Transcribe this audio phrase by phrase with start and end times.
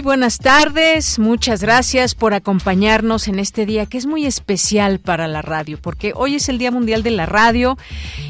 [0.00, 5.28] Muy buenas tardes, muchas gracias por acompañarnos en este día que es muy especial para
[5.28, 7.76] la radio, porque hoy es el Día Mundial de la Radio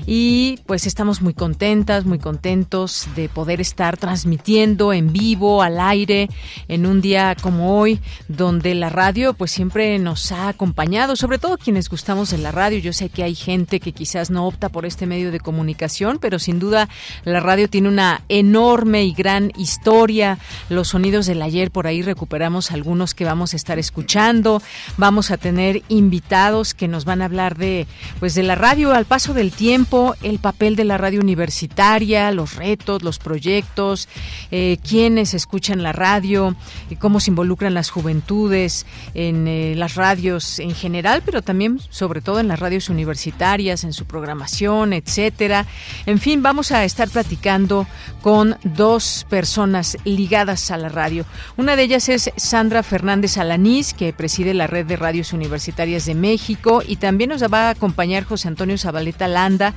[0.05, 6.29] y pues estamos muy contentas, muy contentos de poder estar transmitiendo en vivo, al aire,
[6.67, 11.57] en un día como hoy, donde la radio pues siempre nos ha acompañado, sobre todo
[11.57, 12.81] quienes gustamos de la radio.
[12.81, 16.41] Yo sé que hay gente que quizás no opta por este medio de comunicación, pero
[16.41, 16.89] sin duda
[17.23, 22.71] la radio tiene una enorme y gran historia, los sonidos del ayer, por ahí recuperamos
[22.71, 24.63] algunos que vamos a estar escuchando.
[24.97, 27.87] Vamos a tener invitados que nos van a hablar de,
[28.19, 32.57] pues, de la radio al paso del tiempo, el papel de la radio universitaria, los
[32.57, 34.09] retos, los proyectos,
[34.51, 36.57] eh, quiénes escuchan la radio,
[36.99, 42.41] cómo se involucran las juventudes en eh, las radios en general, pero también, sobre todo,
[42.41, 45.67] en las radios universitarias, en su programación, etcétera.
[46.07, 47.87] En fin, vamos a estar platicando
[48.23, 51.27] con dos personas ligadas a la radio
[51.61, 56.15] una de ellas es Sandra Fernández Alanís, que preside la Red de Radios Universitarias de
[56.15, 59.75] México, y también nos va a acompañar José Antonio Zabaleta Landa,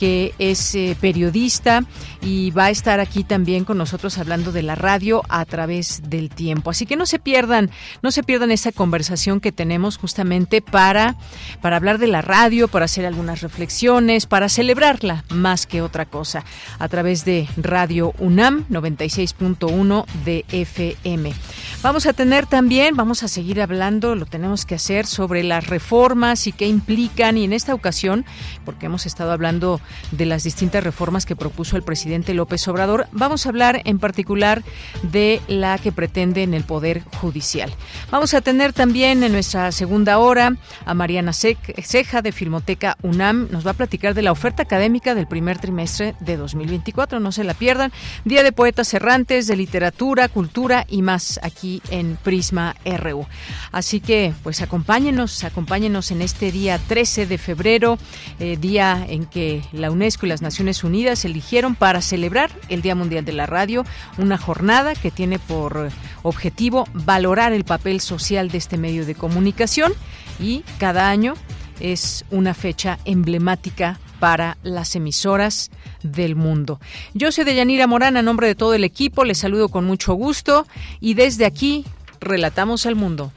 [0.00, 1.84] que es eh, periodista
[2.22, 6.30] y va a estar aquí también con nosotros hablando de la radio a través del
[6.30, 6.70] tiempo.
[6.70, 7.70] Así que no se pierdan,
[8.00, 11.16] no se pierdan esta conversación que tenemos justamente para,
[11.60, 16.44] para hablar de la radio, para hacer algunas reflexiones, para celebrarla más que otra cosa,
[16.78, 21.34] a través de Radio UNAM 96.1 de FM.
[21.82, 26.46] Vamos a tener también, vamos a seguir hablando, lo tenemos que hacer sobre las reformas
[26.46, 28.24] y qué implican, y en esta ocasión,
[28.64, 29.78] porque hemos estado hablando
[30.10, 34.62] de las distintas reformas que propuso el presidente López Obrador, vamos a hablar en particular
[35.02, 37.72] de la que pretende en el Poder Judicial.
[38.10, 43.66] Vamos a tener también en nuestra segunda hora a Mariana Ceja de Filmoteca UNAM, nos
[43.66, 47.54] va a platicar de la oferta académica del primer trimestre de 2024, no se la
[47.54, 47.92] pierdan,
[48.24, 53.26] Día de Poetas Errantes, de Literatura, Cultura y más aquí en Prisma RU.
[53.72, 57.98] Así que, pues acompáñenos, acompáñenos en este día 13 de febrero,
[58.38, 62.94] eh, día en que la UNESCO y las Naciones Unidas eligieron para celebrar el Día
[62.94, 63.84] Mundial de la Radio,
[64.18, 65.90] una jornada que tiene por
[66.22, 69.92] objetivo valorar el papel social de este medio de comunicación
[70.38, 71.34] y cada año
[71.80, 75.70] es una fecha emblemática para las emisoras
[76.02, 76.78] del mundo.
[77.14, 80.66] Yo soy Deyanira Morán, a nombre de todo el equipo, les saludo con mucho gusto
[81.00, 81.84] y desde aquí
[82.20, 83.32] relatamos al mundo.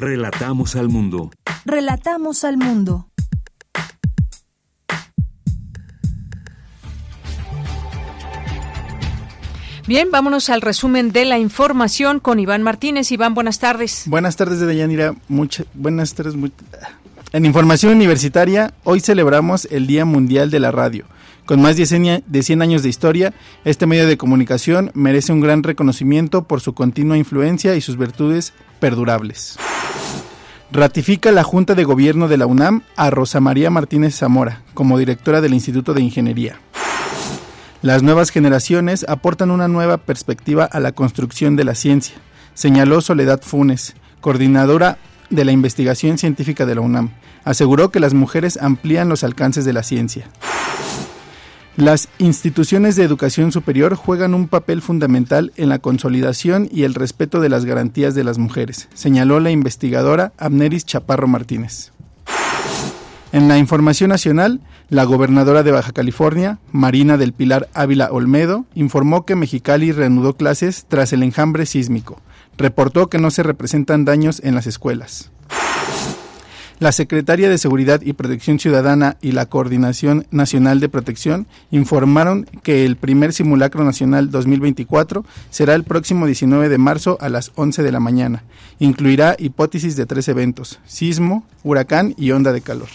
[0.00, 1.30] Relatamos al mundo.
[1.66, 3.10] Relatamos al mundo.
[9.86, 13.12] Bien, vámonos al resumen de la información con Iván Martínez.
[13.12, 14.04] Iván, buenas tardes.
[14.06, 15.14] Buenas tardes, de Deyanira.
[15.28, 16.34] Muchas buenas tardes.
[17.34, 21.04] En información universitaria, hoy celebramos el Día Mundial de la Radio.
[21.46, 23.34] Con más de 100 años de historia,
[23.64, 28.52] este medio de comunicación merece un gran reconocimiento por su continua influencia y sus virtudes
[28.78, 29.58] perdurables.
[30.72, 35.40] Ratifica la Junta de Gobierno de la UNAM a Rosa María Martínez Zamora como directora
[35.40, 36.60] del Instituto de Ingeniería.
[37.82, 42.14] Las nuevas generaciones aportan una nueva perspectiva a la construcción de la ciencia,
[42.54, 44.98] señaló Soledad Funes, coordinadora
[45.30, 47.10] de la investigación científica de la UNAM.
[47.42, 50.28] Aseguró que las mujeres amplían los alcances de la ciencia.
[51.80, 57.40] Las instituciones de educación superior juegan un papel fundamental en la consolidación y el respeto
[57.40, 61.92] de las garantías de las mujeres, señaló la investigadora Amneris Chaparro Martínez.
[63.32, 64.60] En la información nacional,
[64.90, 70.84] la gobernadora de Baja California, Marina del Pilar Ávila Olmedo, informó que Mexicali reanudó clases
[70.86, 72.20] tras el enjambre sísmico.
[72.58, 75.30] Reportó que no se representan daños en las escuelas.
[76.80, 82.86] La Secretaría de Seguridad y Protección Ciudadana y la Coordinación Nacional de Protección informaron que
[82.86, 87.92] el primer simulacro nacional 2024 será el próximo 19 de marzo a las 11 de
[87.92, 88.44] la mañana.
[88.78, 92.88] Incluirá hipótesis de tres eventos, sismo, huracán y onda de calor.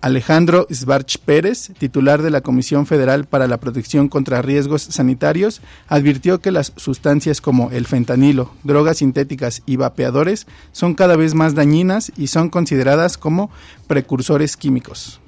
[0.00, 6.40] Alejandro Svarch Pérez, titular de la Comisión Federal para la Protección contra Riesgos Sanitarios, advirtió
[6.40, 12.12] que las sustancias como el fentanilo, drogas sintéticas y vapeadores son cada vez más dañinas
[12.16, 13.50] y son consideradas como
[13.88, 15.20] precursores químicos.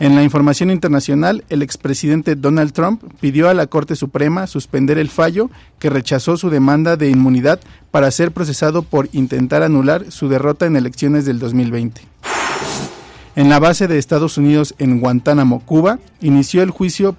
[0.00, 5.08] En la información internacional, el expresidente Donald Trump pidió a la Corte Suprema suspender el
[5.08, 7.60] fallo que rechazó su demanda de inmunidad
[7.92, 12.02] para ser procesado por intentar anular su derrota en elecciones del 2020.
[13.36, 17.16] En la base de Estados Unidos en Guantánamo, Cuba, inició el juicio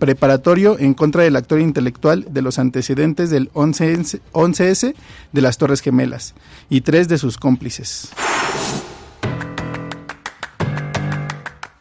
[0.00, 4.94] preparatorio en contra del actor intelectual de los antecedentes del 11S, 11S
[5.32, 6.34] de las Torres Gemelas
[6.68, 8.08] y tres de sus cómplices.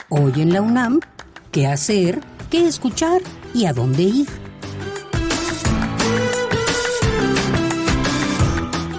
[0.10, 1.00] Hoy en la UNAM,
[1.52, 2.22] ¿qué hacer?
[2.52, 3.22] ¿Qué escuchar?
[3.56, 4.28] ¿Y a dónde ir?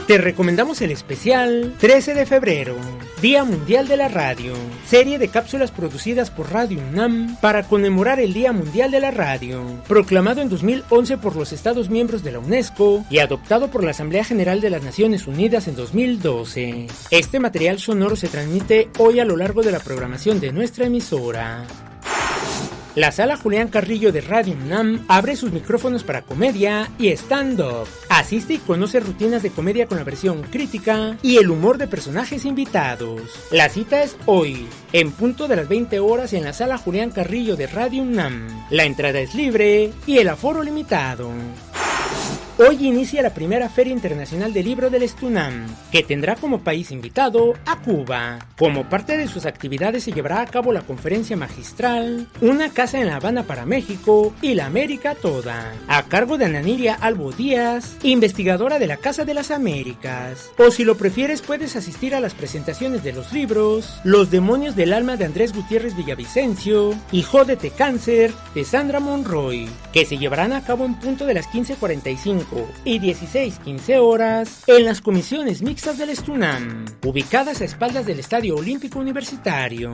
[0.09, 2.77] Te recomendamos el especial 13 de febrero,
[3.23, 4.53] Día Mundial de la Radio,
[4.87, 9.65] serie de cápsulas producidas por Radio UNAM para conmemorar el Día Mundial de la Radio,
[9.89, 14.23] proclamado en 2011 por los Estados miembros de la UNESCO y adoptado por la Asamblea
[14.23, 16.89] General de las Naciones Unidas en 2012.
[17.11, 21.65] Este material sonoro se transmite hoy a lo largo de la programación de nuestra emisora.
[22.97, 27.87] La sala Julián Carrillo de Radio UNAM abre sus micrófonos para comedia y stand-up.
[28.09, 32.47] Asiste y conoce rutinas de comedia con la versión crítica y el humor de personajes
[32.47, 33.21] invitados.
[33.51, 37.55] La cita es hoy, en punto de las 20 horas en la sala Julián Carrillo
[37.55, 38.65] de Radio UNAM.
[38.71, 41.31] La entrada es libre y el aforo limitado.
[42.59, 47.53] Hoy inicia la primera Feria Internacional del Libro del Estunam, que tendrá como país invitado
[47.67, 48.39] a Cuba.
[48.57, 53.09] Como parte de sus actividades se llevará a cabo la conferencia magistral Una casa en
[53.09, 58.79] La Habana para México y la América toda, a cargo de Ananiria Albo Díaz, investigadora
[58.79, 60.51] de la Casa de las Américas.
[60.57, 64.95] O si lo prefieres puedes asistir a las presentaciones de los libros Los demonios del
[64.95, 70.65] alma de Andrés Gutiérrez Villavicencio y Jódete Cáncer de Sandra Monroy, que se llevarán a
[70.65, 72.46] cabo en punto de las 15.45
[72.85, 78.99] y 16-15 horas en las comisiones mixtas del Estunam, ubicadas a espaldas del Estadio Olímpico
[78.99, 79.93] Universitario.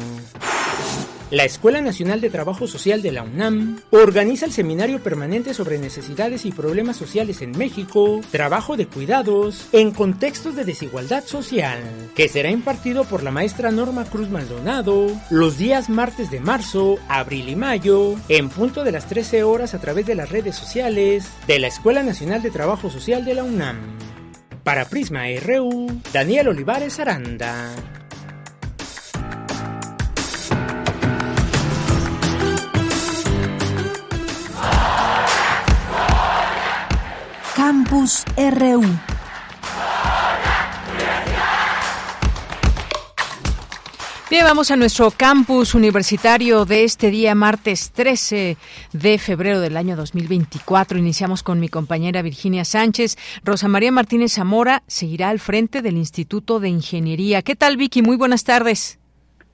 [1.33, 6.45] La Escuela Nacional de Trabajo Social de la UNAM organiza el seminario permanente sobre necesidades
[6.45, 11.79] y problemas sociales en México, trabajo de cuidados en contextos de desigualdad social,
[12.15, 17.49] que será impartido por la maestra Norma Cruz Maldonado los días martes de marzo, abril
[17.49, 21.59] y mayo, en punto de las 13 horas a través de las redes sociales de
[21.59, 23.79] la Escuela Nacional de Trabajo Social de la UNAM.
[24.65, 27.73] Para Prisma RU, Daniel Olivares Aranda.
[37.73, 38.83] Campus RU.
[44.29, 48.59] Bien, vamos a nuestro campus universitario de este día, martes 13
[48.93, 50.99] de febrero del año 2024.
[50.99, 53.17] Iniciamos con mi compañera Virginia Sánchez.
[53.43, 57.41] Rosa María Martínez Zamora seguirá al frente del Instituto de Ingeniería.
[57.41, 58.03] ¿Qué tal, Vicky?
[58.03, 59.01] Muy buenas tardes.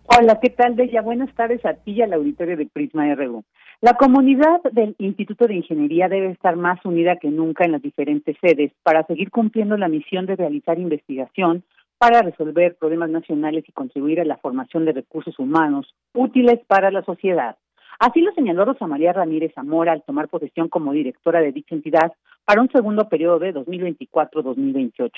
[0.07, 1.03] Hola, ¿qué tal, Bella?
[1.03, 3.45] Buenas tardes a ti y al auditorio de Prisma RU.
[3.81, 8.37] La comunidad del Instituto de Ingeniería debe estar más unida que nunca en las diferentes
[8.41, 11.63] sedes para seguir cumpliendo la misión de realizar investigación
[11.97, 17.05] para resolver problemas nacionales y contribuir a la formación de recursos humanos útiles para la
[17.05, 17.57] sociedad.
[18.01, 22.13] Así lo señaló Rosa María Ramírez Zamora al tomar posesión como directora de dicha entidad
[22.45, 25.11] para un segundo periodo de 2024-2028.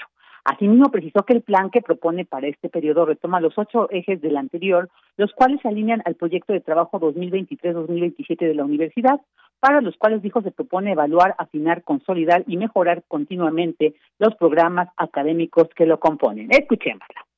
[0.44, 4.36] Asimismo, precisó que el plan que propone para este periodo retoma los ocho ejes del
[4.36, 9.20] anterior, los cuales se alinean al proyecto de trabajo 2023-2027 de la universidad,
[9.60, 15.68] para los cuales dijo se propone evaluar, afinar, consolidar y mejorar continuamente los programas académicos
[15.76, 16.48] que lo componen.
[16.50, 17.29] Escuchémosla.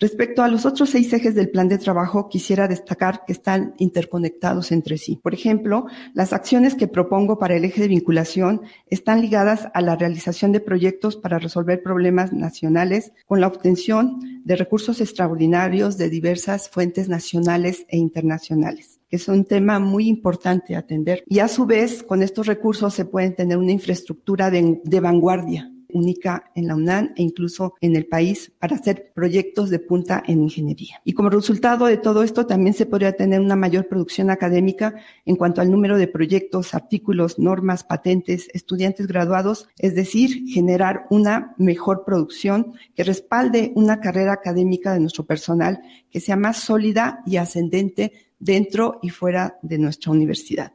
[0.00, 4.70] Respecto a los otros seis ejes del plan de trabajo, quisiera destacar que están interconectados
[4.70, 5.18] entre sí.
[5.20, 9.96] Por ejemplo, las acciones que propongo para el eje de vinculación están ligadas a la
[9.96, 16.68] realización de proyectos para resolver problemas nacionales con la obtención de recursos extraordinarios de diversas
[16.68, 21.24] fuentes nacionales e internacionales que es un tema muy importante atender.
[21.26, 25.72] Y a su vez, con estos recursos se pueden tener una infraestructura de, de vanguardia
[25.92, 30.42] única en la UNAM e incluso en el país para hacer proyectos de punta en
[30.42, 31.00] ingeniería.
[31.04, 35.36] Y como resultado de todo esto también se podría tener una mayor producción académica en
[35.36, 42.04] cuanto al número de proyectos, artículos, normas, patentes, estudiantes graduados, es decir, generar una mejor
[42.04, 45.80] producción que respalde una carrera académica de nuestro personal
[46.10, 50.72] que sea más sólida y ascendente dentro y fuera de nuestra universidad.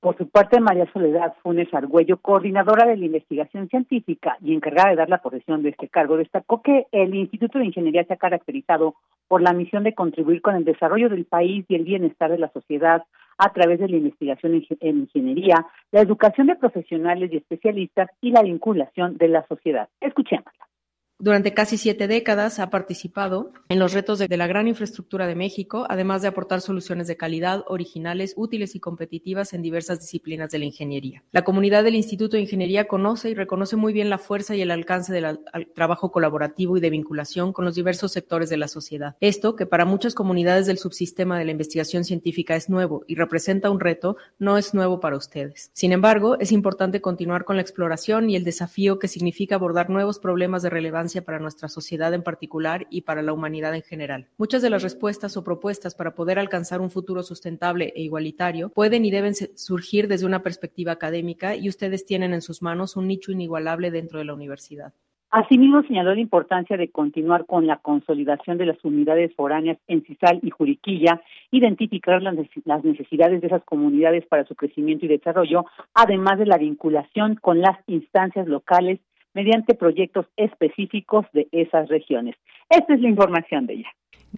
[0.00, 4.96] Por su parte, María Soledad Funes Argüello, coordinadora de la investigación científica y encargada de
[4.96, 8.94] dar la posesión de este cargo, destacó que el Instituto de Ingeniería se ha caracterizado
[9.28, 12.50] por la misión de contribuir con el desarrollo del país y el bienestar de la
[12.50, 13.04] sociedad
[13.36, 18.42] a través de la investigación en ingeniería, la educación de profesionales y especialistas y la
[18.42, 19.90] vinculación de la sociedad.
[20.00, 20.69] Escuchémosla.
[21.22, 25.84] Durante casi siete décadas ha participado en los retos de, la gran infraestructura de México,
[25.90, 30.64] además de aportar soluciones de calidad, originales, útiles y competitivas en diversas disciplinas de la
[30.64, 31.22] ingeniería.
[31.30, 34.70] La comunidad del Instituto de Ingeniería conoce y reconoce muy bien la fuerza y el
[34.70, 35.40] alcance del
[35.74, 39.16] trabajo colaborativo y de vinculación con los diversos sectores de la sociedad.
[39.20, 43.68] Esto, que para muchas comunidades del subsistema de la investigación científica es nuevo y representa
[43.68, 45.70] un reto, no es nuevo para ustedes.
[45.74, 50.18] Sin embargo, es importante continuar con la exploración y el desafío que significa abordar nuevos
[50.18, 54.28] problemas de relevancia para nuestra sociedad en particular y para la humanidad en general.
[54.38, 59.04] Muchas de las respuestas o propuestas para poder alcanzar un futuro sustentable e igualitario pueden
[59.04, 63.32] y deben surgir desde una perspectiva académica y ustedes tienen en sus manos un nicho
[63.32, 64.92] inigualable dentro de la universidad.
[65.32, 70.40] Asimismo, señaló la importancia de continuar con la consolidación de las unidades foráneas en Cisal
[70.42, 76.46] y Juriquilla, identificar las necesidades de esas comunidades para su crecimiento y desarrollo, además de
[76.46, 78.98] la vinculación con las instancias locales
[79.34, 82.36] mediante proyectos específicos de esas regiones.
[82.68, 83.88] Esta es la información de ella.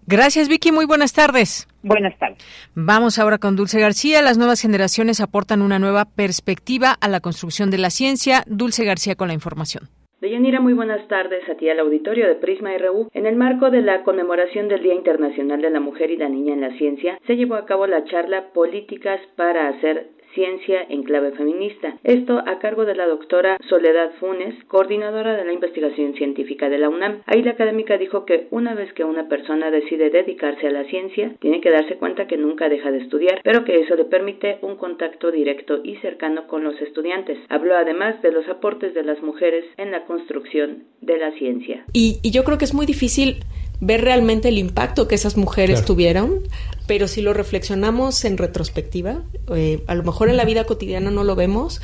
[0.07, 0.73] Gracias, Vicky.
[0.73, 1.69] Muy buenas tardes.
[1.83, 2.39] Buenas tardes.
[2.75, 4.23] Vamos ahora con Dulce García.
[4.23, 8.43] Las nuevas generaciones aportan una nueva perspectiva a la construcción de la ciencia.
[8.47, 9.89] Dulce García con la información.
[10.23, 13.09] Deyanira, muy buenas tardes a ti al auditorio de Prisma RU.
[13.13, 16.55] En el marco de la conmemoración del Día Internacional de la Mujer y la Niña
[16.55, 21.33] en la Ciencia, se llevó a cabo la charla Políticas para hacer Ciencia en clave
[21.33, 21.99] feminista.
[22.05, 26.89] Esto a cargo de la doctora Soledad Funes, coordinadora de la investigación científica de la
[26.89, 27.23] UNAM.
[27.27, 31.35] Ahí la académica dijo que una vez que una persona decide dedicarse a la ciencia,
[31.41, 34.77] tiene que darse cuenta que nunca deja de estudiar, pero que eso le permite un
[34.77, 37.39] contacto directo y cercano con los estudiantes.
[37.49, 41.85] Habló además de los aportes de las mujeres en la construcción de la ciencia.
[41.93, 43.37] Y, y yo creo que es muy difícil
[43.83, 46.45] ver realmente el impacto que esas mujeres tuvieron,
[46.87, 49.23] pero si lo reflexionamos en retrospectiva,
[49.55, 51.81] eh, a lo mejor en la vida cotidiana no lo vemos,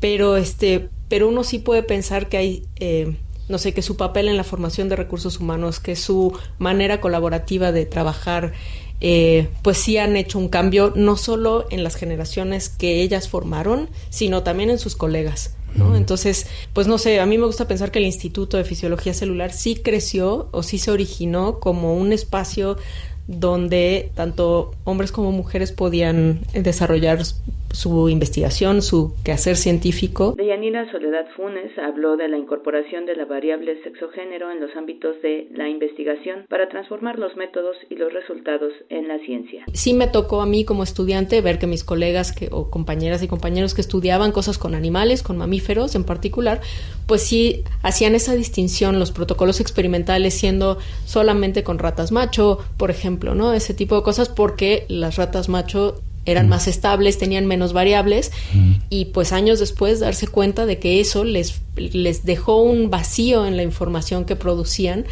[0.00, 3.16] pero este, pero uno sí puede pensar que hay eh,
[3.48, 7.72] no sé, que su papel en la formación de recursos humanos, que su manera colaborativa
[7.72, 8.52] de trabajar,
[9.00, 13.90] eh, pues sí han hecho un cambio no solo en las generaciones que ellas formaron,
[14.10, 15.54] sino también en sus colegas.
[15.74, 15.96] ¿no?
[15.96, 19.52] Entonces, pues no sé, a mí me gusta pensar que el Instituto de Fisiología Celular
[19.52, 22.76] sí creció o sí se originó como un espacio
[23.26, 27.20] donde tanto hombres como mujeres podían desarrollar
[27.72, 30.34] su investigación, su quehacer científico.
[30.36, 35.48] Deyanira Soledad Funes habló de la incorporación de la variable sexo-género en los ámbitos de
[35.54, 39.64] la investigación para transformar los métodos y los resultados en la ciencia.
[39.72, 43.28] Sí me tocó a mí como estudiante ver que mis colegas que, o compañeras y
[43.28, 46.60] compañeros que estudiaban cosas con animales, con mamíferos en particular,
[47.06, 53.34] pues sí hacían esa distinción, los protocolos experimentales siendo solamente con ratas macho, por ejemplo,
[53.34, 53.52] ¿no?
[53.52, 58.30] Ese tipo de cosas porque las ratas macho eran más estables, tenían menos variables
[58.90, 63.56] y pues años después darse cuenta de que eso les, les dejó un vacío en
[63.56, 65.04] la información que producían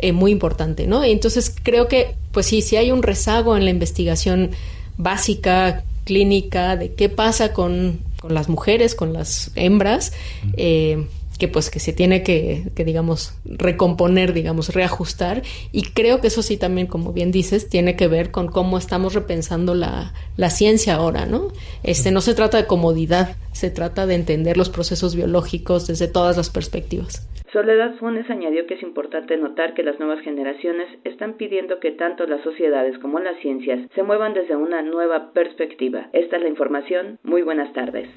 [0.00, 1.04] eh, muy importante, ¿no?
[1.04, 4.50] Entonces creo que pues sí, si hay un rezago en la investigación
[4.96, 10.12] básica, clínica, de qué pasa con, con las mujeres, con las hembras,
[10.56, 11.06] eh,
[11.38, 15.42] que pues que se tiene que, que, digamos recomponer digamos reajustar
[15.72, 19.14] y creo que eso sí también como bien dices tiene que ver con cómo estamos
[19.14, 21.48] repensando la, la ciencia ahora no
[21.82, 26.36] este no se trata de comodidad se trata de entender los procesos biológicos desde todas
[26.36, 31.80] las perspectivas Soledad Funes añadió que es importante notar que las nuevas generaciones están pidiendo
[31.80, 36.10] que tanto las sociedades como las ciencias se muevan desde una nueva perspectiva.
[36.12, 37.18] Esta es la información.
[37.22, 38.10] Muy buenas tardes.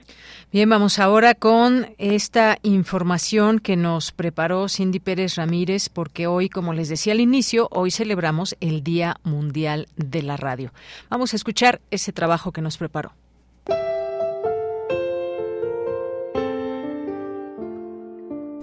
[0.53, 6.73] Bien, vamos ahora con esta información que nos preparó Cindy Pérez Ramírez, porque hoy, como
[6.73, 10.73] les decía al inicio, hoy celebramos el Día Mundial de la Radio.
[11.09, 13.13] Vamos a escuchar ese trabajo que nos preparó.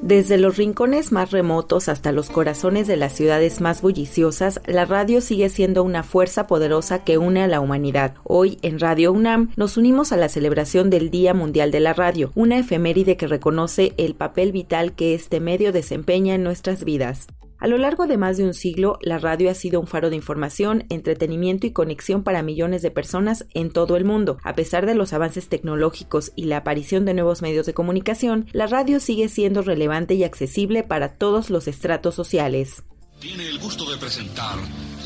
[0.09, 5.21] Desde los rincones más remotos hasta los corazones de las ciudades más bulliciosas, la radio
[5.21, 8.15] sigue siendo una fuerza poderosa que une a la humanidad.
[8.25, 12.33] Hoy, en Radio UNAM, nos unimos a la celebración del Día Mundial de la Radio,
[12.35, 17.27] una efeméride que reconoce el papel vital que este medio desempeña en nuestras vidas.
[17.61, 20.17] A lo largo de más de un siglo, la radio ha sido un faro de
[20.17, 24.39] información, entretenimiento y conexión para millones de personas en todo el mundo.
[24.45, 28.69] A pesar de los avances tecnológicos y la aparición de nuevos medios de comunicación, la
[28.69, 32.85] radio sigue siendo relevante y accesible para todos los estratos sociales.
[33.19, 34.57] Tiene el gusto de presentar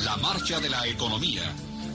[0.04, 1.42] la Marcha de la Economía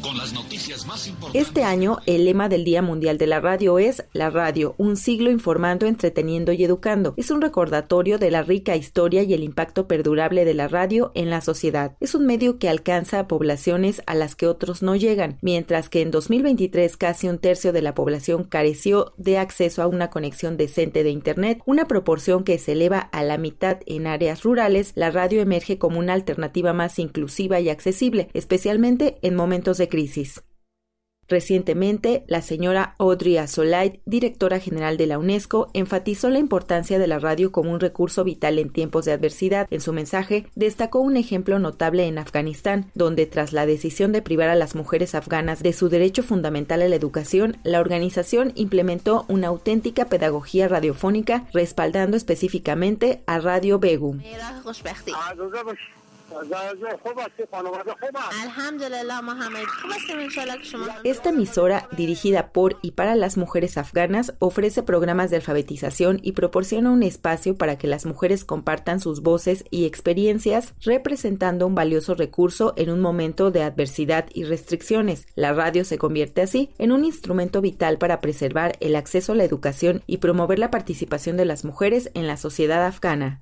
[0.01, 1.47] con las noticias más importantes.
[1.47, 5.31] Este año, el lema del Día Mundial de la Radio es La radio, un siglo
[5.31, 7.13] informando, entreteniendo y educando.
[7.17, 11.29] Es un recordatorio de la rica historia y el impacto perdurable de la radio en
[11.29, 11.95] la sociedad.
[11.99, 16.01] Es un medio que alcanza a poblaciones a las que otros no llegan, mientras que
[16.01, 21.03] en 2023 casi un tercio de la población careció de acceso a una conexión decente
[21.03, 25.41] de Internet, una proporción que se eleva a la mitad en áreas rurales, la radio
[25.41, 30.43] emerge como una alternativa más inclusiva y accesible, especialmente en momentos de crisis.
[31.27, 37.19] Recientemente, la señora Audrey Azoulay, directora general de la UNESCO, enfatizó la importancia de la
[37.19, 39.67] radio como un recurso vital en tiempos de adversidad.
[39.69, 44.47] En su mensaje, destacó un ejemplo notable en Afganistán, donde tras la decisión de privar
[44.47, 49.47] a las mujeres afganas de su derecho fundamental a la educación, la organización implementó una
[49.47, 54.21] auténtica pedagogía radiofónica respaldando específicamente a Radio Begum.
[61.03, 66.91] Esta emisora, dirigida por y para las mujeres afganas, ofrece programas de alfabetización y proporciona
[66.91, 72.73] un espacio para que las mujeres compartan sus voces y experiencias, representando un valioso recurso
[72.77, 75.27] en un momento de adversidad y restricciones.
[75.35, 79.43] La radio se convierte así en un instrumento vital para preservar el acceso a la
[79.43, 83.41] educación y promover la participación de las mujeres en la sociedad afgana.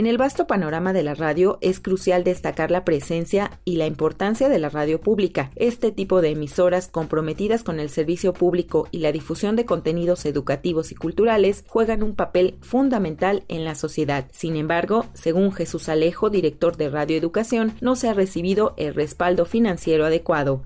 [0.00, 4.48] En el vasto panorama de la radio es crucial destacar la presencia y la importancia
[4.48, 5.50] de la radio pública.
[5.56, 10.90] Este tipo de emisoras comprometidas con el servicio público y la difusión de contenidos educativos
[10.90, 14.24] y culturales juegan un papel fundamental en la sociedad.
[14.32, 19.44] Sin embargo, según Jesús Alejo, director de Radio Educación, no se ha recibido el respaldo
[19.44, 20.62] financiero adecuado.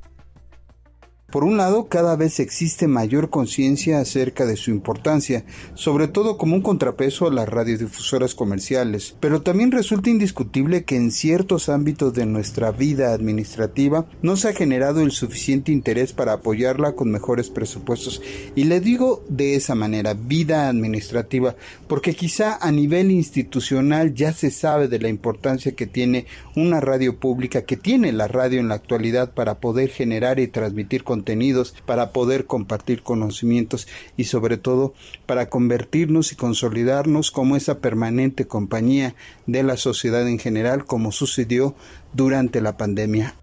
[1.31, 6.54] Por un lado, cada vez existe mayor conciencia acerca de su importancia, sobre todo como
[6.54, 12.26] un contrapeso a las radiodifusoras comerciales, pero también resulta indiscutible que en ciertos ámbitos de
[12.26, 18.23] nuestra vida administrativa no se ha generado el suficiente interés para apoyarla con mejores presupuestos.
[18.54, 21.57] Y le digo de esa manera, vida administrativa,
[21.88, 27.19] porque quizá a nivel institucional ya se sabe de la importancia que tiene una radio
[27.19, 31.77] pública, que tiene la radio en la actualidad para poder generar y transmitir contenido contenidos,
[31.87, 34.94] para poder compartir conocimientos y sobre todo
[35.27, 39.14] para convertirnos y consolidarnos como esa permanente compañía
[39.46, 41.77] de la sociedad en general como sucedió
[42.14, 43.37] durante la pandemia.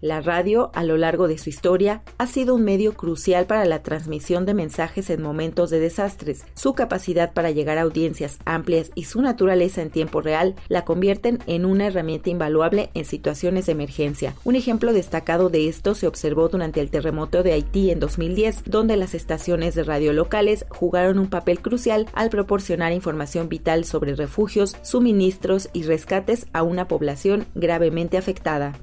[0.00, 3.82] La radio, a lo largo de su historia, ha sido un medio crucial para la
[3.82, 6.44] transmisión de mensajes en momentos de desastres.
[6.54, 11.38] Su capacidad para llegar a audiencias amplias y su naturaleza en tiempo real la convierten
[11.46, 14.34] en una herramienta invaluable en situaciones de emergencia.
[14.44, 18.96] Un ejemplo destacado de esto se observó durante el terremoto de Haití en 2010, donde
[18.96, 24.76] las estaciones de radio locales jugaron un papel crucial al proporcionar información vital sobre refugios,
[24.82, 28.74] suministros y rescates a una población gravemente afectada.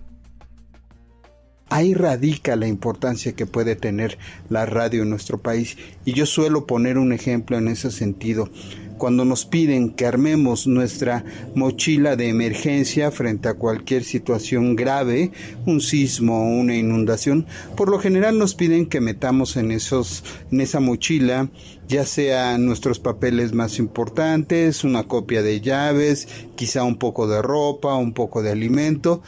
[1.72, 4.18] Ahí radica la importancia que puede tener
[4.50, 8.50] la radio en nuestro país y yo suelo poner un ejemplo en ese sentido.
[8.98, 11.24] Cuando nos piden que armemos nuestra
[11.56, 15.32] mochila de emergencia frente a cualquier situación grave,
[15.66, 20.60] un sismo o una inundación, por lo general nos piden que metamos en esos en
[20.60, 21.50] esa mochila
[21.88, 27.96] ya sea nuestros papeles más importantes, una copia de llaves, quizá un poco de ropa,
[27.96, 29.22] un poco de alimento,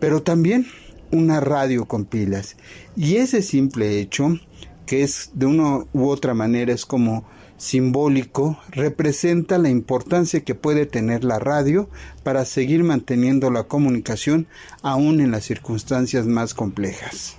[0.00, 0.66] pero también
[1.10, 2.56] una radio con pilas.
[2.96, 4.38] Y ese simple hecho,
[4.86, 7.24] que es de una u otra manera es como
[7.56, 11.90] simbólico, representa la importancia que puede tener la radio
[12.22, 14.46] para seguir manteniendo la comunicación
[14.82, 17.36] aún en las circunstancias más complejas.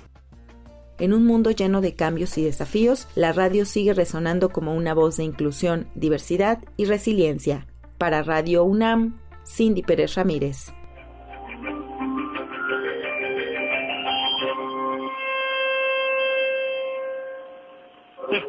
[1.00, 5.16] En un mundo lleno de cambios y desafíos, la radio sigue resonando como una voz
[5.16, 7.68] de inclusión, diversidad y resiliencia.
[7.98, 10.74] Para Radio UNAM, Cindy Pérez Ramírez.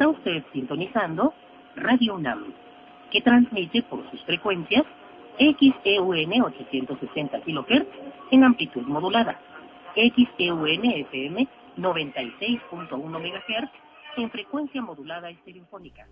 [0.01, 1.35] Está usted sintonizando
[1.77, 2.55] Radio UNAM,
[3.13, 4.85] que transmite por sus frecuencias
[5.39, 7.87] XEUN 860 kHz
[8.31, 9.39] en amplitud modulada,
[9.95, 13.71] XEUN FM 96.1 MHz
[14.17, 16.07] en frecuencia modulada estereofónica.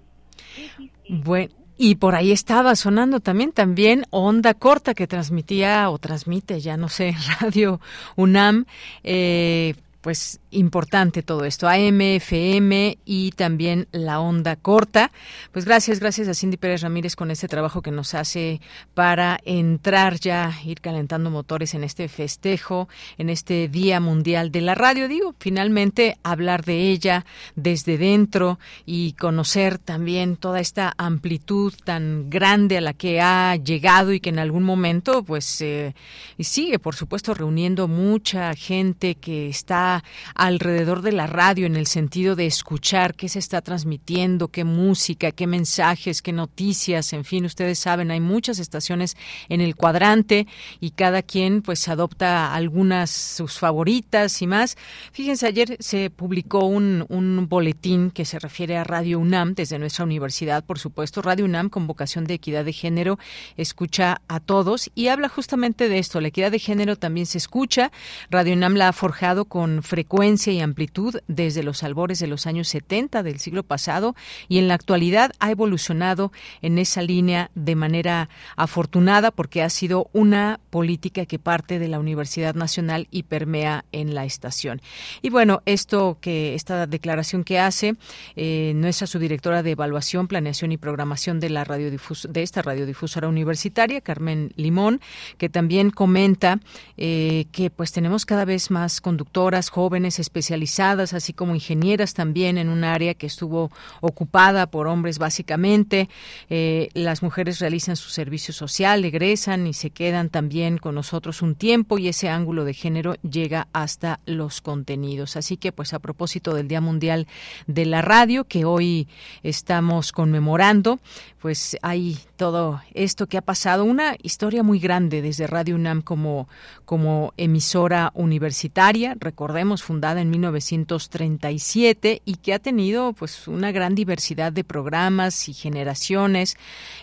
[1.09, 6.77] Bueno, y por ahí estaba sonando también, también onda corta que transmitía o transmite, ya
[6.77, 7.81] no sé, Radio
[8.17, 8.67] UNAM.
[9.03, 9.73] Eh,
[10.03, 15.11] pues importante todo esto, AM, FM y también la onda corta.
[15.53, 18.61] Pues gracias, gracias a Cindy Pérez Ramírez con este trabajo que nos hace
[18.95, 24.75] para entrar ya, ir calentando motores en este festejo, en este Día Mundial de la
[24.75, 25.09] Radio.
[25.09, 27.25] Digo, finalmente hablar de ella
[27.57, 34.13] desde dentro y conocer también toda esta amplitud tan grande a la que ha llegado
[34.13, 35.95] y que en algún momento pues eh,
[36.39, 40.05] sigue, por supuesto, reuniendo mucha gente que está
[40.39, 45.33] alrededor de la radio en el sentido de escuchar qué se está transmitiendo, qué música,
[45.33, 49.17] qué mensajes, qué noticias, en fin, ustedes saben, hay muchas estaciones
[49.49, 50.47] en el cuadrante
[50.79, 54.77] y cada quien pues adopta algunas sus favoritas y más.
[55.11, 60.05] Fíjense, ayer se publicó un, un boletín que se refiere a Radio UNAM desde nuestra
[60.05, 63.19] universidad, por supuesto, Radio UNAM con vocación de equidad de género,
[63.57, 67.91] escucha a todos y habla justamente de esto, la equidad de género también se escucha,
[68.31, 72.69] Radio UNAM la ha forjado con frecuencia y amplitud desde los albores de los años
[72.69, 74.15] 70 del siglo pasado
[74.47, 80.11] y en la actualidad ha evolucionado en esa línea de manera afortunada porque ha sido
[80.13, 84.83] una política que parte de la Universidad Nacional y permea en la estación.
[85.23, 87.95] Y bueno, esto que esta declaración que hace
[88.37, 94.53] eh, nuestra subdirectora de evaluación, planeación y programación de la de esta radiodifusora universitaria, Carmen
[94.57, 95.01] Limón,
[95.39, 96.61] que también comenta
[96.99, 102.69] eh, que pues tenemos cada vez más conductoras jóvenes especializadas, así como ingenieras también en
[102.69, 106.09] un área que estuvo ocupada por hombres básicamente.
[106.51, 111.55] Eh, las mujeres realizan su servicio social, egresan y se quedan también con nosotros un
[111.55, 115.37] tiempo y ese ángulo de género llega hasta los contenidos.
[115.37, 117.27] Así que pues a propósito del Día Mundial
[117.67, 119.09] de la Radio que hoy
[119.43, 121.01] estamos conmemorando,
[121.41, 126.49] pues hay todo esto que ha pasado, una historia muy grande desde Radio UNAM como,
[126.87, 134.53] como emisora universitaria, recordemos, fundada en 1937 y que ha tenido pues una gran diversidad
[134.53, 136.57] de programas y generaciones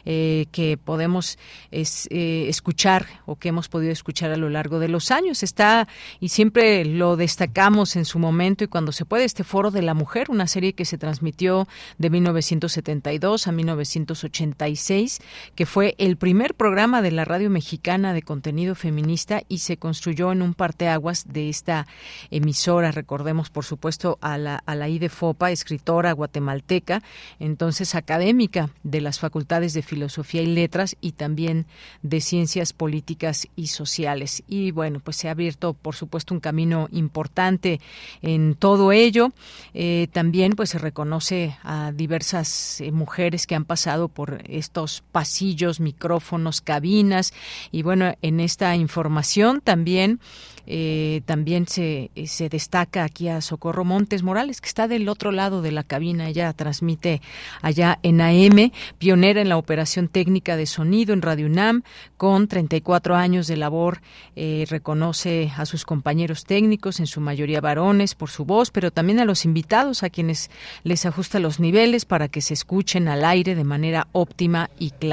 [0.05, 1.37] eh, que podemos
[1.69, 5.43] eh, escuchar o que hemos podido escuchar a lo largo de los años.
[5.43, 5.89] Está,
[6.21, 9.93] y siempre lo destacamos en su momento y cuando se puede, este Foro de la
[9.93, 11.67] Mujer, una serie que se transmitió
[11.97, 15.19] de 1972 a 1986,
[15.55, 20.31] que fue el primer programa de la radio mexicana de contenido feminista y se construyó
[20.31, 21.87] en un parteaguas de esta
[22.31, 22.91] emisora.
[22.91, 27.01] Recordemos, por supuesto, a la, a la IDEFOPA, escritora guatemalteca,
[27.39, 31.65] entonces académica de las facultades de Filosofía y Letras y también
[32.01, 34.43] de Ciencias Políticas y Sociales.
[34.47, 37.79] Y bueno, pues se ha abierto, por supuesto, un camino importante
[38.21, 39.31] en todo ello.
[39.73, 45.79] Eh, también pues se reconoce a diversas eh, mujeres que han pasado por estos pasillos,
[45.79, 47.33] micrófonos, cabinas
[47.71, 50.19] y bueno, en esta información también
[50.67, 55.61] eh, también se, se destaca aquí a Socorro Montes Morales, que está del otro lado
[55.61, 56.27] de la cabina.
[56.27, 57.21] Ella transmite
[57.61, 61.83] allá en AM, pionera en la operación técnica de sonido en Radio UNAM,
[62.17, 64.01] con 34 años de labor.
[64.35, 69.19] Eh, reconoce a sus compañeros técnicos, en su mayoría varones, por su voz, pero también
[69.19, 70.49] a los invitados, a quienes
[70.83, 75.04] les ajusta los niveles para que se escuchen al aire de manera óptima y clara.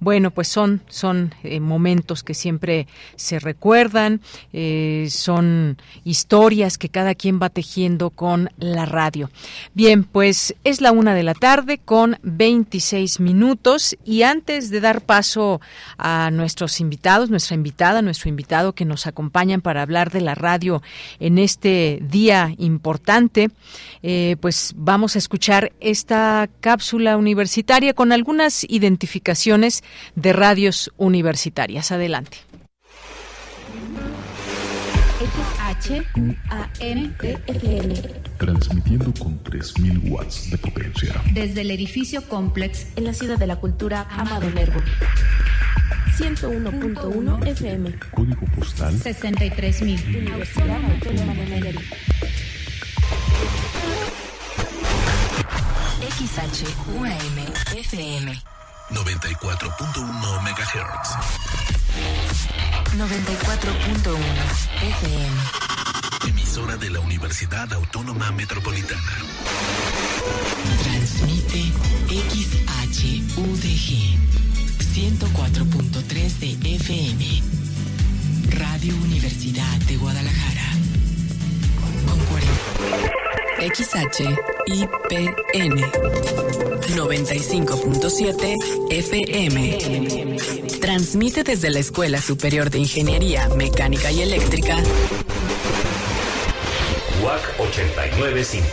[0.00, 4.20] Bueno, pues son, son eh, momentos que siempre se recuerdan.
[4.52, 9.30] Eh, son historias que cada quien va tejiendo con la radio.
[9.74, 15.02] Bien, pues es la una de la tarde con 26 minutos y antes de dar
[15.02, 15.60] paso
[15.98, 20.82] a nuestros invitados, nuestra invitada, nuestro invitado que nos acompañan para hablar de la radio
[21.18, 23.50] en este día importante,
[24.02, 29.19] eh, pues vamos a escuchar esta cápsula universitaria con algunas identificaciones
[30.14, 31.92] de radios universitarias.
[31.92, 32.38] Adelante.
[36.80, 37.94] HUAMTFM.
[38.38, 41.22] Transmitiendo con 3000 watts de potencia.
[41.32, 44.80] Desde el edificio Complex en la Ciudad de la Cultura Amado Nervo.
[46.18, 47.94] 101.1 FM.
[48.14, 50.16] Código postal 63000.
[50.16, 51.80] Universidad Autónoma de Nayarit.
[56.18, 57.38] XHUAM
[57.76, 58.59] FM
[58.92, 61.08] 94.1 MHz
[62.96, 64.16] 94.1
[64.82, 65.70] FM
[66.28, 69.16] emisora de la Universidad Autónoma Metropolitana.
[70.82, 71.72] Transmite
[72.08, 73.48] XHUDG
[74.94, 77.42] 104.3 de FM.
[78.58, 80.70] Radio Universidad de Guadalajara.
[83.60, 85.20] XHIPN
[86.96, 88.56] 95.7
[88.90, 90.78] FM.
[90.80, 94.76] Transmite desde la Escuela Superior de Ingeniería Mecánica y Eléctrica
[97.22, 98.66] WAC 895,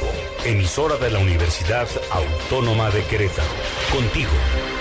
[0.46, 3.50] emisora de la Universidad Autónoma de Querétaro.
[3.92, 4.32] Contigo,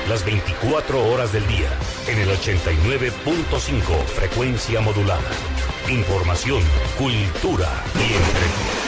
[0.09, 1.69] las 24 horas del día,
[2.07, 5.31] en el 89.5 frecuencia modulada.
[5.91, 6.63] Información,
[6.97, 8.86] cultura y entretenimiento.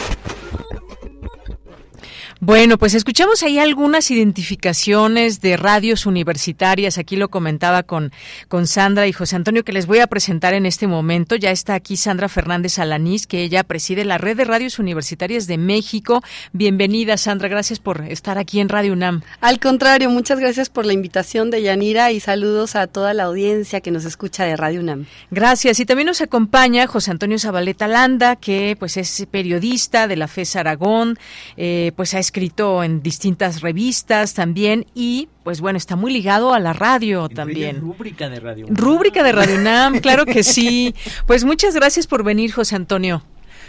[2.41, 6.97] Bueno, pues escuchamos ahí algunas identificaciones de radios universitarias.
[6.97, 8.13] Aquí lo comentaba con,
[8.47, 11.35] con Sandra y José Antonio, que les voy a presentar en este momento.
[11.35, 15.57] Ya está aquí Sandra Fernández Alanís, que ella preside la Red de Radios Universitarias de
[15.57, 16.23] México.
[16.53, 17.49] Bienvenida, Sandra.
[17.49, 19.21] Gracias por estar aquí en Radio UNAM.
[19.41, 23.81] Al contrario, muchas gracias por la invitación de Yanira y saludos a toda la audiencia
[23.81, 25.07] que nos escucha de Radio UNAM.
[25.29, 25.81] Gracias.
[25.81, 30.55] Y también nos acompaña José Antonio Zabaleta Landa, que pues es periodista de la FES
[30.55, 31.19] Aragón,
[31.57, 36.59] eh, pues ha escrito en distintas revistas también y pues bueno, está muy ligado a
[36.59, 37.81] la radio también.
[37.81, 40.93] Rúbrica de Radio Rúbrica de Radio UNAM, claro que sí.
[41.25, 43.23] Pues muchas gracias por venir, José Antonio.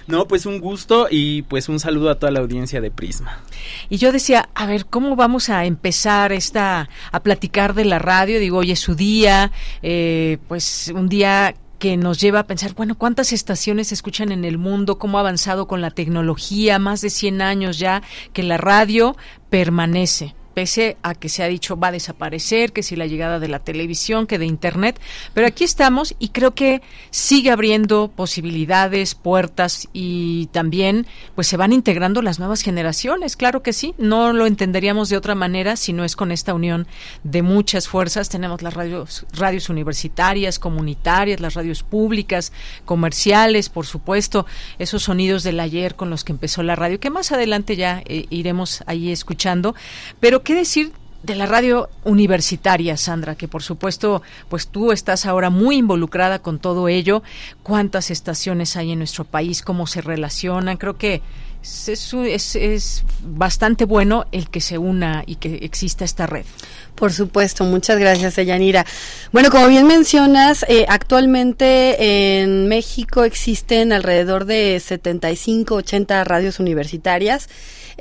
[0.06, 3.40] No, pues un gusto y pues un saludo a toda la audiencia de Prisma.
[3.88, 8.40] Y yo decía, a ver, ¿cómo vamos a empezar esta, a platicar de la radio?
[8.40, 12.96] Digo, hoy es su día, eh, pues un día que nos lleva a pensar, bueno,
[12.96, 14.98] ¿cuántas estaciones se escuchan en el mundo?
[14.98, 16.78] ¿Cómo ha avanzado con la tecnología?
[16.78, 19.16] Más de 100 años ya que la radio
[19.48, 23.48] permanece pese a que se ha dicho va a desaparecer, que si la llegada de
[23.48, 25.00] la televisión, que de Internet,
[25.34, 31.72] pero aquí estamos y creo que sigue abriendo posibilidades, puertas y también pues se van
[31.72, 36.04] integrando las nuevas generaciones, claro que sí, no lo entenderíamos de otra manera si no
[36.04, 36.86] es con esta unión
[37.24, 42.52] de muchas fuerzas, tenemos las radios, radios universitarias, comunitarias, las radios públicas,
[42.84, 44.46] comerciales, por supuesto,
[44.78, 48.26] esos sonidos del ayer con los que empezó la radio, que más adelante ya eh,
[48.30, 49.74] iremos ahí escuchando,
[50.18, 55.50] pero ¿qué decir de la radio universitaria, Sandra, que por supuesto, pues tú estás ahora
[55.50, 57.22] muy involucrada con todo ello.
[57.62, 59.62] ¿Cuántas estaciones hay en nuestro país?
[59.62, 60.76] ¿Cómo se relacionan?
[60.76, 61.20] Creo que
[61.62, 66.46] es, es, es bastante bueno el que se una y que exista esta red.
[66.94, 68.84] Por supuesto, muchas gracias, Yanira.
[69.32, 77.48] Bueno, como bien mencionas, eh, actualmente en México existen alrededor de 75, 80 radios universitarias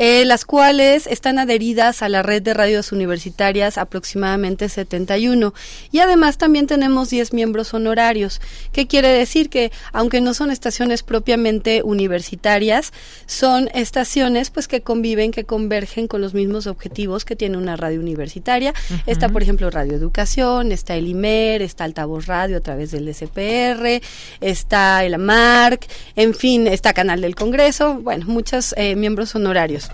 [0.01, 5.53] eh, las cuales están adheridas a la red de radios universitarias aproximadamente 71.
[5.91, 8.39] Y además también tenemos 10 miembros honorarios,
[8.71, 12.93] que quiere decir que aunque no son estaciones propiamente universitarias,
[13.25, 17.99] son estaciones pues que conviven, que convergen con los mismos objetivos que tiene una radio
[17.99, 18.73] universitaria.
[19.05, 24.01] Está, por ejemplo, Radio Educación, está el IMER, está Altavoz Radio a través del SPR,
[24.41, 29.89] está el AMARC, en fin, está Canal del Congreso, bueno, muchos eh, miembros honorarios.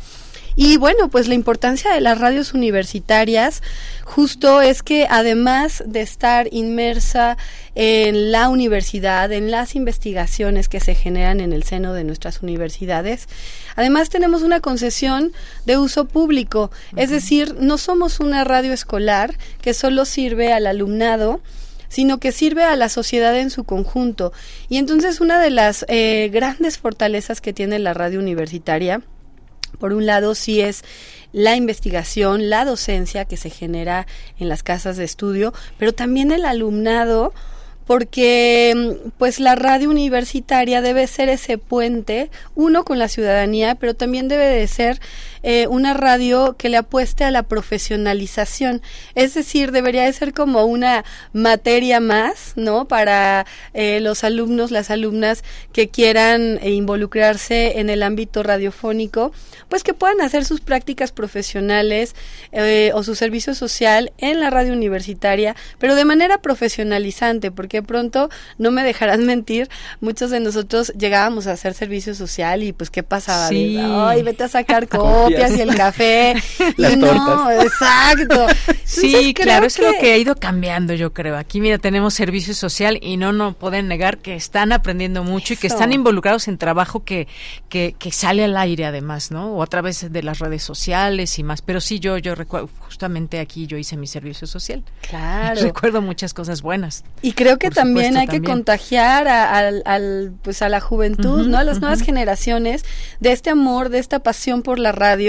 [0.58, 3.62] Y bueno, pues la importancia de las radios universitarias
[4.06, 7.38] justo es que además de estar inmersa
[7.76, 13.28] en la universidad, en las investigaciones que se generan en el seno de nuestras universidades,
[13.76, 15.34] además tenemos una concesión
[15.66, 21.42] de uso público, es decir, no somos una radio escolar que solo sirve al alumnado,
[21.90, 24.32] sino que sirve a la sociedad en su conjunto.
[24.70, 29.02] Y entonces una de las eh, grandes fortalezas que tiene la radio universitaria
[29.78, 30.84] por un lado, sí es
[31.32, 34.08] la investigación, la docencia que se genera
[34.40, 37.34] en las casas de estudio, pero también el alumnado
[37.86, 43.94] porque mm, pues la radio universitaria debe ser ese puente, uno con la ciudadanía, pero
[43.94, 45.00] también debe de ser
[45.48, 48.82] eh, una radio que le apueste a la profesionalización.
[49.14, 52.88] Es decir, debería de ser como una materia más, ¿no?
[52.88, 59.34] Para eh, los alumnos, las alumnas que quieran eh, involucrarse en el ámbito radiofónico,
[59.70, 62.16] pues que puedan hacer sus prácticas profesionales
[62.94, 68.72] o su servicio social en la radio universitaria, pero de manera profesionalizante, porque pronto, no
[68.72, 73.50] me dejarás mentir, muchos de nosotros llegábamos a hacer servicio social y pues qué pasaba,
[73.50, 73.78] sí.
[73.80, 76.36] ay, vete a sacar copias y el café.
[76.78, 78.48] y no, exacto.
[78.84, 81.38] sí, claro, eso es lo que ha ido cambiando, yo creo.
[81.38, 85.58] Aquí, mira, tenemos servicio social y no no pueden negar que están aprendiendo mucho y
[85.58, 87.28] que están involucrados en trabajo que,
[87.70, 89.54] que, que sale al aire además, ¿no?
[89.54, 91.62] O a través de las redes sociales y más.
[91.62, 94.84] Pero sí, yo, yo recuerdo, justamente aquí yo hice mi servicio social.
[95.08, 95.62] Claro.
[95.76, 97.04] Recuerdo muchas cosas buenas.
[97.22, 101.58] Y creo que también hay que contagiar al, pues a la juventud, ¿no?
[101.58, 102.86] A las nuevas generaciones
[103.20, 105.25] de este amor, de esta pasión por la radio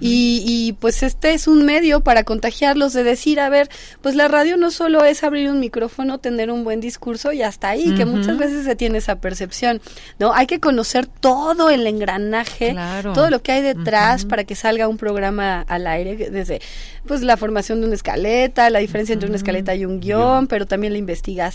[0.00, 3.68] y, pues este es un medio para contagiarlos de decir, a ver,
[4.02, 7.68] pues la radio no solo es abrir un micrófono, tener un buen discurso y hasta
[7.68, 9.80] ahí, que muchas veces se tiene esa percepción,
[10.18, 10.32] ¿no?
[10.32, 12.74] Hay que conocer todo el engranaje,
[13.14, 16.60] todo lo que hay detrás para que salga un programa al aire, desde
[17.06, 20.66] pues la formación de una escaleta, la diferencia entre una escaleta y un guion, pero
[20.66, 21.46] también la investigación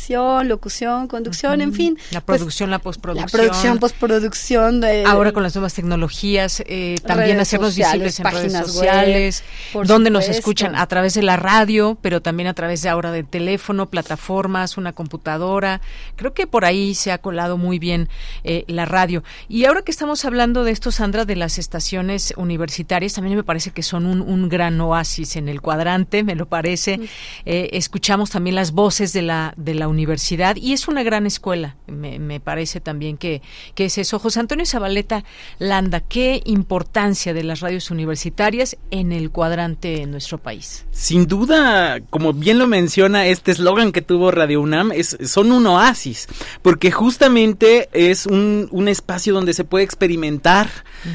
[0.47, 1.97] locución, conducción, en fin.
[2.11, 3.25] La pues, producción, la postproducción.
[3.25, 4.81] La producción, postproducción.
[4.81, 10.29] De, Ahora con las nuevas tecnologías, eh, también hacernos en redes sociales, web, donde supuesto.
[10.29, 13.89] nos escuchan a través de la radio, pero también a través de ahora de teléfono,
[13.89, 15.81] plataformas, una computadora.
[16.15, 18.09] Creo que por ahí se ha colado muy bien
[18.43, 19.23] eh, la radio.
[19.47, 23.71] Y ahora que estamos hablando de esto, Sandra, de las estaciones universitarias, también me parece
[23.71, 26.99] que son un, un gran oasis en el cuadrante, me lo parece.
[27.45, 31.75] Eh, escuchamos también las voces de la, de la universidad y es una gran escuela,
[31.87, 33.41] me, me parece también que,
[33.75, 34.19] que es eso.
[34.19, 35.23] José Antonio Zabaleta
[35.59, 40.85] Landa, ¿qué importancia de las radios universitarias en el cuadrante en nuestro país?
[40.91, 45.65] Sin duda, como bien lo menciona este eslogan que tuvo Radio UNAM, es, son un
[45.67, 46.27] oasis,
[46.61, 50.69] porque justamente es un, un espacio donde se puede experimentar,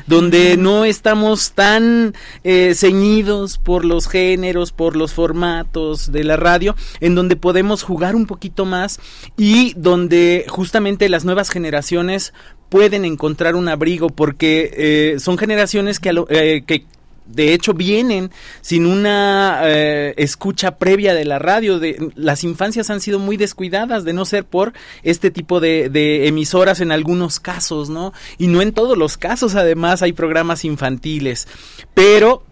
[0.07, 6.75] donde no estamos tan eh, ceñidos por los géneros, por los formatos de la radio,
[7.01, 9.01] en donde podemos jugar un poquito más
[9.37, 12.33] y donde justamente las nuevas generaciones
[12.69, 16.87] pueden encontrar un abrigo porque eh, son generaciones que, eh, que
[17.27, 21.79] de hecho vienen sin una eh, escucha previa de la radio.
[21.79, 26.29] De, las infancias han sido muy descuidadas de no ser por este tipo de, de
[26.29, 28.13] emisoras en algunos casos, ¿no?
[28.39, 31.49] Y no en todos los casos, además, hay programas infantiles.
[31.95, 32.45] Pero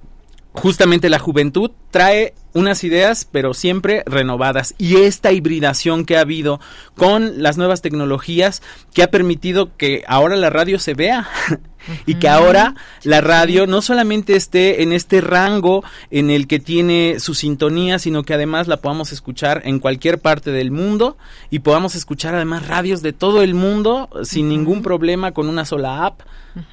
[0.53, 4.75] justamente la juventud trae unas ideas, pero siempre renovadas.
[4.79, 6.61] Y esta hibridación que ha habido
[6.97, 8.63] con las nuevas tecnologías
[8.95, 11.29] que ha permitido que ahora la radio se vea.
[12.07, 17.21] y que ahora la radio no solamente esté en este rango en el que tiene
[17.21, 21.17] su sintonía, sino que además la podamos escuchar en cualquier parte del mundo
[21.51, 26.07] y podamos escuchar además radios de todo el mundo sin ningún problema con una sola
[26.07, 26.23] app.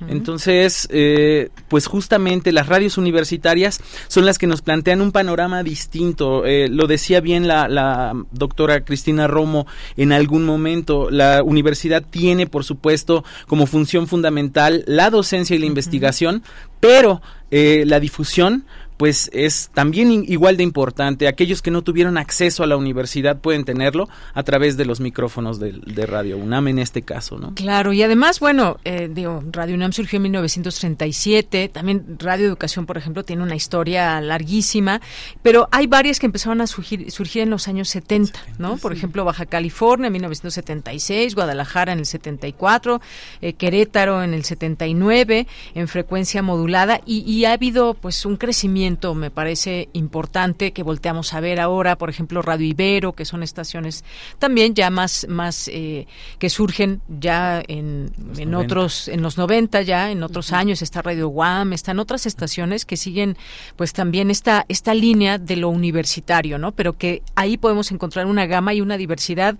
[0.07, 6.45] Entonces, eh, pues justamente las radios universitarias son las que nos plantean un panorama distinto.
[6.45, 11.09] Eh, lo decía bien la, la doctora Cristina Romo en algún momento.
[11.09, 16.43] La universidad tiene, por supuesto, como función fundamental la docencia y la investigación,
[16.81, 18.65] pero eh, la difusión
[19.01, 21.27] pues es también igual de importante.
[21.27, 25.59] Aquellos que no tuvieron acceso a la universidad pueden tenerlo a través de los micrófonos
[25.59, 27.55] de, de Radio UNAM en este caso, ¿no?
[27.55, 32.95] Claro, y además, bueno, eh, digo, Radio UNAM surgió en 1937, también Radio Educación, por
[32.95, 35.01] ejemplo, tiene una historia larguísima,
[35.41, 38.77] pero hay varias que empezaron a surgir, surgir en los años 70, ¿no?
[38.77, 43.01] Por ejemplo, Baja California en 1976, Guadalajara en el 74,
[43.41, 48.90] eh, Querétaro en el 79, en frecuencia modulada, y, y ha habido pues un crecimiento,
[49.15, 54.03] me parece importante, que volteamos a ver ahora, por ejemplo, Radio Ibero, que son estaciones
[54.39, 56.07] también ya más, más eh,
[56.39, 58.57] que surgen ya en, en 90.
[58.57, 62.97] otros, en los 90 ya, en otros años, está Radio Guam, están otras estaciones que
[62.97, 63.37] siguen
[63.75, 66.71] pues también esta, esta línea de lo universitario, ¿no?
[66.71, 69.57] Pero que ahí podemos encontrar una gama y una diversidad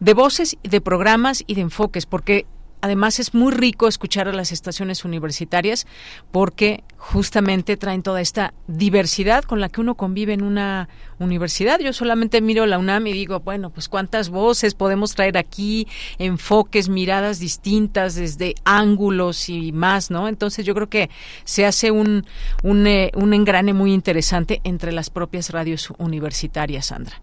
[0.00, 2.46] de voces, de programas y de enfoques, porque
[2.82, 5.86] Además es muy rico escuchar a las estaciones universitarias
[6.32, 10.88] porque justamente traen toda esta diversidad con la que uno convive en una
[11.20, 11.78] universidad.
[11.78, 15.86] Yo solamente miro la UNAM y digo, bueno, pues cuántas voces podemos traer aquí,
[16.18, 20.26] enfoques, miradas distintas desde ángulos y más, ¿no?
[20.26, 21.08] Entonces yo creo que
[21.44, 22.26] se hace un,
[22.64, 27.22] un, eh, engrane muy interesante entre las propias radios universitarias, Sandra.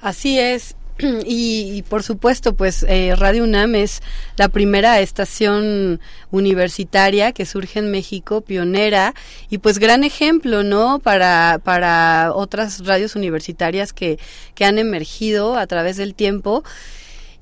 [0.00, 0.74] Así es.
[1.26, 4.02] Y, y por supuesto, pues eh, Radio UNAM es
[4.36, 6.00] la primera estación
[6.30, 9.14] universitaria que surge en México, pionera
[9.50, 10.98] y pues gran ejemplo, ¿no?
[10.98, 14.18] Para, para otras radios universitarias que,
[14.54, 16.64] que han emergido a través del tiempo.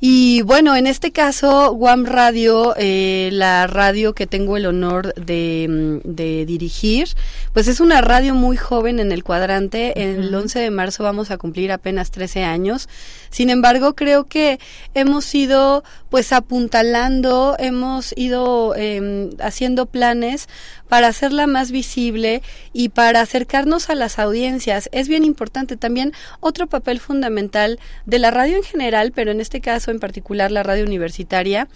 [0.02, 5.66] Y bueno, en este caso, Guam Radio, eh, la radio que tengo el honor de,
[5.68, 7.08] mm, de dirigir,
[7.52, 10.02] pues es una radio muy joven en el cuadrante.
[10.02, 12.88] El 11 de marzo vamos a cumplir apenas 13 años.
[13.28, 14.58] Sin embargo, creo que
[14.94, 20.48] hemos ido pues apuntalando, hemos ido eh, haciendo planes
[20.88, 24.88] para hacerla más visible y para acercarnos a las audiencias.
[24.92, 29.60] Es bien importante también otro papel fundamental de la radio en general, pero en este
[29.60, 31.68] caso en particular la radio universitaria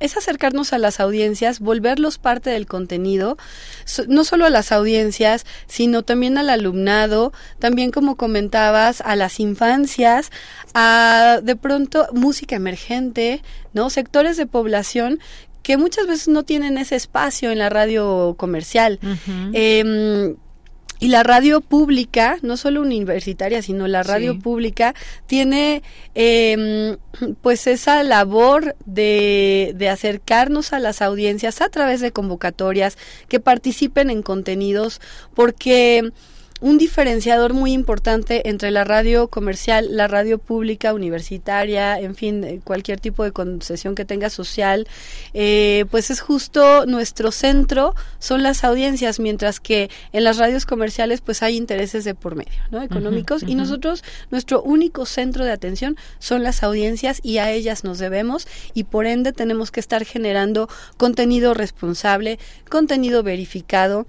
[0.00, 3.36] es acercarnos a las audiencias, volverlos parte del contenido,
[4.08, 10.30] no solo a las audiencias, sino también al alumnado, también como comentabas, a las infancias,
[10.74, 13.42] a de pronto música emergente,
[13.74, 13.90] ¿no?
[13.90, 15.20] Sectores de población
[15.62, 18.98] que muchas veces no tienen ese espacio en la radio comercial.
[21.00, 24.38] Y la radio pública, no solo universitaria, sino la radio Sí.
[24.38, 24.94] pública,
[25.26, 25.82] tiene
[26.14, 26.98] em,
[27.40, 34.10] pues esa labor de, de acercarnos a las audiencias a través de convocatorias, que participen
[34.10, 35.00] en contenidos,
[35.34, 36.12] porque
[36.60, 42.60] un diferenciador muy importante entre la radio comercial, la radio pública, universitaria, en fin, eh,
[42.62, 44.86] cualquier tipo de concesión que tenga social,
[45.34, 51.20] eh, pues es justo nuestro centro, son las audiencias, mientras que en las radios comerciales
[51.20, 52.82] pues hay intereses de por medio, ¿no?
[52.82, 57.98] Económicos, y nosotros, nuestro único centro de atención son las audiencias y a ellas nos
[57.98, 64.06] debemos y por ende tenemos que estar generando contenido responsable, contenido verificado,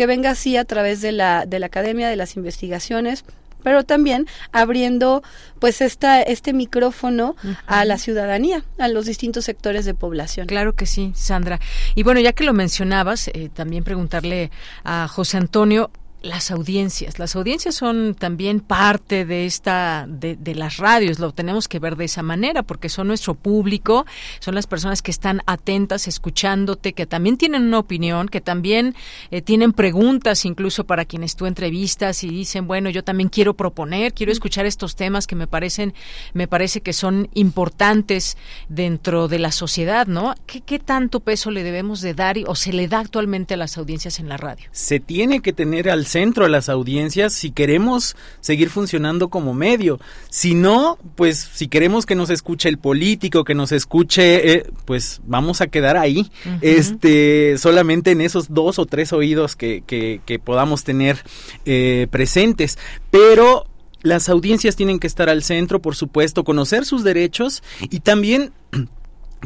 [0.00, 3.22] que venga así a través de la, de la Academia de las Investigaciones,
[3.62, 5.22] pero también abriendo
[5.58, 7.36] pues esta este micrófono
[7.66, 10.46] a la ciudadanía, a los distintos sectores de población.
[10.46, 11.60] Claro que sí, Sandra.
[11.94, 14.50] Y bueno, ya que lo mencionabas, eh, también preguntarle
[14.84, 15.90] a José Antonio,
[16.22, 17.18] las audiencias.
[17.18, 21.96] Las audiencias son también parte de esta, de, de, las radios, lo tenemos que ver
[21.96, 24.06] de esa manera, porque son nuestro público,
[24.38, 28.94] son las personas que están atentas, escuchándote, que también tienen una opinión, que también
[29.30, 34.12] eh, tienen preguntas incluso para quienes tú entrevistas y dicen, bueno, yo también quiero proponer,
[34.12, 35.94] quiero escuchar estos temas que me parecen,
[36.34, 38.36] me parece que son importantes
[38.68, 40.34] dentro de la sociedad, ¿no?
[40.46, 43.76] ¿Qué, qué tanto peso le debemos de dar o se le da actualmente a las
[43.78, 44.66] audiencias en la radio?
[44.70, 49.98] Se tiene que tener al centro de las audiencias si queremos seguir funcionando como medio.
[50.28, 55.20] Si no, pues si queremos que nos escuche el político, que nos escuche, eh, pues
[55.24, 56.58] vamos a quedar ahí, uh -huh.
[56.62, 61.24] este, solamente en esos dos o tres oídos que, que, que podamos tener
[61.64, 62.78] eh, presentes.
[63.10, 63.66] Pero
[64.02, 68.52] las audiencias tienen que estar al centro, por supuesto, conocer sus derechos y también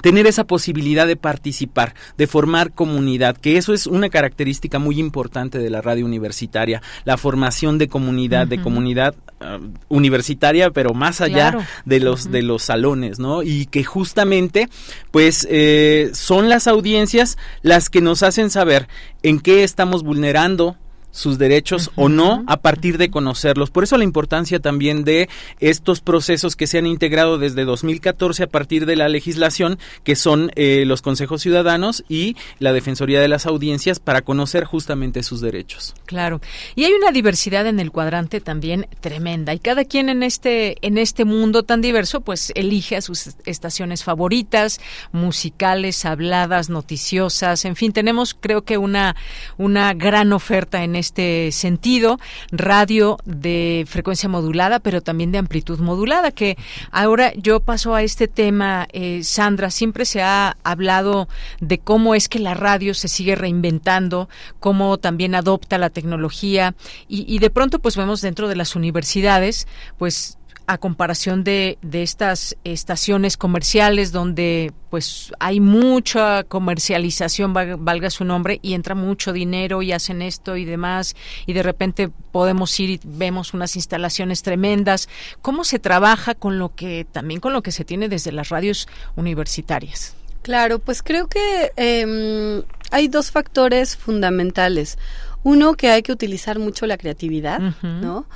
[0.02, 5.58] tener esa posibilidad de participar, de formar comunidad, que eso es una característica muy importante
[5.58, 8.48] de la radio universitaria, la formación de comunidad, uh -huh.
[8.50, 11.66] de comunidad uh, universitaria, pero más allá claro.
[11.84, 12.32] de los uh -huh.
[12.32, 13.42] de los salones, ¿no?
[13.42, 14.68] Y que justamente,
[15.10, 18.88] pues, eh, son las audiencias las que nos hacen saber
[19.22, 20.76] en qué estamos vulnerando
[21.14, 22.04] sus derechos uh -huh.
[22.04, 23.70] o no a partir de conocerlos.
[23.70, 25.28] Por eso la importancia también de
[25.60, 30.50] estos procesos que se han integrado desde 2014 a partir de la legislación, que son
[30.56, 35.94] eh, los consejos ciudadanos y la Defensoría de las Audiencias para conocer justamente sus derechos.
[36.04, 36.40] Claro.
[36.74, 40.98] Y hay una diversidad en el cuadrante también tremenda y cada quien en este en
[40.98, 44.80] este mundo tan diverso pues elige a sus estaciones favoritas,
[45.12, 49.14] musicales, habladas, noticiosas, en fin, tenemos creo que una
[49.58, 51.03] una gran oferta en este
[51.52, 52.18] sentido,
[52.50, 56.56] radio de frecuencia modulada, pero también de amplitud modulada, que
[56.90, 61.28] ahora yo paso a este tema, eh, Sandra, siempre se ha hablado
[61.60, 64.28] de cómo es que la radio se sigue reinventando,
[64.60, 66.74] cómo también adopta la tecnología
[67.08, 69.66] y, y de pronto pues vemos dentro de las universidades
[69.98, 78.24] pues a comparación de, de estas estaciones comerciales donde pues hay mucha comercialización, valga su
[78.24, 82.90] nombre, y entra mucho dinero y hacen esto y demás, y de repente podemos ir
[82.90, 85.08] y vemos unas instalaciones tremendas.
[85.42, 88.86] ¿Cómo se trabaja con lo que, también con lo que se tiene desde las radios
[89.16, 90.14] universitarias?
[90.42, 94.98] Claro, pues creo que eh, hay dos factores fundamentales.
[95.42, 98.00] Uno, que hay que utilizar mucho la creatividad, uh -huh.
[98.00, 98.26] ¿no?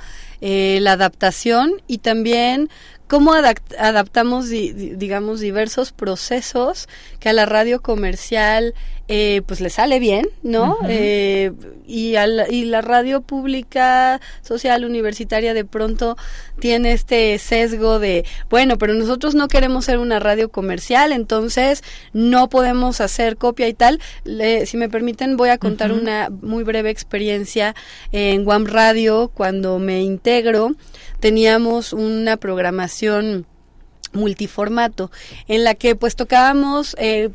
[0.41, 2.69] Eh, la adaptación y también
[3.07, 6.87] cómo adapt adaptamos, di digamos, diversos procesos
[7.19, 8.73] que a la radio comercial
[9.11, 10.77] eh, pues le sale bien, ¿no?
[10.81, 10.87] Uh -huh.
[10.87, 11.51] eh,
[11.87, 16.15] y, la, y la radio pública, social, universitaria de pronto
[16.59, 21.83] tiene este sesgo de, bueno, pero nosotros no queremos ser una radio comercial, entonces
[22.13, 23.99] no podemos hacer copia y tal.
[24.25, 26.01] Le, si me permiten, voy a contar uh -huh.
[26.01, 27.73] una muy breve experiencia
[28.11, 30.75] en Guam Radio cuando me integro.
[31.19, 33.47] Teníamos una programación
[34.13, 35.09] multiformato
[35.47, 37.29] en la que pues tocábamos eh,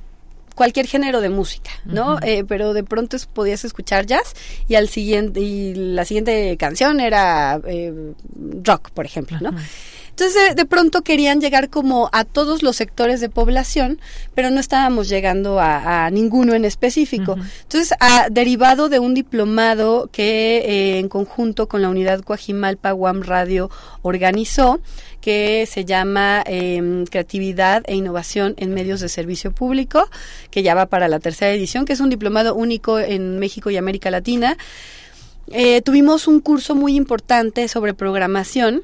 [0.54, 2.14] cualquier género de música, ¿no?
[2.14, 2.26] Uh -huh.
[2.26, 4.34] eh, pero de pronto podías escuchar jazz
[4.68, 7.92] y al siguiente y la siguiente canción era eh,
[8.62, 9.50] rock, por ejemplo, ¿no?
[9.50, 9.62] Uh -huh.
[10.16, 13.98] Entonces, de, pronto querían llegar como a todos los sectores de población,
[14.32, 17.32] pero no estábamos llegando a, a ninguno en específico.
[17.32, 17.50] Uh -huh.
[17.62, 23.22] Entonces, a, derivado de un diplomado que eh, en conjunto con la unidad Coajimalpa Guam
[23.22, 23.70] Radio
[24.02, 24.78] organizó,
[25.20, 30.08] que se llama eh, Creatividad e Innovación en Medios de Servicio Público,
[30.52, 33.76] que ya va para la tercera edición, que es un diplomado único en México y
[33.76, 34.56] América Latina.
[35.50, 38.82] Eh, tuvimos un curso muy importante sobre programación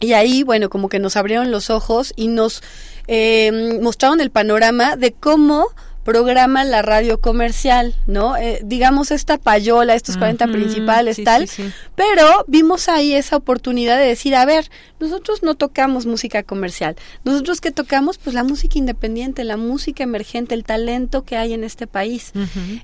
[0.00, 2.62] y ahí, bueno, como que nos abrieron los ojos y nos
[3.06, 5.68] eh, mostraron el panorama de cómo
[6.04, 8.36] programa la radio comercial, ¿no?
[8.36, 11.48] Eh, digamos esta payola, estos 40 principales, tal,
[11.94, 17.60] pero vimos ahí esa oportunidad de decir, a ver, nosotros no tocamos música comercial, nosotros
[17.60, 21.86] que tocamos, pues la música independiente, la música emergente, el talento que hay en este
[21.86, 22.32] país.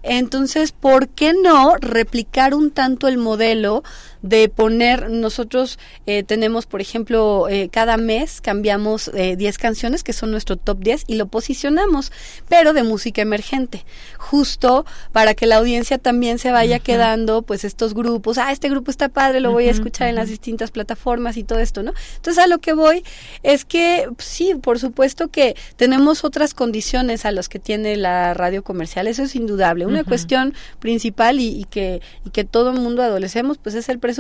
[0.03, 3.83] Entonces, ¿por qué no replicar un tanto el modelo
[4.23, 10.12] de poner, nosotros eh, tenemos, por ejemplo, eh, cada mes cambiamos eh, 10 canciones que
[10.12, 12.12] son nuestro top 10 y lo posicionamos,
[12.49, 13.85] pero de música emergente,
[14.19, 18.91] justo para que la audiencia también se vaya quedando, pues estos grupos, ah, este grupo
[18.91, 21.93] está padre, lo voy a escuchar en las distintas plataformas y todo esto, ¿no?
[22.17, 23.05] Entonces a lo que voy
[23.43, 28.64] es que sí, por supuesto que tenemos otras condiciones a las que tiene la radio
[28.64, 29.87] comercial, eso es indudable.
[29.87, 33.99] Una cuestión principal y, y, que, y que todo el mundo adolecemos, pues es el
[33.99, 34.16] presupuesto.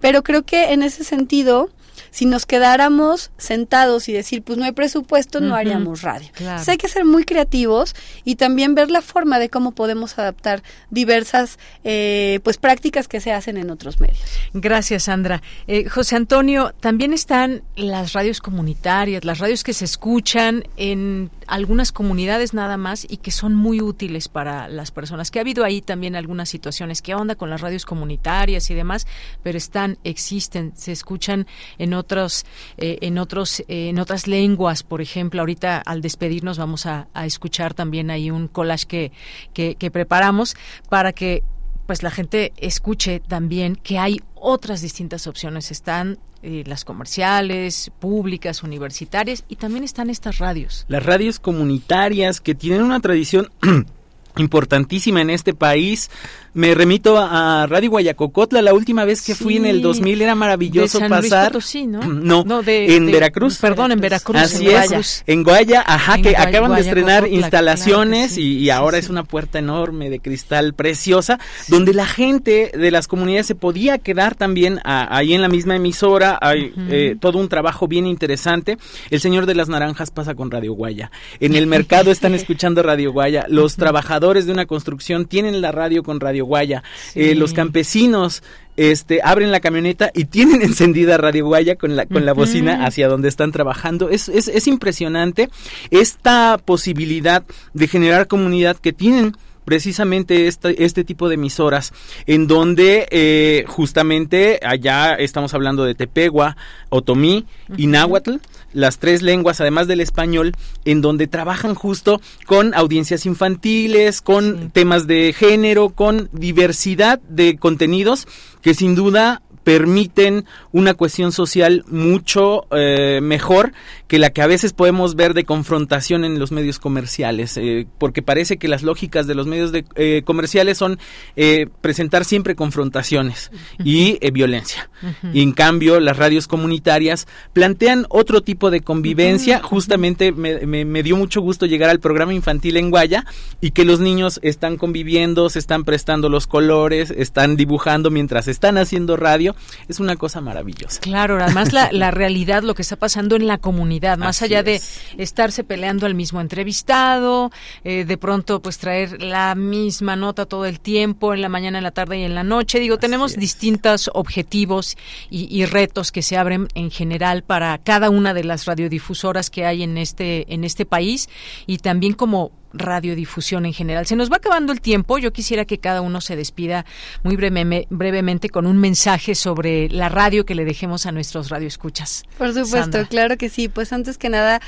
[0.00, 1.70] Pero creo que en ese sentido,
[2.10, 6.28] si nos quedáramos sentados y decir, pues no hay presupuesto, no haríamos radio.
[6.38, 7.94] Entonces hay que ser muy creativos
[8.24, 13.32] y también ver la forma de cómo podemos adaptar diversas eh, pues prácticas que se
[13.32, 14.20] hacen en otros medios.
[14.52, 15.42] Gracias, Sandra.
[15.66, 21.92] Eh, José Antonio, también están las radios comunitarias, las radios que se escuchan en algunas
[21.92, 25.30] comunidades nada más y que son muy útiles para las personas.
[25.30, 29.06] Que ha habido ahí también algunas situaciones, qué onda con las radios comunitarias y demás,
[29.42, 31.46] pero están, existen, se escuchan
[31.78, 32.44] en otros,
[32.76, 35.40] eh, en otros, eh, en otras lenguas, por ejemplo.
[35.40, 39.12] Ahorita al despedirnos vamos a, escuchar también ahí un collage que,
[39.54, 40.56] que, que preparamos
[40.88, 41.42] para que
[41.86, 45.70] pues la gente escuche también que hay otras distintas opciones.
[45.70, 50.86] Están eh, las comerciales, públicas, universitarias y también están estas radios.
[50.88, 53.50] Las radios comunitarias que tienen una tradición
[54.38, 56.10] importantísima en este país.
[56.52, 60.98] Me remito a Radio Guayacocotla, la última vez que fui en el 2000 era maravilloso
[60.98, 61.52] de San pasar.
[61.52, 62.00] Luis Potosí, ¿no?
[62.02, 63.58] No, No, de- en de- Veracruz.
[63.58, 65.00] perdón, en Veracruz, Así en es, Guaya.
[65.28, 69.08] en Guaya, ajá, En que acaban de estrenar instalaciones claro que y, y ahora es
[69.08, 74.34] una puerta enorme de cristal preciosa, donde la gente de las comunidades se podía quedar
[74.34, 76.36] también a- ahí en la misma emisora.
[76.42, 78.76] Hay eh, todo un trabajo bien interesante.
[79.10, 81.12] El señor de las naranjas pasa con Radio Guaya.
[81.38, 83.46] En el mercado están escuchando Radio Guaya.
[83.48, 86.82] Los trabajadores de una construcción tienen la radio con Radio Guaya.
[87.14, 88.42] Eh, los campesinos
[88.76, 93.08] este abren la camioneta y tienen encendida Radio Guaya con la con la bocina hacia
[93.08, 94.10] donde están trabajando.
[94.10, 95.48] Es, es, es impresionante
[95.90, 97.44] esta posibilidad
[97.74, 101.92] de generar comunidad que tienen precisamente este, este tipo de emisoras
[102.26, 106.56] en donde eh, justamente allá estamos hablando de Tepegua,
[106.88, 107.46] Otomí
[107.76, 108.36] y Náhuatl,
[108.72, 110.52] las tres lenguas además del español,
[110.84, 118.26] en donde trabajan justo con audiencias infantiles, con temas de género, con diversidad de contenidos
[118.62, 123.72] que sin duda permiten una cuestión social mucho eh, mejor
[124.08, 128.22] que la que a veces podemos ver de confrontación en los medios comerciales, eh, porque
[128.22, 130.98] parece que las lógicas de los medios de, eh, comerciales son
[131.36, 133.50] eh, presentar siempre confrontaciones
[133.84, 134.90] y eh, violencia.
[135.32, 139.60] Y en cambio, las radios comunitarias plantean otro tipo de convivencia.
[139.62, 143.24] Justamente me, me- me dio mucho gusto llegar al programa infantil en Guaya
[143.60, 148.78] y que los niños están conviviendo, se están prestando los colores, están dibujando mientras están
[148.78, 149.54] haciendo radio.
[149.88, 151.00] Es una cosa maravillosa.
[151.00, 154.62] Claro, además la, la realidad, lo que está pasando en la comunidad, más Así allá
[154.62, 155.00] de es.
[155.18, 157.50] estarse peleando al mismo entrevistado,
[157.84, 161.84] eh, de pronto pues traer la misma nota todo el tiempo, en la mañana, en
[161.84, 162.80] la tarde y en la noche.
[162.80, 164.96] Digo, tenemos distintos objetivos
[165.30, 169.66] y, y retos que se abren en general para cada una de las radiodifusoras que
[169.66, 171.28] hay en este, en este país
[171.66, 174.06] y también como radiodifusión en general.
[174.06, 175.18] Se nos va acabando el tiempo.
[175.18, 176.84] Yo quisiera que cada uno se despida
[177.22, 182.22] muy breve- brevemente con un mensaje sobre la radio que le dejemos a nuestros radioescuchas.
[182.38, 183.04] Por supuesto, Sandra.
[183.06, 183.68] claro que sí.
[183.68, 184.60] Pues antes que nada,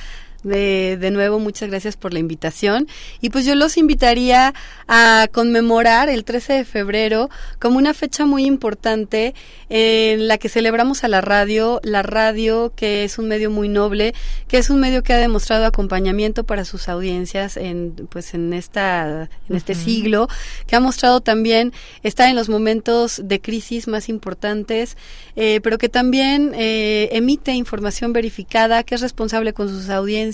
[0.42, 2.88] de, de nuevo, muchas gracias por la invitación.
[3.20, 4.54] Y pues yo los invitaría
[4.88, 9.34] a conmemorar el 13 de febrero como una fecha muy importante
[9.68, 14.14] en la que celebramos a la radio, la radio que es un medio muy noble,
[14.46, 19.30] que es un medio que ha demostrado acompañamiento para sus audiencias en pues en esta
[19.48, 20.28] en este siglo,
[20.66, 21.72] que ha mostrado también
[22.02, 24.98] estar en los momentos de crisis más importantes,
[25.36, 30.31] eh, pero que también eh, emite información verificada, que es responsable con sus audiencias,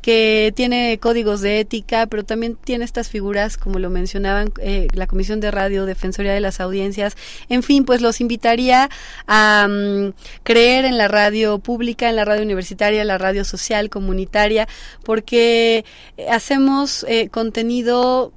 [0.00, 5.06] que tiene códigos de ética, pero también tiene estas figuras, como lo mencionaban, eh, la
[5.06, 7.16] Comisión de Radio, Defensoría de las Audiencias,
[7.48, 8.88] en fin, pues los invitaría
[9.26, 10.12] a mm,
[10.42, 14.68] creer en la radio pública, en la radio universitaria, la radio social, comunitaria,
[15.04, 15.84] porque
[16.30, 18.32] hacemos eh, contenido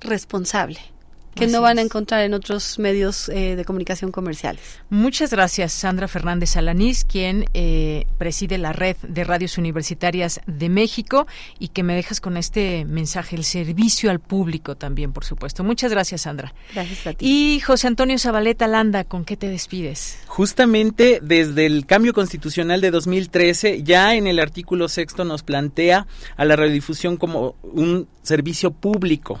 [0.00, 0.91] responsable
[1.34, 4.62] que no van a encontrar en otros medios eh, de comunicación comerciales.
[4.90, 11.26] Muchas gracias, Sandra Fernández Alanís, quien eh, preside la red de radios universitarias de México
[11.58, 15.64] y que me dejas con este mensaje, el servicio al público también, por supuesto.
[15.64, 16.54] Muchas gracias, Sandra.
[16.74, 17.26] Gracias a ti.
[17.26, 20.18] Y José Antonio Zabaleta Landa, ¿con qué te despides?
[20.26, 26.06] Justamente desde el cambio constitucional de 2013, ya en el artículo sexto nos plantea
[26.36, 29.40] a la radiodifusión como un servicio público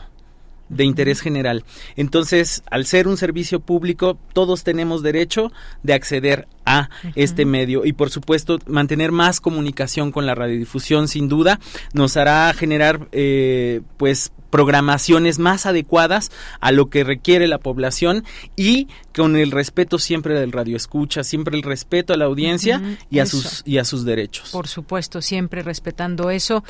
[0.72, 1.64] de interés general.
[1.96, 5.52] Entonces, al ser un servicio público, todos tenemos derecho
[5.82, 11.28] de acceder a este medio y por supuesto mantener más comunicación con la radiodifusión sin
[11.28, 11.58] duda
[11.92, 16.30] nos hará generar eh, pues programaciones más adecuadas
[16.60, 18.22] a lo que requiere la población
[18.54, 18.86] y
[19.16, 23.22] con el respeto siempre del radio escucha, siempre el respeto a la audiencia y a
[23.22, 23.38] eso.
[23.38, 24.50] sus y a sus derechos.
[24.50, 26.64] Por supuesto, siempre respetando eso,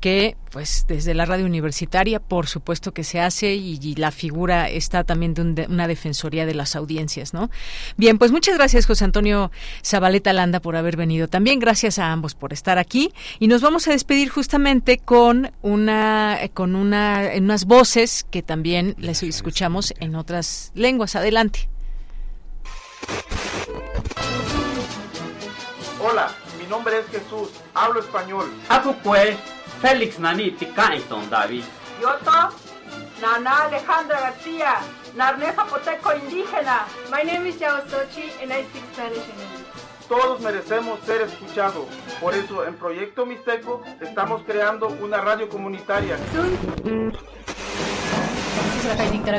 [0.00, 4.70] que pues desde la radio universitaria, por supuesto que se hace y, y la figura
[4.70, 7.50] está también de, un de una defensoría de las audiencias, ¿no?
[7.98, 9.50] Bien, pues muchas gracias José Antonio
[9.84, 11.28] Zabaleta Landa por haber venido.
[11.28, 16.38] También gracias a ambos por estar aquí y nos vamos a despedir justamente con una
[16.54, 21.16] con una en unas voces que también les escuchamos en otras lenguas.
[21.16, 21.68] Adelante.
[26.00, 28.52] Hola, mi nombre es Jesús, hablo español.
[28.68, 29.36] Aku pues,
[29.80, 31.64] Félix Naniti Kaiton, David.
[32.00, 32.54] Yoto,
[33.20, 34.76] Nana Alejandra García,
[35.16, 36.86] Narné Zapoteco indígena.
[37.10, 39.65] My name is Yao Sochi and I speak Spanish and English.
[40.08, 41.86] Todos merecemos ser escuchados.
[42.20, 46.16] Por eso, en Proyecto Mixteco estamos creando una radio comunitaria.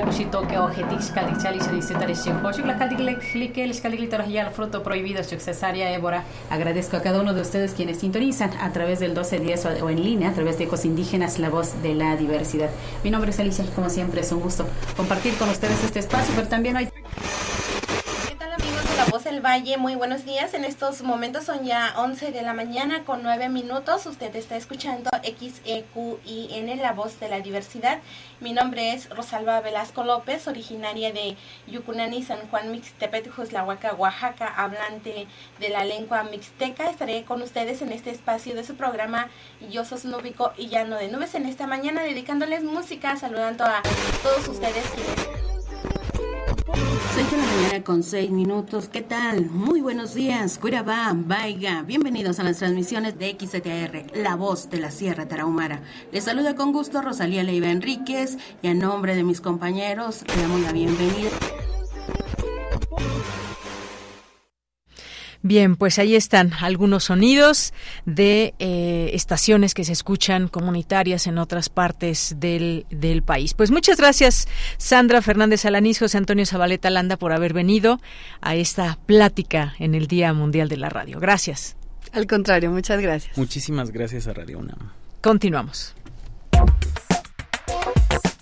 [0.03, 2.51] Kusito que ojetix calixali se dice taresinjo.
[2.51, 6.23] Shukla calixlique, les calixlitor ya el fruto prohibido, cesárea ébora.
[6.49, 10.03] Agradezco a cada uno de ustedes quienes sintonizan a través del 1210 o o en
[10.03, 12.69] línea, a través de Ecos Indígenas, la voz de la diversidad.
[13.03, 14.65] Mi nombre es Alicia y como siempre es un gusto
[14.97, 16.89] compartir con ustedes este espacio, pero también hoy
[19.17, 20.53] Voz del Valle, muy buenos días.
[20.53, 24.05] En estos momentos son ya 11 de la mañana con 9 minutos.
[24.05, 27.97] Usted está escuchando XEQIN, La Voz de la Diversidad.
[28.41, 35.25] Mi nombre es Rosalba Velasco López, originaria de Yucunani, San Juan Mixtepet, Juslahuaca, Oaxaca, hablante
[35.59, 36.87] de la lengua mixteca.
[36.87, 39.29] Estaré con ustedes en este espacio de su programa
[39.71, 43.81] Yo Sos Núbico y Llano de Nubes en esta mañana, dedicándoles música, saludando a
[44.21, 44.85] todos ustedes
[46.65, 48.89] 6 de la mañana con 6 minutos.
[48.89, 49.49] ¿Qué tal?
[49.49, 50.57] Muy buenos días.
[50.57, 51.83] Cuirabá, Vaiga.
[51.83, 55.81] Bienvenidos a las transmisiones de XTR, La Voz de la Sierra Tarahumara.
[56.11, 60.61] Les saluda con gusto Rosalía Leiva Enríquez y a nombre de mis compañeros le damos
[60.61, 61.29] la bienvenida.
[65.47, 67.73] Bien, pues ahí están algunos sonidos
[68.05, 73.53] de eh, estaciones que se escuchan comunitarias en otras partes del, del país.
[73.53, 78.01] Pues muchas gracias, Sandra Fernández Alanís, José Antonio Zabaleta Landa, por haber venido
[78.41, 81.17] a esta plática en el Día Mundial de la Radio.
[81.21, 81.77] Gracias.
[82.11, 83.37] Al contrario, muchas gracias.
[83.37, 84.91] Muchísimas gracias a Radio UNAM.
[85.21, 85.95] Continuamos.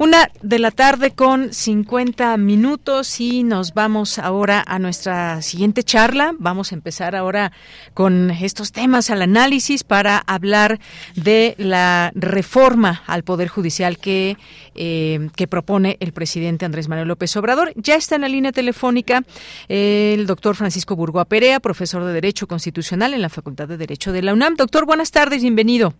[0.00, 6.36] Una de la tarde con 50 minutos y nos vamos ahora a nuestra siguiente charla.
[6.38, 7.50] Vamos a empezar ahora
[7.94, 10.78] con estos temas al análisis para hablar
[11.16, 14.36] de la reforma al Poder Judicial que,
[14.76, 17.72] eh, que propone el presidente Andrés Manuel López Obrador.
[17.74, 19.24] Ya está en la línea telefónica
[19.66, 24.22] el doctor Francisco Burgoa Perea, profesor de Derecho Constitucional en la Facultad de Derecho de
[24.22, 24.54] la UNAM.
[24.54, 25.92] Doctor, buenas tardes, bienvenido.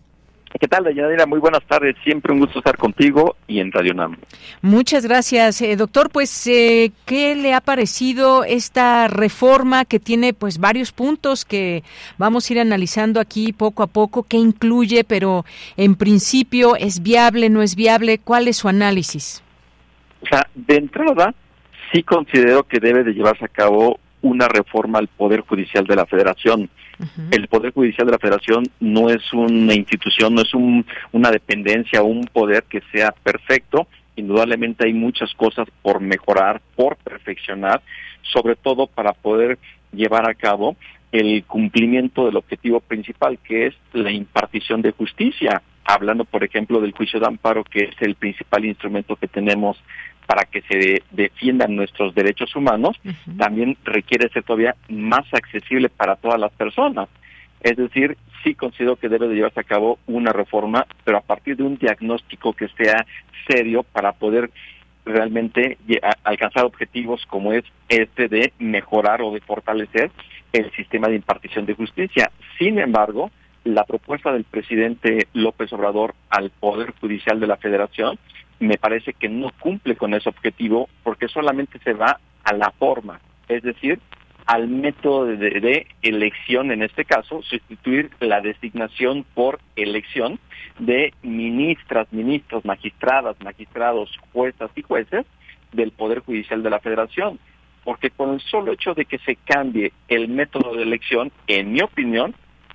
[0.58, 1.26] ¿Qué tal, Dayanira?
[1.26, 1.94] Muy buenas tardes.
[2.02, 4.16] Siempre un gusto estar contigo y en Radio NAM.
[4.62, 6.10] Muchas gracias, eh, doctor.
[6.10, 11.84] Pues, eh, ¿qué le ha parecido esta reforma que tiene, pues, varios puntos que
[12.16, 14.22] vamos a ir analizando aquí poco a poco?
[14.22, 15.04] ¿Qué incluye?
[15.04, 15.44] Pero,
[15.76, 18.18] en principio, ¿es viable, no es viable?
[18.18, 19.42] ¿Cuál es su análisis?
[20.22, 21.34] O sea, de entrada,
[21.92, 26.06] sí considero que debe de llevarse a cabo una reforma al Poder Judicial de la
[26.06, 26.70] Federación.
[27.30, 32.02] El Poder Judicial de la Federación no es una institución, no es un, una dependencia,
[32.02, 33.86] un poder que sea perfecto.
[34.16, 37.82] Indudablemente hay muchas cosas por mejorar, por perfeccionar,
[38.22, 39.58] sobre todo para poder
[39.92, 40.76] llevar a cabo
[41.12, 45.62] el cumplimiento del objetivo principal, que es la impartición de justicia.
[45.84, 49.78] Hablando, por ejemplo, del juicio de amparo, que es el principal instrumento que tenemos
[50.28, 53.00] para que se de- defiendan nuestros derechos humanos,
[53.38, 57.08] también requiere ser todavía más accesible para todas las personas.
[57.62, 61.56] Es decir, sí considero que debe de llevarse a cabo una reforma, pero a partir
[61.56, 63.06] de un diagnóstico que sea
[63.48, 64.50] serio para poder
[65.06, 65.78] realmente
[66.24, 70.10] alcanzar objetivos como es este de mejorar o de fortalecer
[70.52, 72.30] el sistema de impartición de justicia.
[72.58, 73.30] Sin embargo,
[73.64, 78.18] la propuesta del presidente López Obrador al Poder Judicial de la Federación
[78.60, 83.20] me parece que no cumple con ese objetivo porque solamente se va a la forma,
[83.48, 84.00] es decir,
[84.48, 90.40] al método de, elección, en este caso, sustituir la designación por elección
[90.78, 95.26] de ministras, ministros, magistradas, magistrados, juezas y jueces
[95.72, 97.38] del Poder Judicial de la Federación.
[97.84, 101.82] Porque con el solo hecho de que se cambie el método de elección, en mi
[101.82, 102.34] opinión,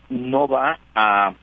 [0.09, 1.33] no va a,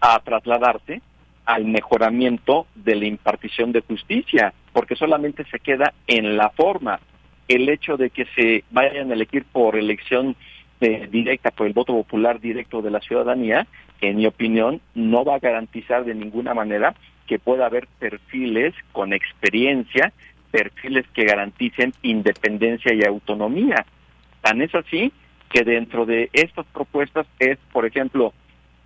[0.00, 1.02] a trasladarse
[1.44, 7.00] al mejoramiento de la impartición de justicia, porque solamente se queda en la forma
[7.48, 10.36] el hecho de que se vayan a elegir por elección
[10.80, 13.66] eh, directa, por el voto popular directo de la ciudadanía,
[14.00, 16.94] en mi opinión, no va a garantizar de ninguna manera
[17.26, 20.12] que pueda haber perfiles con experiencia,
[20.50, 23.86] perfiles que garanticen independencia y autonomía.
[24.40, 25.12] Tan es así
[25.50, 28.32] que dentro de estas propuestas es, por ejemplo,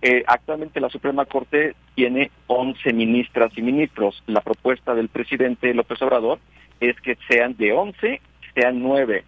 [0.01, 4.23] eh, actualmente la Suprema Corte tiene 11 ministras y ministros.
[4.27, 6.39] La propuesta del presidente López Obrador
[6.79, 8.21] es que sean de 11
[8.57, 9.23] sean nueve.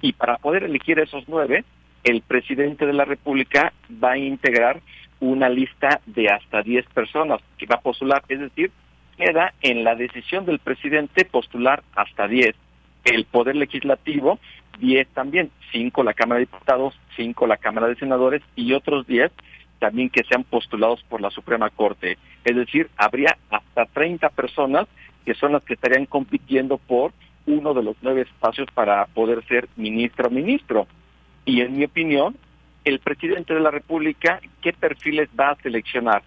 [0.00, 1.64] Y para poder elegir esos nueve,
[2.04, 4.80] el presidente de la República va a integrar
[5.20, 8.70] una lista de hasta diez personas que va a postular, es decir,
[9.16, 12.54] queda en la decisión del presidente postular hasta diez.
[13.04, 14.38] El Poder Legislativo,
[14.78, 19.32] diez también, cinco la Cámara de Diputados, cinco la Cámara de Senadores y otros diez
[19.78, 22.18] también que sean postulados por la Suprema Corte.
[22.44, 24.86] Es decir, habría hasta 30 personas
[25.24, 27.12] que son las que estarían compitiendo por
[27.46, 30.86] uno de los nueve espacios para poder ser ministro o ministro.
[31.44, 32.36] Y en mi opinión,
[32.84, 36.22] el presidente de la República, ¿qué perfiles va a seleccionar?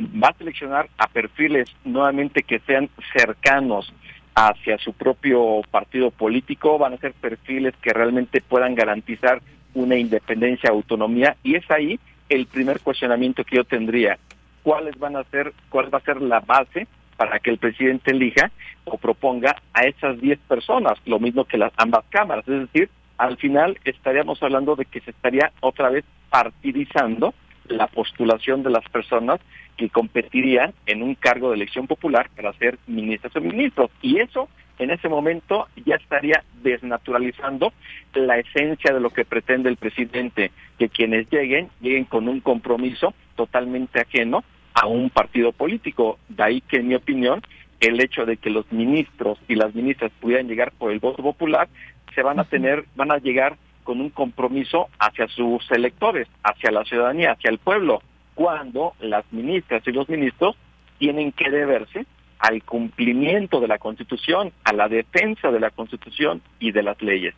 [0.00, 3.92] Va a seleccionar a perfiles nuevamente que sean cercanos
[4.34, 9.42] hacia su propio partido político, van a ser perfiles que realmente puedan garantizar
[9.74, 11.98] una independencia, autonomía, y es ahí
[12.30, 14.18] el primer cuestionamiento que yo tendría.
[14.62, 16.86] ¿Cuáles van a ser, cuál va a ser la base
[17.20, 18.50] para que el presidente elija
[18.84, 22.48] o proponga a esas 10 personas, lo mismo que las ambas cámaras.
[22.48, 27.34] Es decir, al final estaríamos hablando de que se estaría otra vez partidizando
[27.68, 29.38] la postulación de las personas
[29.76, 33.90] que competirían en un cargo de elección popular para ser ministros o ministros.
[34.00, 34.48] Y eso
[34.80, 37.72] en ese momento ya estaría desnaturalizando
[38.14, 43.12] la esencia de lo que pretende el presidente, que quienes lleguen lleguen con un compromiso
[43.36, 46.18] totalmente ajeno a un partido político.
[46.30, 47.42] De ahí que, en mi opinión,
[47.78, 51.68] el hecho de que los ministros y las ministras pudieran llegar por el voto popular,
[52.14, 56.84] se van a tener, van a llegar con un compromiso hacia sus electores, hacia la
[56.84, 58.02] ciudadanía, hacia el pueblo,
[58.34, 60.56] cuando las ministras y los ministros
[60.98, 62.06] tienen que deberse
[62.40, 67.34] al cumplimiento de la Constitución, a la defensa de la Constitución y de las leyes.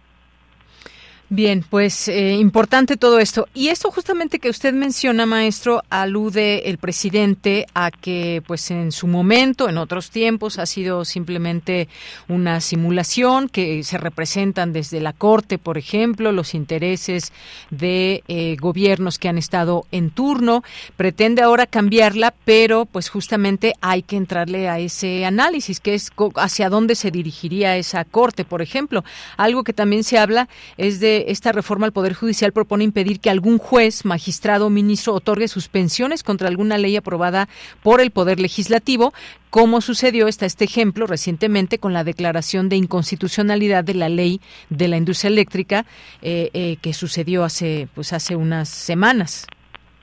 [1.34, 3.48] Bien, pues eh, importante todo esto.
[3.54, 9.06] Y esto justamente que usted menciona, maestro, alude el presidente a que, pues en su
[9.06, 11.88] momento, en otros tiempos, ha sido simplemente
[12.28, 17.32] una simulación que se representan desde la Corte, por ejemplo, los intereses
[17.70, 20.62] de eh, gobiernos que han estado en turno.
[20.98, 26.68] Pretende ahora cambiarla, pero pues justamente hay que entrarle a ese análisis, que es hacia
[26.68, 29.02] dónde se dirigiría esa Corte, por ejemplo.
[29.38, 33.30] Algo que también se habla es de esta reforma al Poder Judicial propone impedir que
[33.30, 37.48] algún juez, magistrado o ministro otorgue suspensiones contra alguna ley aprobada
[37.82, 39.12] por el Poder Legislativo,
[39.50, 44.88] como sucedió está este ejemplo recientemente con la declaración de inconstitucionalidad de la ley de
[44.88, 45.84] la industria eléctrica
[46.22, 49.46] eh, eh, que sucedió hace pues hace unas semanas.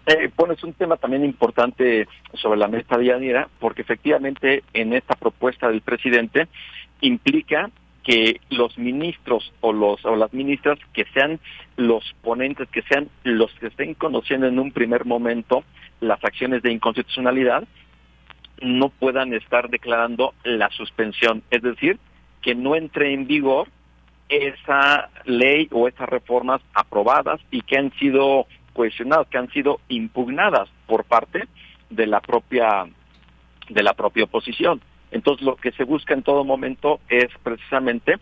[0.06, 5.68] Eh, pones un tema también importante sobre la mesa diaria, porque efectivamente en esta propuesta
[5.70, 6.48] del presidente
[7.02, 7.70] implica
[8.04, 11.40] que los ministros o los o las ministras que sean
[11.76, 15.64] los ponentes que sean los que estén conociendo en un primer momento
[16.00, 17.68] las acciones de inconstitucionalidad
[18.62, 21.98] no puedan estar declarando la suspensión, es decir,
[22.42, 23.68] que no entre en vigor
[24.28, 30.70] esa ley o esas reformas aprobadas y que han sido cuestionadas, que han sido impugnadas
[30.86, 31.48] por parte
[31.90, 32.88] de la propia
[33.70, 34.82] de la propia oposición.
[35.12, 38.16] Entonces, lo que se busca en todo momento es precisamente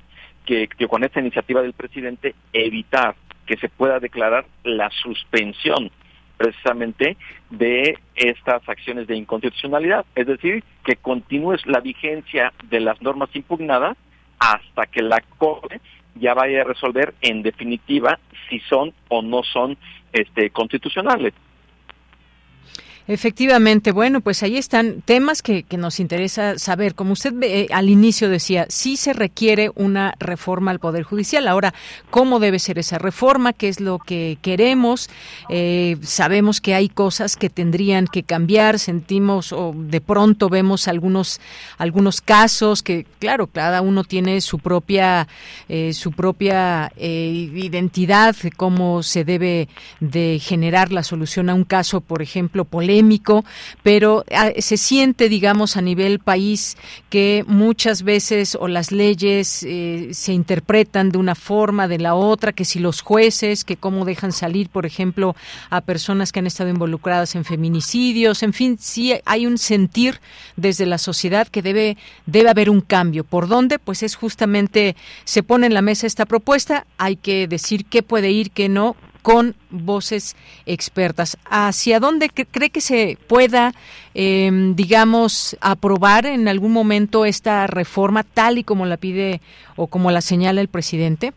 [0.46, 3.16] que, con esta iniciativa del presidente evitar
[3.46, 5.92] que se pueda declarar la suspensión
[6.38, 7.18] precisamente
[7.50, 13.98] de estas acciones de inconstitucionalidad, es decir, que continúe la vigencia de las normas impugnadas
[14.40, 15.82] hasta que la Corte
[16.16, 18.20] ya vaya a resolver en definitiva
[18.50, 19.78] si son o no son
[20.14, 21.34] este constitucionales.
[23.08, 26.94] Efectivamente, bueno, pues ahí están temas que, nos interesa saber.
[26.94, 31.48] Como usted eh, al inicio decía, sí se requiere una reforma al Poder Judicial.
[31.48, 31.74] Ahora,
[32.10, 33.54] ¿cómo debe ser esa reforma?
[33.54, 35.10] ¿Qué es lo que queremos?
[35.48, 38.78] Eh, sabemos que hay cosas que tendrían que cambiar.
[38.78, 41.40] Sentimos o de pronto vemos algunos,
[41.78, 45.30] algunos casos que, claro, cada uno tiene su propia,
[45.70, 49.70] eh, su propia identidad de cómo se debe
[50.02, 52.97] de generar la solución a un caso, por ejemplo, polémico
[53.84, 56.78] pero ah, se siente, digamos, a nivel país
[57.10, 62.52] que muchas veces o las leyes eh, se interpretan de una forma, de la otra,
[62.52, 65.36] que si los jueces, que cómo dejan salir, por ejemplo,
[65.70, 70.20] a personas que han estado involucradas en feminicidios, en fin, sí hay un sentir
[70.56, 73.24] desde la sociedad que debe, debe haber un cambio.
[73.24, 73.80] ¿Por dónde?
[73.80, 78.32] Pues es justamente, se pone en la mesa esta propuesta, hay que decir qué puede
[78.32, 78.96] ir, qué no,
[79.28, 81.38] con voces expertas.
[81.44, 83.74] ¿Hacia dónde cree que se pueda,
[84.14, 89.42] em, digamos, aprobar en algún momento esta reforma tal y como la pide
[89.76, 91.34] o como la señala el presidente?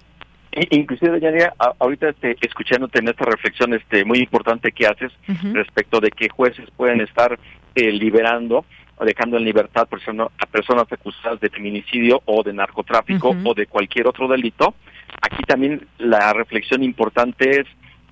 [0.70, 5.10] Inclusive, Daniela, ahorita este, escuchándote en esta reflexión este, muy importante que haces
[5.52, 7.40] respecto de que jueces pueden estar
[7.74, 8.64] eh, liberando
[8.98, 14.06] o dejando en libertad a personas acusadas de feminicidio o de narcotráfico o de cualquier
[14.06, 14.74] otro delito.
[15.22, 17.66] Aquí también la reflexión importante es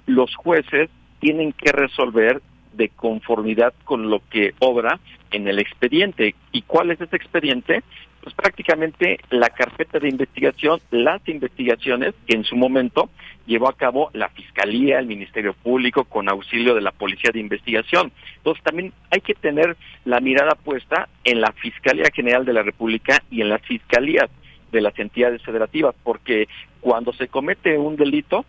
[0.09, 0.91] los jueces
[1.21, 2.41] tienen que resolver
[2.73, 4.99] de conformidad con lo que obra
[5.31, 6.35] en el expediente.
[6.51, 7.83] ¿Y cuál es ese expediente?
[8.23, 13.11] Pues prácticamente la carpeta de investigación, las investigaciones que en su momento
[13.47, 18.11] llevó a cabo la Fiscalía, el Ministerio Público, con auxilio de la Policía de Investigación.
[18.37, 23.23] Entonces también hay que tener la mirada puesta en la Fiscalía General de la República
[23.31, 24.31] y en las fiscalías
[24.73, 26.49] de las entidades federativas, porque
[26.81, 28.45] cuando se comete un delito,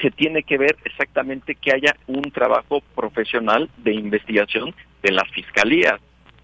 [0.00, 6.00] se tiene que ver exactamente que haya un trabajo profesional de investigación de las fiscalías,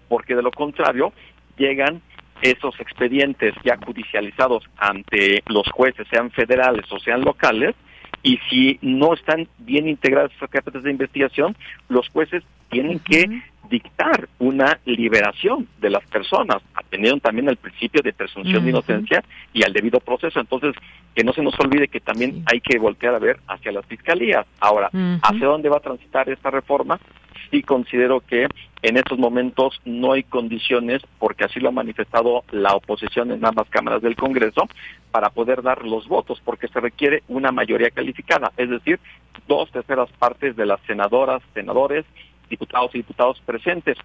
[0.07, 1.13] porque de lo contrario
[1.57, 2.01] llegan
[2.41, 7.75] esos expedientes ya judicializados ante los jueces, sean federales o sean locales,
[8.21, 11.55] y si no están bien integradas esas carpetas de investigación,
[11.89, 13.25] los jueces tienen que
[13.69, 19.63] dictar una liberación de las personas, atendiendo también al principio de presunción de inocencia y
[19.63, 20.39] al debido proceso.
[20.39, 20.75] Entonces,
[21.15, 24.45] que no se nos olvide que también hay que voltear a ver hacia las fiscalías.
[24.59, 24.89] Ahora,
[25.21, 26.99] ¿hacia dónde va a transitar esta reforma?
[27.51, 28.47] Sí considero que
[28.81, 33.69] en estos momentos no hay condiciones, porque así lo ha manifestado la oposición en ambas
[33.69, 34.67] cámaras del Congreso,
[35.11, 38.99] para poder dar los votos, porque se requiere una mayoría calificada, es decir,
[39.47, 42.05] dos terceras partes de las senadoras, senadores
[42.53, 43.97] diputados y diputados presentes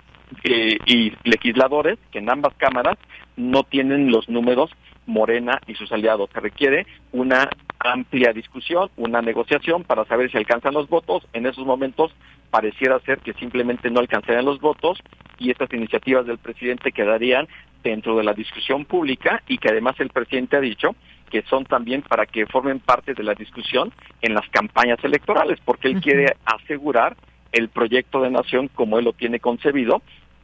[0.44, 2.96] eh, y legisladores que en ambas cámaras
[3.36, 4.70] no tienen los números
[5.06, 6.30] Morena y sus aliados.
[6.32, 7.48] Se requiere una
[7.80, 11.26] amplia discusión, una negociación para saber si alcanzan los votos.
[11.32, 12.12] En esos momentos
[12.50, 14.98] pareciera ser que simplemente no alcanzarían los votos
[15.38, 17.48] y estas iniciativas del presidente quedarían
[17.82, 20.94] dentro de la discusión pública y que además el presidente ha dicho
[21.30, 23.92] que son también para que formen parte de la discusión
[24.22, 27.16] en las campañas electorales, porque él quiere asegurar
[27.52, 30.02] el proyecto de nación como él lo tiene concebido,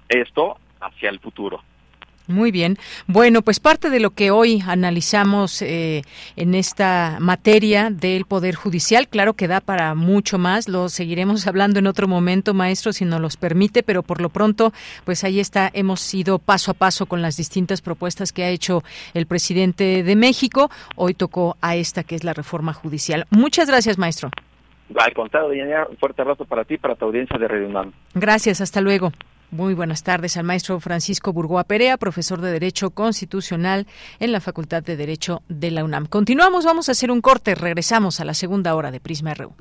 [0.09, 1.63] esto hacia el futuro.
[2.27, 2.79] Muy bien.
[3.07, 6.03] Bueno, pues parte de lo que hoy analizamos eh,
[6.37, 11.79] en esta materia del Poder Judicial, claro que da para mucho más, lo seguiremos hablando
[11.81, 14.73] en otro momento, maestro, si nos los permite, pero por lo pronto,
[15.05, 18.83] pues ahí está, hemos ido paso a paso con las distintas propuestas que ha hecho
[19.13, 20.71] el presidente de México.
[20.97, 23.27] Hoy tocó a esta que es la reforma judicial.
[23.29, 24.31] Muchas gracias, maestro.
[24.97, 27.93] Al contrario, Diana, un fuerte abrazo para ti y para tu audiencia de Radio UNAM.
[28.15, 29.13] Gracias, hasta luego.
[29.51, 33.87] Muy buenas tardes al maestro Francisco Burgoa Perea, profesor de Derecho Constitucional
[34.19, 36.07] en la Facultad de Derecho de la UNAM.
[36.07, 39.55] Continuamos, vamos a hacer un corte, regresamos a la segunda hora de Prisma RU.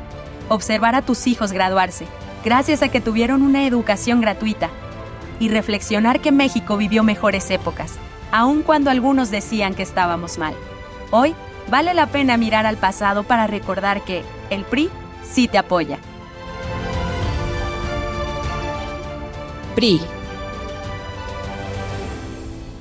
[0.50, 2.06] observar a tus hijos graduarse
[2.44, 4.70] gracias a que tuvieron una educación gratuita,
[5.40, 7.94] y reflexionar que México vivió mejores épocas,
[8.30, 10.54] aun cuando algunos decían que estábamos mal.
[11.10, 11.34] Hoy,
[11.68, 14.90] vale la pena mirar al pasado para recordar que el PRI
[15.28, 15.98] sí te apoya.
[19.74, 20.00] PRI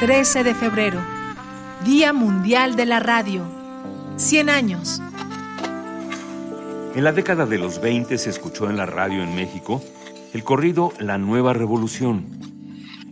[0.00, 0.98] 13 de febrero,
[1.84, 3.44] Día Mundial de la Radio.
[4.16, 5.00] 100 años.
[6.94, 9.82] En la década de los 20 se escuchó en la radio en México
[10.32, 12.24] el corrido La Nueva Revolución.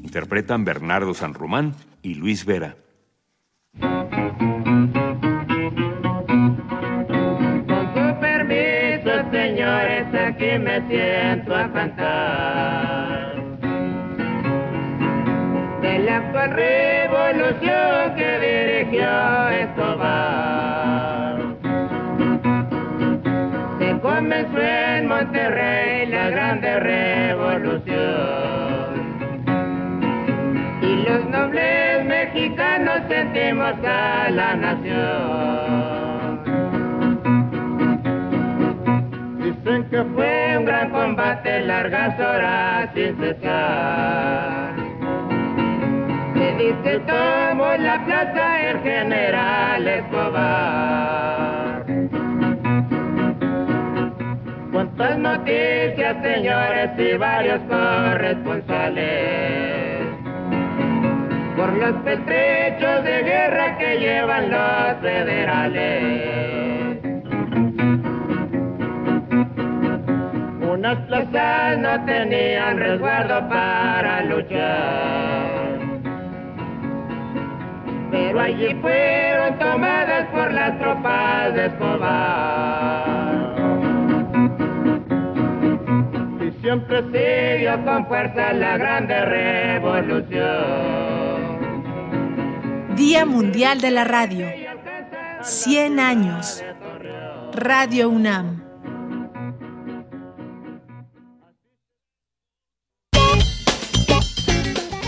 [0.02, 2.76] Interpretan Bernardo San Román y Luis Vera.
[10.58, 13.34] Me siento a cantar.
[15.80, 21.38] De la revolución que dirigió Escobar.
[23.78, 27.98] Se comenzó en Monterrey la grande revolución.
[30.82, 35.97] Y los nobles mexicanos sentimos a la nación.
[39.68, 44.74] Que fue un gran combate, largas horas sin cesar.
[46.34, 51.84] Se dice tomó la plaza el general Escobar.
[54.72, 59.98] Cuántas noticias, señores, y varios corresponsales.
[61.56, 66.37] Por los petrechos de guerra que llevan los federales.
[70.88, 75.78] Unas plazas no tenían resguardo para luchar.
[78.10, 83.28] Pero allí fueron tomadas por las tropas de Escobar.
[86.40, 90.46] Y siempre siguió con fuerza la grande revolución.
[92.96, 94.46] Día Mundial de la Radio.
[95.42, 96.64] 100 años.
[97.52, 98.57] Radio UNAM.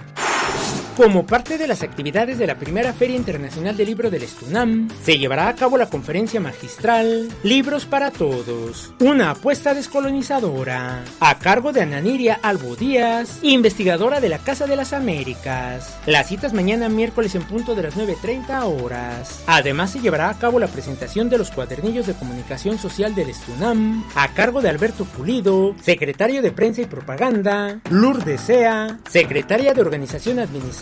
[0.97, 5.19] Como parte de las actividades de la primera Feria Internacional del Libro del Estunam, se
[5.19, 11.83] llevará a cabo la conferencia magistral Libros para Todos, una apuesta descolonizadora, a cargo de
[11.83, 15.97] Ananiria Albo Díaz, investigadora de la Casa de las Américas.
[16.07, 19.43] Las citas mañana miércoles en punto de las 9.30 horas.
[19.47, 24.05] Además se llevará a cabo la presentación de los cuadernillos de comunicación social del Estunam,
[24.17, 30.41] a cargo de Alberto Pulido, secretario de Prensa y Propaganda, Lourdes Sea, secretaria de Organización
[30.41, 30.80] Administrativa,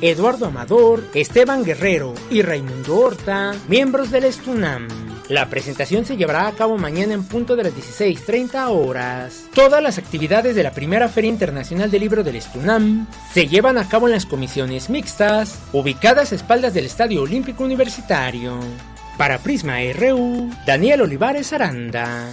[0.00, 4.86] Eduardo Amador, Esteban Guerrero y Raimundo Horta, miembros del Estunam.
[5.28, 9.46] La presentación se llevará a cabo mañana en punto de las 16.30 horas.
[9.52, 13.88] Todas las actividades de la primera Feria Internacional del Libro del Estunam se llevan a
[13.88, 18.60] cabo en las comisiones mixtas, ubicadas a espaldas del Estadio Olímpico Universitario.
[19.18, 22.32] Para Prisma RU, Daniel Olivares Aranda.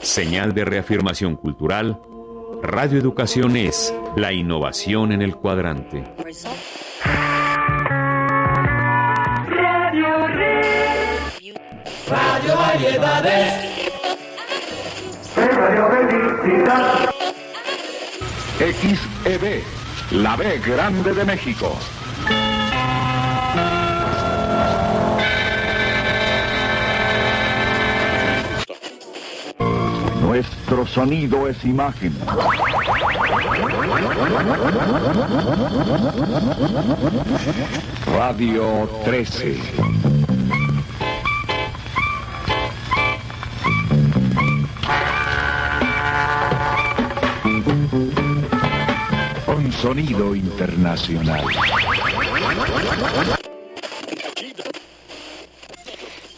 [0.00, 2.00] Señal de reafirmación cultural.
[2.62, 6.04] Radio Educación es la innovación en el cuadrante.
[9.48, 10.26] Radio
[12.06, 13.83] Radio Variedades.
[18.58, 19.62] XEB,
[20.12, 21.76] la B grande de México.
[30.22, 32.16] Nuestro sonido es imagen.
[38.16, 40.13] Radio 13.
[49.84, 51.44] Sonido internacional.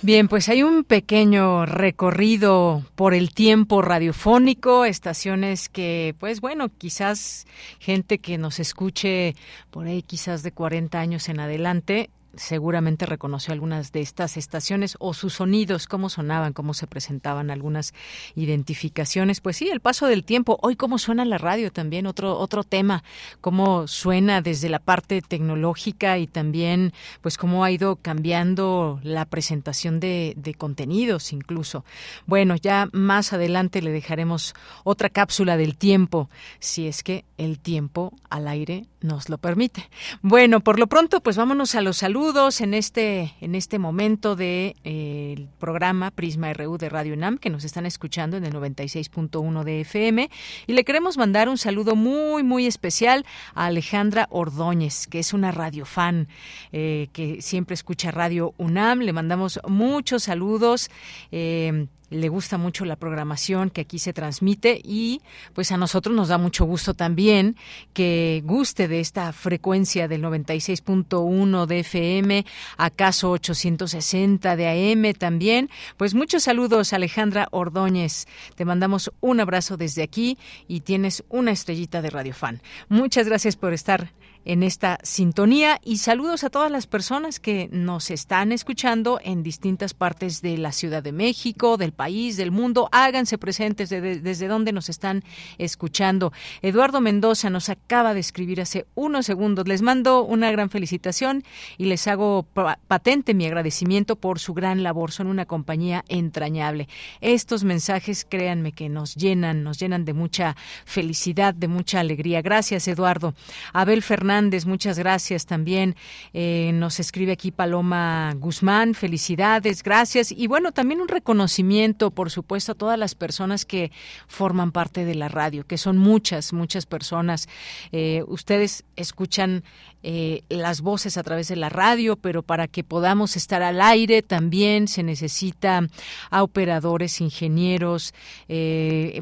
[0.03, 7.47] Bien, pues hay un pequeño recorrido por el tiempo radiofónico, estaciones que, pues bueno, quizás
[7.79, 9.37] gente que nos escuche
[9.71, 15.15] por ahí quizás de 40 años en adelante, seguramente reconoció algunas de estas estaciones o
[15.15, 17.95] sus sonidos, cómo sonaban, cómo se presentaban algunas
[18.35, 19.41] identificaciones.
[19.41, 20.59] Pues sí, el paso del tiempo.
[20.63, 23.03] Hoy cómo suena la radio también, otro, otro tema,
[23.41, 30.01] cómo suena desde la parte tecnológica y también pues cómo ha ido cambiando la presentación
[30.01, 31.85] de, de contenidos incluso.
[32.27, 36.29] Bueno, ya más adelante le dejaremos otra cápsula del tiempo,
[36.59, 39.89] si es que el tiempo al aire nos lo permite.
[40.23, 44.75] Bueno, por lo pronto, pues vámonos a los saludos en este en este momento de
[44.83, 49.83] eh, programa Prisma RU de Radio UNAM que nos están escuchando en el 96.1 de
[49.83, 50.29] FM
[50.67, 53.25] y le queremos mandar un saludo muy muy especial
[53.55, 56.27] a Alejandra Ordóñez que es una radiofan
[56.73, 59.03] eh, que siempre escucha Radio UNAM.
[59.03, 60.91] Le mandamos muchos saludos
[61.31, 65.21] eh, le gusta mucho la programación que aquí se transmite y
[65.55, 67.57] pues a nosotros nos da mucho gusto también
[67.93, 72.47] que guste de esta frecuencia del 96.1 de FM,
[72.77, 75.71] acaso 860 de AM también.
[75.97, 78.27] Pues muchos saludos Alejandra Ordóñez.
[78.55, 80.39] Te mandamos un abrazo desde aquí
[80.69, 82.63] y tienes una estrellita de Radio Fan.
[82.89, 84.13] Muchas gracias por estar
[84.47, 89.93] en esta sintonía y saludos a todas las personas que nos están escuchando en distintas
[89.93, 92.89] partes de la Ciudad de México, del país, del mundo.
[92.93, 95.25] Háganse presentes desde donde nos están
[95.59, 96.33] escuchando.
[96.63, 99.67] Eduardo Mendoza nos acaba de escribir hace unos segundos.
[99.67, 101.43] Les mando una gran felicitación
[101.77, 102.47] y les hago
[102.87, 105.11] patente mi agradecimiento por su gran labor.
[105.11, 106.89] Son una compañía entrañable.
[107.21, 112.43] Estos mensajes, créanme que nos llenan, nos llenan de mucha felicidad, de mucha alegría.
[112.43, 113.35] Gracias, Eduardo.
[113.73, 114.36] Abel Fernández,
[114.67, 115.97] muchas gracias también.
[116.35, 120.31] Eh, nos escribe aquí Paloma Guzmán, felicidades, gracias.
[120.31, 123.91] Y bueno, también un reconocimiento, por supuesto, a todas las personas que
[124.27, 127.49] forman parte de la radio, que son muchas, muchas personas.
[127.93, 129.65] Eh, ustedes escuchan
[130.03, 134.23] eh, las voces a través de la radio, pero para que podamos estar al aire
[134.23, 135.89] también se necesita
[136.31, 138.13] a operadores, ingenieros,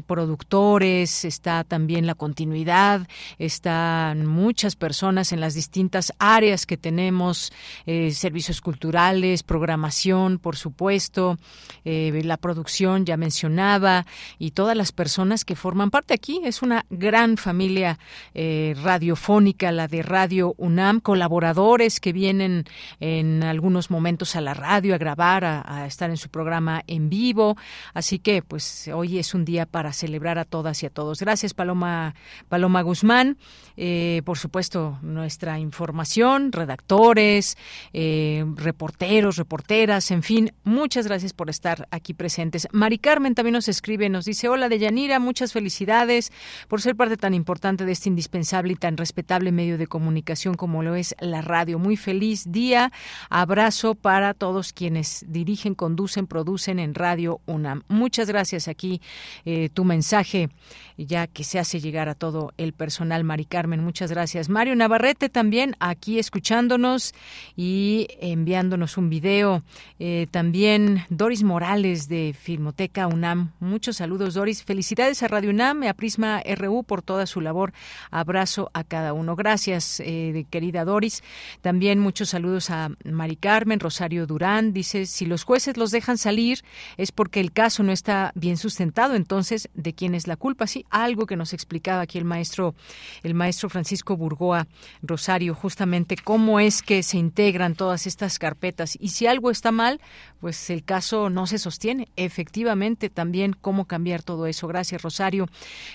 [0.05, 3.07] productores, está también la continuidad,
[3.39, 7.53] están muchas personas en las distintas áreas que tenemos,
[7.85, 11.37] eh, servicios culturales, programación, por supuesto,
[11.83, 14.05] la producción, ya mencionaba,
[14.39, 16.41] y todas las personas que forman parte aquí.
[16.43, 17.99] Es una gran familia
[18.33, 22.65] radiofónica, la de Radio UNAM, colaboradores que vienen
[22.99, 27.57] en algunos momentos a la radio a grabar, a, estar en su programa en vivo.
[27.93, 31.19] Así que, pues, hoy es un día para celebrar a todas y a todos.
[31.19, 32.15] Gracias, Paloma,
[32.49, 33.37] Paloma Guzmán.
[33.77, 37.57] Eh, por supuesto, nuestra información, redactores,
[37.93, 42.67] eh, reporteros, reporteras, en fin, muchas gracias por estar aquí presentes.
[42.71, 46.31] Mari Carmen también nos escribe, nos dice, hola de Yanira, muchas felicidades
[46.67, 50.83] por ser parte tan importante de este indispensable y tan respetable medio de comunicación como
[50.83, 51.79] lo es la radio.
[51.79, 52.91] Muy feliz día.
[53.29, 57.83] Abrazo para todos quienes dirigen, conducen, producen en Radio UNAM.
[57.87, 59.01] Muchas gracias aquí
[59.45, 60.49] eh, tu mensaje
[60.97, 63.23] ya que se hace llegar a todo el personal.
[63.23, 64.49] Mari Carmen, muchas gracias.
[64.49, 67.13] Mario Navarrete también aquí escuchándonos
[67.55, 69.63] y enviándonos un video.
[69.99, 73.51] Eh, también Doris Morales de Filmoteca UNAM.
[73.59, 74.63] Muchos saludos, Doris.
[74.63, 77.73] Felicidades a Radio UNAM y a Prisma RU por toda su labor.
[78.11, 79.35] Abrazo a cada uno.
[79.35, 81.23] Gracias, eh, querida Doris.
[81.61, 84.73] También muchos saludos a Mari Carmen, Rosario Durán.
[84.73, 86.63] Dice, si los jueces los dejan salir
[86.97, 89.15] es porque el caso no está bien sustentado.
[89.15, 90.67] Entonces, ¿de quién es la culpa?
[90.67, 92.75] Sí, algo que nos explicaba aquí el maestro,
[93.23, 94.64] el maestro Francisco Burgoa
[95.01, 99.99] Rosario, justamente cómo es que se integran todas estas carpetas y si algo está mal,
[100.39, 102.07] pues el caso no se sostiene.
[102.15, 104.67] Efectivamente, también cómo cambiar todo eso.
[104.67, 105.47] Gracias, Rosario.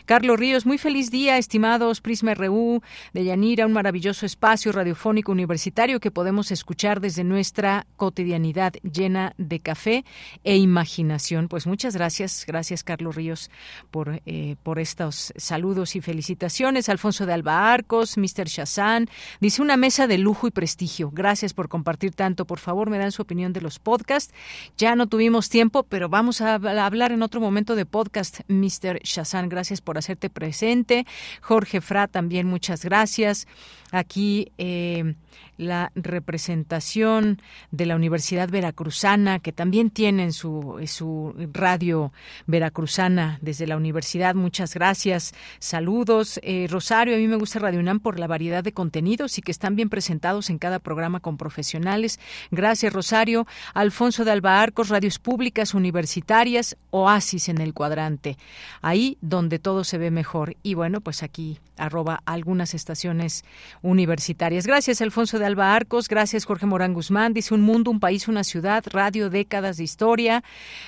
[0.06, 2.82] Carlos Ríos, muy feliz día, estimados Prisma RU
[3.12, 9.60] de Yanira, un maravilloso espacio radiofónico universitario que podemos escuchar desde nuestra cotidianidad llena de
[9.60, 10.04] café
[10.44, 11.48] e imaginación.
[11.48, 13.50] Pues muchas gracias, gracias Carlos Ríos
[13.90, 16.88] por, eh, por estos saludos y felicitaciones.
[16.88, 18.48] Alfonso de Alba Arcos, Mr.
[18.60, 19.08] Shazán,
[19.40, 21.10] dice una mesa de lujo y prestigio.
[21.10, 22.44] Gracias por compartir tanto.
[22.44, 24.34] Por favor, me dan su opinión de los podcasts.
[24.76, 29.00] Ya no tuvimos tiempo, pero vamos a hablar en otro momento de podcast, Mr.
[29.02, 29.48] Shazán.
[29.48, 31.06] Gracias por hacerte presente.
[31.40, 33.46] Jorge Fra, también muchas gracias.
[33.92, 35.14] Aquí eh,
[35.56, 37.40] la representación
[37.70, 42.12] de la Universidad Veracruzana, que también tienen su, su radio
[42.46, 44.34] veracruzana desde la universidad.
[44.34, 45.34] Muchas gracias.
[45.58, 46.40] Saludos.
[46.42, 49.52] Eh, Rosario, a mí me gusta Radio UNAM por la variedad de contenidos y que
[49.52, 52.18] están bien presentados en cada programa con profesionales.
[52.50, 53.46] Gracias, Rosario.
[53.74, 58.36] Alfonso de Alba Arcos, Radios Públicas Universitarias, Oasis en el cuadrante.
[58.82, 60.56] Ahí donde todo se ve mejor.
[60.62, 63.44] Y bueno, pues aquí arroba algunas estaciones
[63.82, 64.66] universitarias.
[64.66, 66.08] Gracias, Alfonso de Alba Arcos.
[66.08, 67.34] Gracias, Jorge Morán Guzmán.
[67.34, 68.82] Dice Un mundo, un país, una ciudad.
[68.86, 70.42] Radio Décadas de Historia.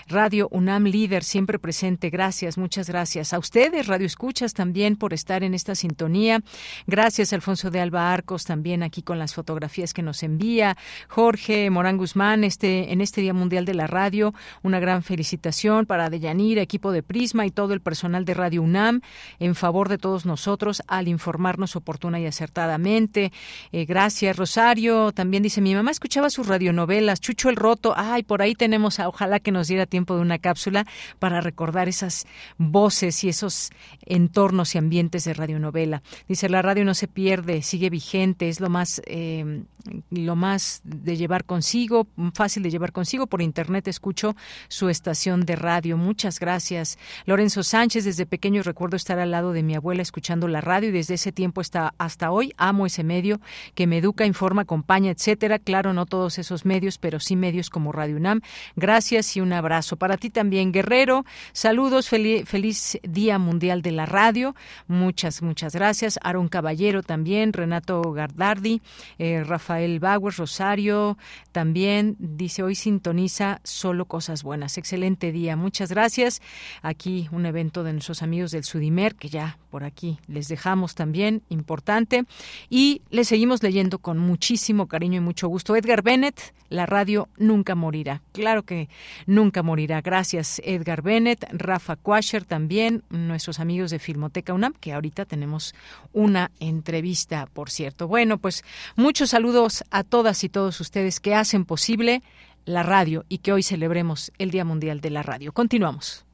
[0.09, 2.09] Radio UNAM Líder, siempre presente.
[2.09, 3.34] Gracias, muchas gracias.
[3.34, 6.40] A ustedes, Radio Escuchas, también por estar en esta sintonía.
[6.86, 10.78] Gracias, Alfonso de Alba Arcos, también aquí con las fotografías que nos envía.
[11.09, 14.32] Jorge Morán Guzmán, este, en este Día Mundial de la Radio,
[14.62, 19.02] una gran felicitación para Deyanira, equipo de Prisma y todo el personal de Radio UNAM
[19.38, 23.30] en favor de todos nosotros al informarnos oportuna y acertadamente.
[23.72, 25.11] Eh, gracias, Rosario.
[25.11, 27.94] También dice, mi mamá escuchaba sus radionovelas, Chucho el Roto.
[27.97, 30.86] Ay, por ahí tenemos, ojalá que nos diera tiempo de una cápsula
[31.19, 32.27] para recordar esas
[32.59, 33.70] voces y esos
[34.07, 36.03] entornos y ambientes de radionovela.
[36.28, 39.62] Dice, la radio no se pierde, sigue vigente, es lo más, eh,
[40.10, 43.26] lo más de llevar consigo, fácil de llevar consigo.
[43.26, 44.36] Por internet escucho
[44.68, 45.96] su estación de radio.
[45.96, 46.98] Muchas gracias.
[47.26, 50.92] Lorenzo Sánchez, desde pequeño recuerdo estar al lado de mi abuela escuchando la radio y
[50.92, 53.40] desde ese tiempo hasta, hasta hoy amo ese medio
[53.74, 55.59] que me educa, Informa, Acompaña, etcétera.
[55.59, 58.40] Claro, no todos esos medios, pero sí medios como Radio UNAM.
[58.76, 59.96] Gracias y un abrazo.
[59.96, 61.24] Para ti también, Guerrero.
[61.52, 64.54] Saludos, feliz, Día Mundial de la Radio.
[64.86, 66.18] Muchas, muchas gracias.
[66.22, 68.82] Aaron Caballero también, Renato Gardardi,
[69.18, 69.42] eh,
[69.73, 71.16] Rafael Bauer, Rosario
[71.51, 74.77] también dice hoy sintoniza solo cosas buenas.
[74.77, 75.57] Excelente día.
[75.57, 76.43] Muchas gracias.
[76.82, 81.43] Aquí un evento de nuestros amigos del Sudimer que ya por aquí les dejamos también,
[81.49, 82.24] importante.
[82.69, 85.74] Y le seguimos leyendo con muchísimo cariño y mucho gusto.
[85.74, 88.20] Edgar Bennett, la radio nunca morirá.
[88.32, 88.90] Claro que
[89.27, 90.03] nunca morirá.
[90.03, 95.74] Gracias, Edgar Bennett, Rafa Quasher también, nuestros amigos de Filmoteca UNAM, que ahorita tenemos
[96.12, 98.09] una entrevista, por cierto.
[98.09, 98.65] Bueno, pues
[98.97, 102.22] muchos saludos a todas y todos ustedes que hacen posible
[102.64, 105.52] la radio y que hoy celebremos el Día Mundial de la Radio.
[105.52, 106.24] Continuamos.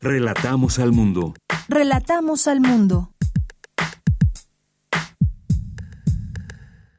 [0.00, 1.34] Relatamos al mundo.
[1.68, 3.12] Relatamos al mundo.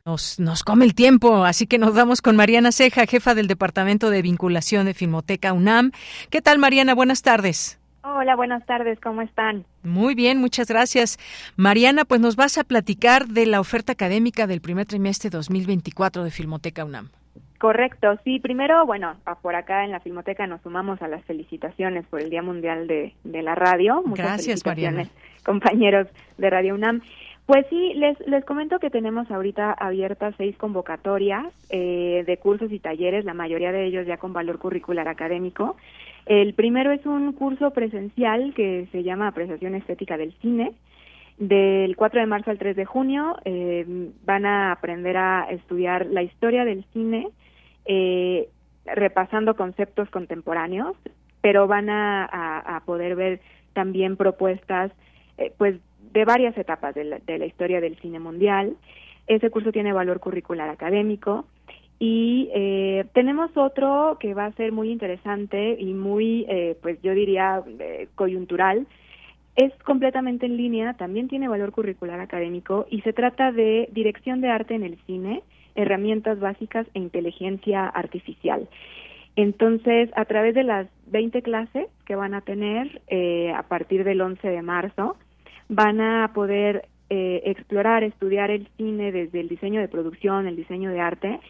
[0.05, 4.09] Nos, nos come el tiempo, así que nos vamos con Mariana Ceja, jefa del Departamento
[4.09, 5.91] de Vinculación de Filmoteca UNAM.
[6.29, 6.95] ¿Qué tal, Mariana?
[6.95, 7.80] Buenas tardes.
[8.03, 9.63] Hola, buenas tardes, ¿cómo están?
[9.83, 11.19] Muy bien, muchas gracias.
[11.55, 16.31] Mariana, pues nos vas a platicar de la oferta académica del primer trimestre 2024 de
[16.31, 17.09] Filmoteca UNAM.
[17.59, 22.19] Correcto, sí, primero, bueno, por acá en la Filmoteca nos sumamos a las felicitaciones por
[22.19, 24.01] el Día Mundial de, la Radio.
[24.03, 25.07] Muchas gracias, Mariana.
[25.45, 26.07] compañeros
[26.39, 27.01] de Radio UNAM.
[27.45, 32.79] Pues sí, les, les comento que tenemos ahorita abiertas seis convocatorias eh, de cursos y
[32.79, 35.75] talleres, la mayoría de ellos ya con valor curricular académico.
[36.25, 40.73] El primero es un curso presencial que se llama Apreciación Estética del Cine.
[41.37, 43.85] Del 4 de marzo al 3 de junio eh,
[44.25, 47.29] van a aprender a estudiar la historia del cine,
[47.85, 48.47] eh,
[48.85, 50.95] repasando conceptos contemporáneos,
[51.41, 53.41] pero van a, a, poder ver
[53.73, 54.91] también propuestas
[55.39, 55.79] eh, pues
[56.13, 58.75] de varias etapas de la, historia del cine mundial.
[59.27, 61.45] Ese curso tiene valor curricular académico
[62.03, 67.13] y eh, tenemos otro que va a ser muy interesante y muy, eh, pues yo
[67.13, 68.87] diría, eh, coyuntural.
[69.55, 74.49] Es completamente en línea, también tiene valor curricular académico y se trata de dirección de
[74.49, 75.43] arte en el cine,
[75.75, 78.67] herramientas básicas e inteligencia artificial.
[79.35, 82.99] Entonces, a través de las 20 clases que van a tener
[83.55, 85.17] a partir del 11 de marzo,
[85.69, 90.91] van a poder eh, explorar, estudiar el cine desde el diseño de producción, el diseño
[90.91, 91.41] de arte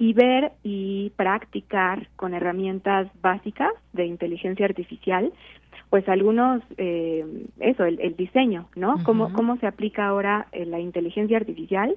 [0.00, 5.30] y ver y practicar con herramientas básicas de inteligencia artificial,
[5.90, 7.26] pues algunos, eh,
[7.58, 8.94] eso, el, diseño, ¿no?
[9.04, 11.94] ¿Cómo, ¿Cómo se aplica ahora eh, la inteligencia artificial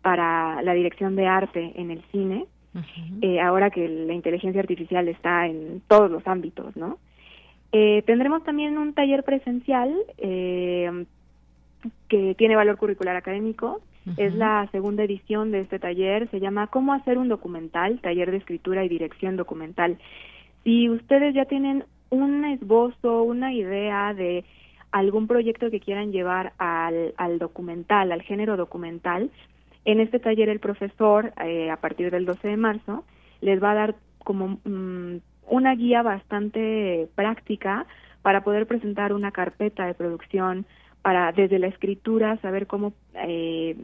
[0.00, 2.46] para la dirección de arte en el cine?
[3.42, 6.98] ahora que la inteligencia artificial está en todos los ámbitos, ¿no?
[7.72, 11.04] tendremos también un taller presencial eh,
[12.08, 13.80] que tiene valor curricular académico.
[14.16, 16.28] Es la segunda edición de este taller.
[16.30, 18.00] Se llama ¿Cómo hacer un documental?
[18.00, 19.98] Taller de escritura y dirección documental.
[20.64, 24.44] Si ustedes ya tienen un esbozo, una idea de
[24.90, 29.30] algún proyecto que quieran llevar al, al documental, al género documental,
[29.84, 33.04] en este taller el profesor, eh, a partir del 12 de marzo,
[33.40, 33.94] les va a dar
[34.24, 35.18] como mm,
[35.48, 37.86] una guía bastante práctica
[38.22, 40.66] para poder presentar una carpeta de producción,
[41.02, 43.76] para desde la escritura saber cómo eh,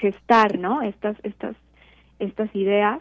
[0.00, 1.56] gestar no estas estas
[2.18, 3.00] estas ideas.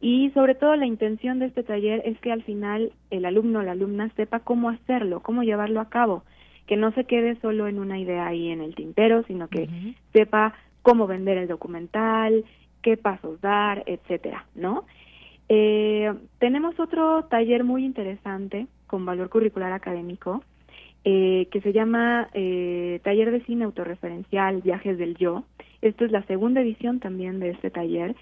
[0.00, 3.62] Y sobre todo la intención de este taller es que al final el alumno o
[3.62, 6.22] la alumna sepa cómo hacerlo cómo llevarlo a cabo
[6.66, 9.68] que no se quede solo en una idea ahí en el tintero sino que
[10.12, 12.44] sepa cómo vender el documental
[12.80, 14.84] qué pasos dar etcétera no
[15.48, 20.44] eh, tenemos otro taller muy interesante con valor curricular académico
[21.04, 25.44] eh, que se llama eh, Taller de Cine Autorreferencial Viajes del Yo.
[25.80, 28.16] Esto es la segunda edición también de este taller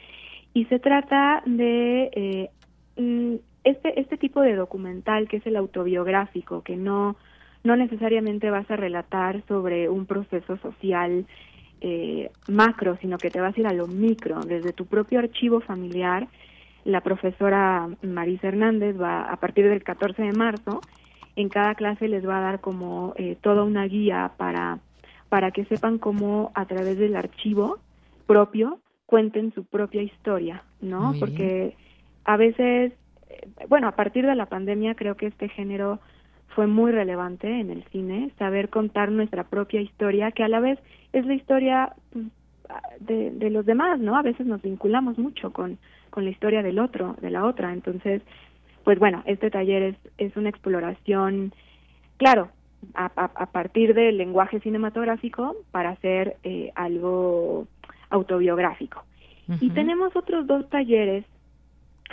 [0.53, 2.51] y se trata de eh,
[2.97, 7.17] mm, este, este tipo de documental que es el autobiográfico, que no,
[7.65, 11.27] no necesariamente vas a relatar sobre un proceso social
[12.49, 16.27] macro, sino que te vas a ir a lo micro, desde tu propio archivo familiar.
[16.85, 20.81] La profesora Marisa Hernández va a partir del 14 de marzo
[21.37, 24.79] en cada clase les va a dar como eh, toda una guía para,
[25.29, 27.79] para que sepan cómo a través del archivo
[28.27, 31.15] propio cuenten su propia historia, ¿no?
[31.21, 31.77] Porque
[32.25, 32.93] a veces,
[33.29, 36.01] eh, bueno, a partir de la pandemia creo que este género
[36.49, 40.79] fue muy relevante en el cine, saber contar nuestra propia historia, que a la vez
[41.13, 42.25] es la historia pues,
[43.01, 44.17] de, de los demás, ¿no?
[44.17, 45.79] A veces nos vinculamos mucho con,
[46.11, 48.23] con la historia del otro, de la otra, entonces
[48.87, 51.53] pues bueno, este taller es, es una exploración,
[52.19, 52.51] claro,
[52.95, 53.09] a,
[53.47, 57.67] partir del lenguaje cinematográfico para hacer eh, algo
[58.11, 59.03] autobiográfico.
[59.61, 61.25] Y tenemos otros dos talleres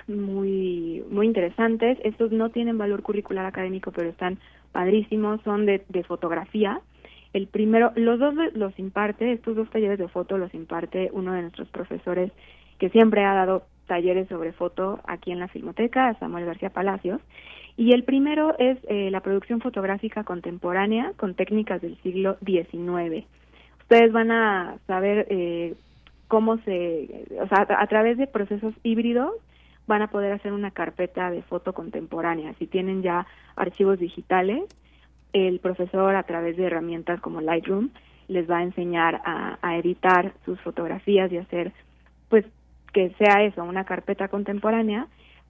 [0.07, 1.99] muy muy interesantes.
[2.03, 4.39] Estos no tienen valor curricular académico, pero están
[4.71, 5.41] padrísimos.
[5.43, 6.81] Son de, de fotografía.
[7.33, 11.43] El primero, los dos los imparte, estos dos talleres de foto los imparte uno de
[11.43, 12.31] nuestros profesores
[12.79, 17.21] que siempre ha dado talleres sobre foto aquí en la Filmoteca, Samuel García Palacios.
[17.75, 23.25] Y el primero es eh, la producción fotográfica contemporánea con técnicas del siglo XIX.
[23.81, 25.75] Ustedes van a saber eh,
[26.27, 29.31] cómo se, o sea, a, través de procesos híbridos
[29.87, 32.53] van a poder hacer una carpeta de foto contemporánea.
[32.59, 34.63] Si tienen ya archivos digitales,
[35.33, 37.89] el profesor a través de herramientas como Lightroom
[38.27, 41.73] les va a enseñar a, a editar sus fotografías y hacer,
[42.29, 42.45] pues,
[42.93, 45.07] que sea eso, una carpeta contemporánea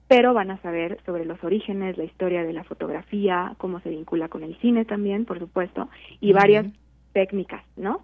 [0.08, 4.28] pero van a saber sobre los orígenes, la historia de la fotografía, cómo se vincula
[4.28, 5.88] con el cine también, por supuesto,
[6.20, 6.66] y varias
[7.12, 8.02] técnicas, ¿no?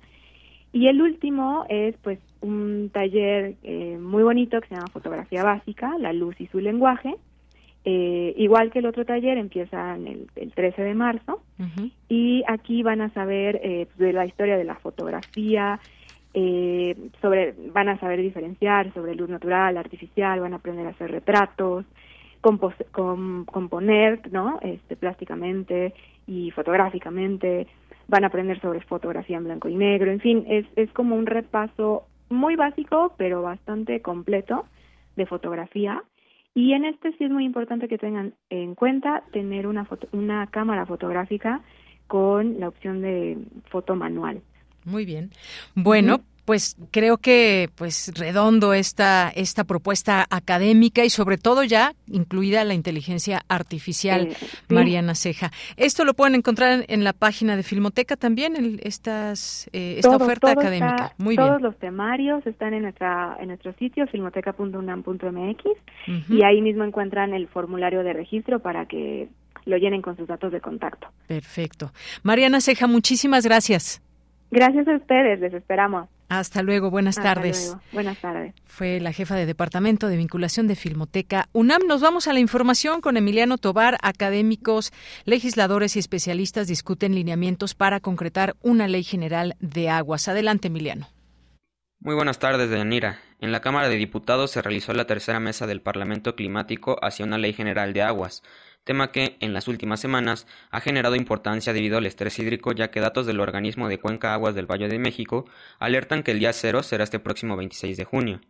[0.73, 5.99] Y el último es pues un taller eh, muy bonito que se llama Fotografía Básica,
[5.99, 7.17] la luz y su lenguaje.
[7.85, 11.43] Eh, igual que el otro taller, empieza el, el 13 de marzo
[12.09, 15.81] y aquí van a saber eh, de la historia de la fotografía,
[16.35, 21.11] eh, sobre van a saber diferenciar sobre luz natural, artificial, van a aprender a hacer
[21.11, 21.85] retratos,
[22.41, 24.59] componer, ¿no?
[24.63, 25.95] Este, plásticamente
[26.27, 27.67] y fotográficamente,
[28.09, 31.27] van a aprender sobre fotografía en blanco y negro, en fin, es, es como un
[31.27, 34.65] repaso muy básico, pero bastante completo
[35.17, 36.03] de fotografía.
[36.55, 40.87] Y en este sí es muy importante que tengan en cuenta tener una, una cámara
[40.87, 41.61] fotográfica
[42.07, 43.39] con la opción de
[43.71, 44.43] foto manual.
[44.91, 45.31] Muy bien.
[45.75, 52.65] Bueno, pues creo que pues redondo esta esta propuesta académica y sobre todo ya incluida
[52.65, 54.31] la inteligencia artificial
[54.69, 55.53] Mariana Ceja.
[55.77, 60.51] Esto lo pueden encontrar en la página de Filmoteca también en estas eh, esta oferta
[60.51, 61.15] académica.
[61.19, 61.47] Muy bien.
[61.47, 65.65] Todos los temarios están en nuestra en nuestro sitio filmoteca.unam.mx
[66.29, 69.29] y ahí mismo encuentran el formulario de registro para que
[69.67, 71.07] lo llenen con sus datos de contacto.
[71.29, 71.93] Perfecto.
[72.25, 74.03] Mariana Ceja, muchísimas gracias.
[74.51, 76.09] Gracias a ustedes, les esperamos.
[76.29, 77.77] Hasta luego, buenas tardes.
[77.93, 78.55] Buenas tardes.
[78.65, 81.83] Fue la jefa de Departamento de Vinculación de Filmoteca UNAM.
[81.89, 83.99] Nos vamos a la información con Emiliano Tobar.
[84.01, 84.93] Académicos,
[85.25, 90.29] legisladores y especialistas discuten lineamientos para concretar una ley general de aguas.
[90.29, 91.09] Adelante, Emiliano.
[91.99, 93.19] Muy buenas tardes, Deyanira.
[93.41, 97.39] En la Cámara de Diputados se realizó la tercera mesa del Parlamento Climático hacia una
[97.39, 98.43] ley general de aguas
[98.85, 103.01] tema que, en las últimas semanas, ha generado importancia debido al estrés hídrico ya que
[103.01, 105.45] datos del organismo de Cuenca Aguas del Valle de México
[105.79, 108.41] alertan que el día cero será este próximo 26 de junio.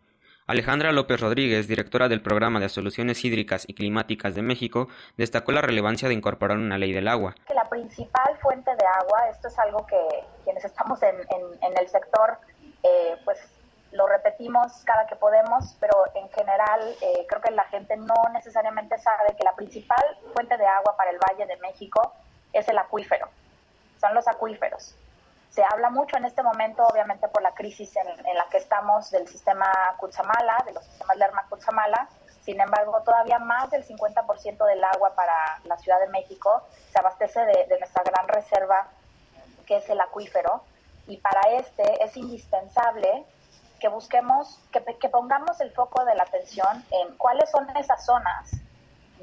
[0.51, 5.61] Alejandra López Rodríguez, directora del Programa de Soluciones Hídricas y Climáticas de México, destacó la
[5.61, 7.37] relevancia de incorporar una ley del agua.
[7.55, 9.97] La principal fuente de agua, esto es algo que
[10.43, 11.15] quienes estamos en,
[11.79, 12.39] el sector,
[12.83, 13.39] eh, pues
[13.93, 18.99] lo repetimos cada que podemos, pero en general eh, creo que la gente no necesariamente
[18.99, 20.03] sabe que la principal
[20.33, 22.13] fuente de agua para el Valle de México
[22.53, 23.29] es el acuífero,
[24.01, 24.95] son los acuíferos.
[25.51, 29.27] Se habla mucho en este momento, obviamente por la crisis en, la que estamos del
[29.27, 29.67] sistema
[29.99, 32.09] Cutzamala, de los sistemas Lerma-Cutzamala,
[32.43, 35.35] sin embargo, todavía más del 50% del agua para
[35.65, 38.87] la Ciudad de México se abastece de, de nuestra gran reserva,
[39.67, 40.63] que es el acuífero,
[41.07, 43.27] y para este es indispensable
[43.81, 48.53] que busquemos, que, pongamos el foco de la atención en cuáles son esas zonas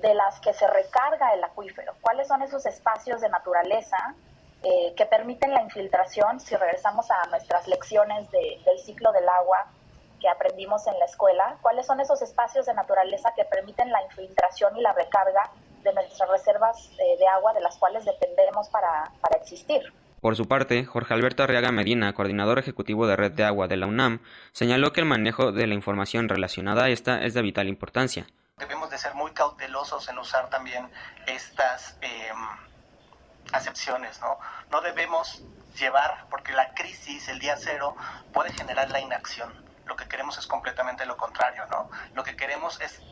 [0.01, 3.97] de las que se recarga el acuífero, cuáles son esos espacios de naturaleza
[4.63, 9.67] eh, que permiten la infiltración, si regresamos a nuestras lecciones del ciclo del agua
[10.19, 14.75] que aprendimos en la escuela, cuáles son esos espacios de naturaleza que permiten la infiltración
[14.75, 15.51] y la recarga
[15.84, 19.84] de nuestras reservas eh, de agua de las cuales dependemos para, para existir.
[20.22, 23.85] Por su parte, Jorge Alberto Arriaga Medina, coordinador ejecutivo de Red de Agua de la
[23.85, 24.19] UNAM,
[24.52, 28.26] señaló que el manejo de la información relacionada a esta es de vital importancia.
[28.57, 30.89] Debemos de ser muy cautelosos en usar también
[31.27, 32.35] estas em,
[33.53, 34.39] acepciones, ¿no?
[34.72, 35.44] No debemos
[35.77, 37.95] llevar, porque la crisis, el día cero,
[38.34, 39.53] puede generar la inacción.
[39.85, 41.91] Lo que queremos es completamente lo contrario, ¿no?
[42.15, 43.03] Lo que queremos es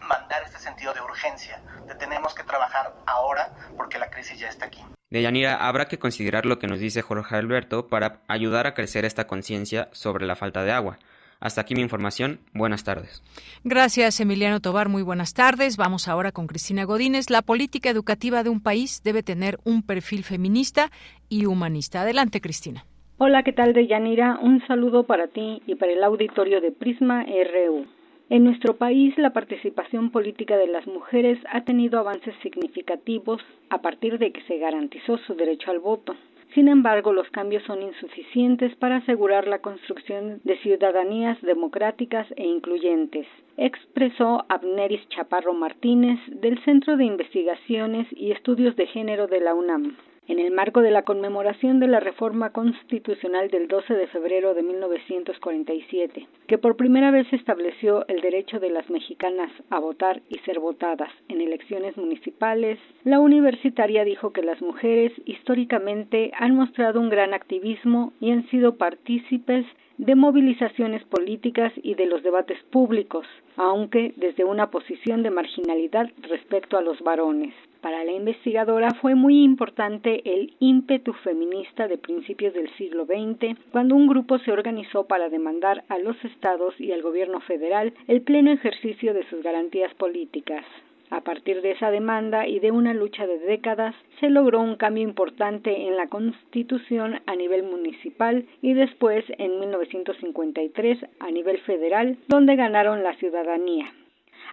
[0.00, 4.66] mandar este sentido de urgencia, de tenemos que trabajar ahora porque la crisis ya está
[4.66, 4.80] aquí.
[5.10, 9.04] De Yanira, habrá que considerar lo que nos dice Jorge Alberto para ayudar a crecer
[9.04, 10.98] esta conciencia sobre la falta de agua.
[11.40, 12.40] Hasta aquí mi información.
[12.52, 13.22] Buenas tardes.
[13.64, 14.88] Gracias, Emiliano Tobar.
[14.88, 15.78] Muy buenas tardes.
[15.78, 17.30] Vamos ahora con Cristina Godínez.
[17.30, 20.90] La política educativa de un país debe tener un perfil feminista
[21.28, 22.02] y humanista.
[22.02, 22.84] Adelante, Cristina.
[23.16, 24.38] Hola, ¿qué tal, Deyanira?
[24.40, 27.86] Un saludo para ti y para el auditorio de Prisma RU.
[28.30, 34.18] En nuestro país, la participación política de las mujeres ha tenido avances significativos a partir
[34.18, 36.14] de que se garantizó su derecho al voto.
[36.54, 43.26] Sin embargo, los cambios son insuficientes para asegurar la construcción de ciudadanías democráticas e incluyentes,
[43.56, 49.96] expresó Abneris Chaparro Martínez del Centro de Investigaciones y Estudios de Género de la UNAM
[50.30, 54.62] en el marco de la conmemoración de la reforma constitucional del 12 de febrero de
[54.62, 60.60] 1947, que por primera vez estableció el derecho de las mexicanas a votar y ser
[60.60, 67.34] votadas en elecciones municipales, la universitaria dijo que las mujeres históricamente han mostrado un gran
[67.34, 69.66] activismo y han sido partícipes
[69.98, 73.26] de movilizaciones políticas y de los debates públicos,
[73.56, 77.52] aunque desde una posición de marginalidad respecto a los varones.
[77.80, 83.94] Para la investigadora fue muy importante el ímpetu feminista de principios del siglo XX, cuando
[83.94, 88.52] un grupo se organizó para demandar a los estados y al gobierno federal el pleno
[88.52, 90.64] ejercicio de sus garantías políticas.
[91.08, 95.02] A partir de esa demanda y de una lucha de décadas, se logró un cambio
[95.02, 102.54] importante en la Constitución a nivel municipal y después, en 1953, a nivel federal, donde
[102.54, 103.92] ganaron la ciudadanía.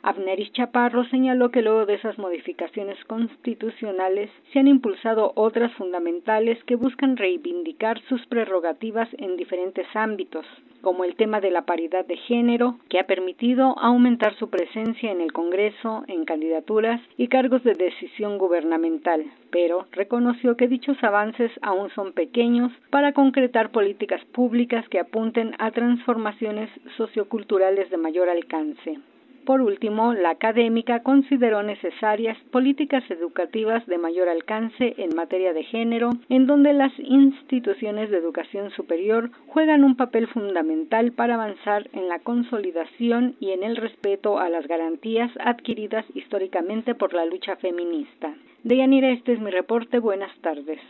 [0.04, 6.76] Abneris Chaparro señaló que luego de esas modificaciones constitucionales se han impulsado otras fundamentales que
[6.76, 10.46] buscan reivindicar sus prerrogativas en diferentes ámbitos,
[10.82, 15.22] como el tema de la paridad de género, que ha permitido aumentar su presencia en
[15.22, 21.90] el Congreso, en candidaturas y cargos de decisión gubernamental, pero reconoció que dichos avances aún
[21.92, 29.00] son pequeños para concretar políticas públicas que apunten a transformaciones socioculturales de mayor alcance.
[29.48, 36.10] Por último, la académica consideró necesarias políticas educativas de mayor alcance en materia de género,
[36.28, 42.20] en donde las instituciones de educación superior juegan un papel fundamental para avanzar en la
[42.20, 48.36] consolidación y en el respeto a las garantías adquiridas históricamente por la lucha feminista.
[48.64, 50.00] Deyanira, este es mi reporte.
[50.00, 50.82] Buenas tardes.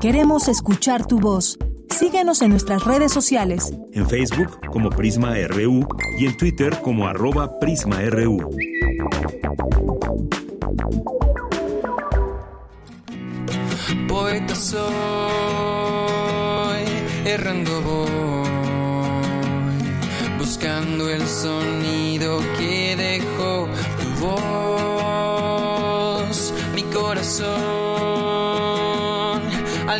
[0.00, 1.58] Queremos escuchar tu voz.
[1.90, 3.72] Síguenos en nuestras redes sociales.
[3.92, 5.86] En Facebook como Prisma RU
[6.18, 8.50] y en Twitter como arroba PrismaRU.
[14.06, 14.84] Poeta soy,
[17.24, 18.08] errando voy,
[20.38, 23.68] buscando el sonido que dejó
[24.00, 24.08] tu
[25.46, 27.77] voz, mi corazón,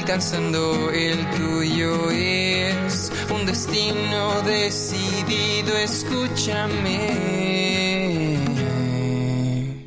[0.08, 7.10] alcanzando el tuyo es un destino decidido, escúchame.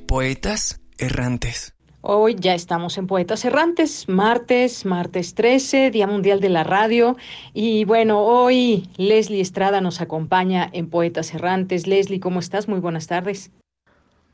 [0.06, 1.74] Poetas errantes.
[2.02, 7.18] Hoy ya estamos en Poetas Errantes, martes, martes 13, Día Mundial de la Radio.
[7.56, 11.88] Y bueno, hoy Leslie Estrada nos acompaña en Poetas Errantes.
[11.88, 12.68] Leslie, ¿cómo estás?
[12.68, 13.50] Muy buenas tardes.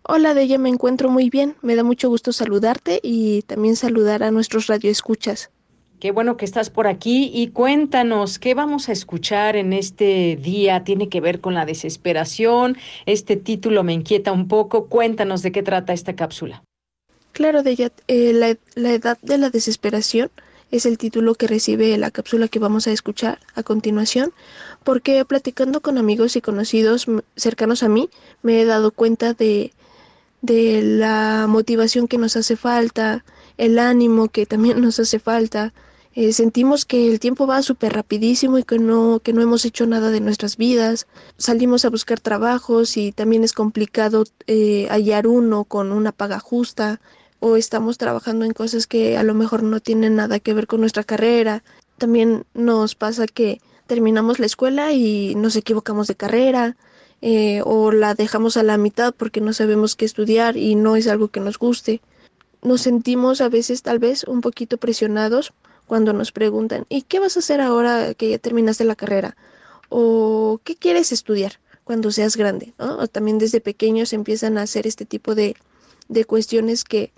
[0.03, 1.55] Hola, de ella me encuentro muy bien.
[1.61, 5.49] Me da mucho gusto saludarte y también saludar a nuestros radioescuchas.
[5.99, 10.83] Qué bueno que estás por aquí y cuéntanos qué vamos a escuchar en este día.
[10.83, 12.77] Tiene que ver con la desesperación.
[13.07, 14.85] Este título me inquieta un poco.
[14.85, 16.61] Cuéntanos de qué trata esta cápsula.
[17.31, 20.29] Claro, de eh, la, la edad de la desesperación
[20.69, 24.33] es el título que recibe la cápsula que vamos a escuchar a continuación,
[24.83, 28.09] porque platicando con amigos y conocidos cercanos a mí,
[28.43, 29.71] me he dado cuenta de
[30.41, 33.23] la motivación que nos hace falta,
[33.57, 35.73] el ánimo que también nos hace falta.
[36.19, 39.85] Eh, sentimos que el tiempo va súper rapidísimo y que no, que no hemos hecho
[39.85, 41.05] nada de nuestras vidas.
[41.37, 46.99] Salimos a buscar trabajos y también es complicado eh, hallar uno con una paga justa
[47.39, 50.79] o estamos trabajando en cosas que a lo mejor no tienen nada que ver con
[50.79, 51.63] nuestra carrera.
[51.99, 56.77] También nos pasa que terminamos la escuela y nos equivocamos de carrera
[57.21, 61.07] eh, o la dejamos a la mitad porque no sabemos qué estudiar y no es
[61.07, 62.01] algo que nos guste.
[62.63, 65.53] Nos sentimos a veces tal vez un poquito presionados
[65.87, 69.35] cuando nos preguntan ¿y qué vas a hacer ahora que ya terminaste la carrera?
[69.89, 72.73] o ¿qué quieres estudiar cuando seas grande?
[72.77, 72.99] ¿no?
[72.99, 75.55] O también desde pequeños empiezan a hacer este tipo de,
[76.09, 77.11] de cuestiones que,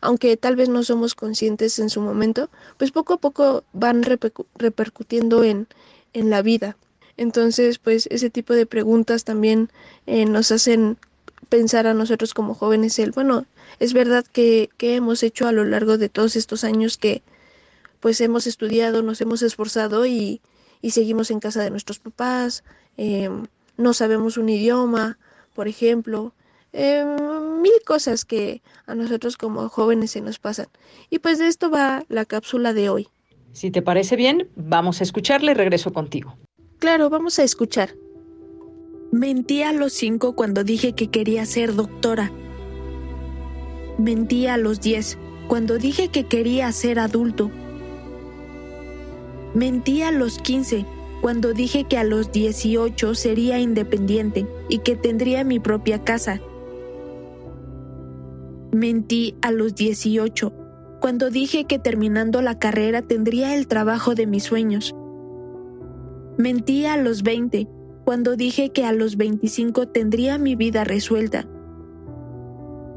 [0.00, 5.44] aunque tal vez no somos conscientes en su momento, pues poco a poco van repercutiendo
[5.44, 5.66] en,
[6.12, 6.76] en la vida.
[7.16, 9.70] Entonces, pues ese tipo de preguntas también
[10.06, 10.98] eh, nos hacen
[11.48, 13.46] pensar a nosotros como jóvenes el, bueno,
[13.78, 17.22] es verdad que, que hemos hecho a lo largo de todos estos años que
[18.04, 20.42] pues hemos estudiado, nos hemos esforzado y,
[20.82, 22.62] y seguimos en casa de nuestros papás,
[22.98, 23.30] eh,
[23.78, 25.16] no sabemos un idioma,
[25.54, 26.34] por ejemplo,
[26.74, 27.02] eh,
[27.62, 30.66] mil cosas que a nosotros como jóvenes se nos pasan.
[31.08, 33.08] Y pues de esto va la cápsula de hoy.
[33.52, 36.36] Si te parece bien, vamos a escucharle y regreso contigo.
[36.80, 37.94] Claro, vamos a escuchar.
[39.12, 42.30] Mentí a los cinco cuando dije que quería ser doctora.
[43.96, 45.16] Mentí a los diez
[45.48, 47.50] cuando dije que quería ser adulto.
[49.54, 50.84] Mentí a los quince
[51.20, 56.40] cuando dije que a los dieciocho sería independiente y que tendría mi propia casa.
[58.72, 60.52] Mentí a los dieciocho
[61.00, 64.94] cuando dije que terminando la carrera tendría el trabajo de mis sueños.
[66.36, 67.68] Mentí a los veinte
[68.04, 71.46] cuando dije que a los 25 tendría mi vida resuelta.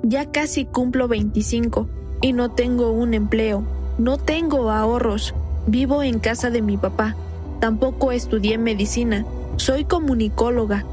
[0.03, 1.87] Ya casi cumplo 25
[2.21, 3.63] y no tengo un empleo,
[3.99, 5.35] no tengo ahorros,
[5.67, 7.15] vivo en casa de mi papá,
[7.59, 9.25] tampoco estudié medicina,
[9.57, 10.85] soy comunicóloga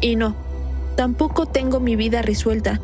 [0.00, 0.34] y no,
[0.96, 2.80] tampoco tengo mi vida resuelta.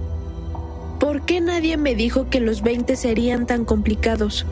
[1.00, 4.46] ¿Por qué nadie me dijo que los 20 serían tan complicados?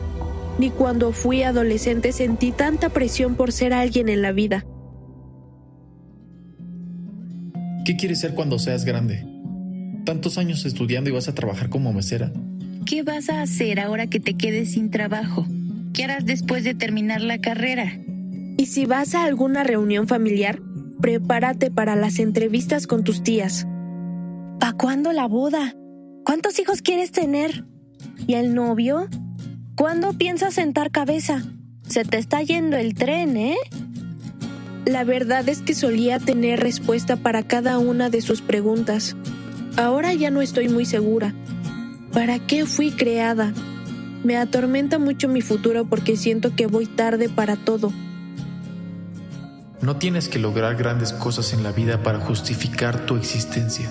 [0.57, 4.65] Ni cuando fui adolescente sentí tanta presión por ser alguien en la vida.
[7.85, 9.25] ¿Qué quieres ser cuando seas grande?
[10.03, 12.31] Tantos años estudiando y vas a trabajar como mesera.
[12.85, 15.45] ¿Qué vas a hacer ahora que te quedes sin trabajo?
[15.97, 17.91] ¿Qué harás después de terminar la carrera?
[18.55, 20.61] Y si vas a alguna reunión familiar,
[21.01, 23.65] prepárate para las entrevistas con tus tías.
[24.59, 25.73] ¿Pa cuándo la boda?
[26.23, 27.65] ¿Cuántos hijos quieres tener?
[28.27, 29.07] ¿Y el novio?
[29.75, 31.41] ¿Cuándo piensas sentar cabeza?
[31.89, 33.57] Se te está yendo el tren, ¿eh?
[34.85, 39.15] La verdad es que solía tener respuesta para cada una de sus preguntas.
[39.77, 41.33] Ahora ya no estoy muy segura.
[42.13, 43.51] ¿Para qué fui creada?
[44.23, 47.91] Me atormenta mucho mi futuro porque siento que voy tarde para todo.
[49.81, 53.89] No tienes que lograr grandes cosas en la vida para justificar tu existencia.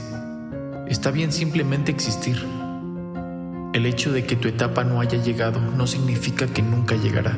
[0.88, 2.36] Está bien simplemente existir.
[3.72, 7.36] El hecho de que tu etapa no haya llegado no significa que nunca llegará.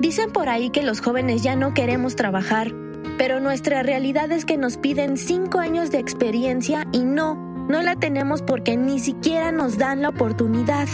[0.00, 2.72] Dicen por ahí que los jóvenes ya no queremos trabajar,
[3.16, 7.34] pero nuestra realidad es que nos piden cinco años de experiencia y no,
[7.68, 10.88] no la tenemos porque ni siquiera nos dan la oportunidad.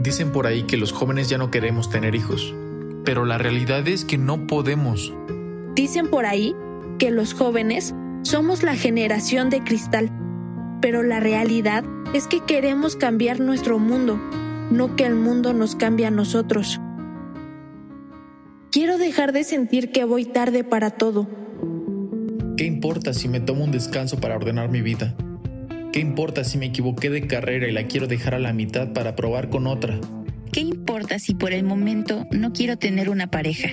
[0.00, 2.54] Dicen por ahí que los jóvenes ya no queremos tener hijos,
[3.04, 5.14] pero la realidad es que no podemos.
[5.74, 6.54] Dicen por ahí
[6.98, 10.10] que los jóvenes somos la generación de cristal,
[10.80, 14.20] pero la realidad es que queremos cambiar nuestro mundo,
[14.70, 16.80] no que el mundo nos cambie a nosotros.
[18.70, 21.26] Quiero dejar de sentir que voy tarde para todo.
[22.56, 25.14] ¿Qué importa si me tomo un descanso para ordenar mi vida?
[25.96, 29.16] ¿Qué importa si me equivoqué de carrera y la quiero dejar a la mitad para
[29.16, 29.98] probar con otra?
[30.52, 33.70] ¿Qué importa si por el momento no quiero tener una pareja?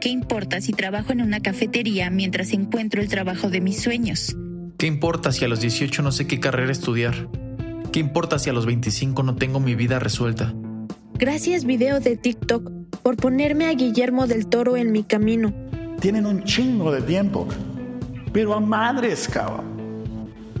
[0.00, 4.36] ¿Qué importa si trabajo en una cafetería mientras encuentro el trabajo de mis sueños?
[4.78, 7.28] ¿Qué importa si a los 18 no sé qué carrera estudiar?
[7.90, 10.54] ¿Qué importa si a los 25 no tengo mi vida resuelta?
[11.14, 12.70] Gracias video de TikTok
[13.02, 15.52] por ponerme a Guillermo del Toro en mi camino.
[15.98, 17.48] Tienen un chingo de tiempo,
[18.32, 19.77] pero a madres, cabrón.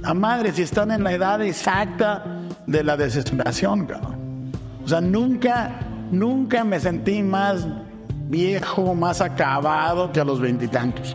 [0.08, 2.24] A madres y están en la edad exacta
[2.66, 4.50] de la desesperación, cabrón.
[4.82, 5.80] O sea, nunca,
[6.10, 7.66] nunca me sentí más
[8.30, 11.14] viejo, más acabado que a los veintitantos.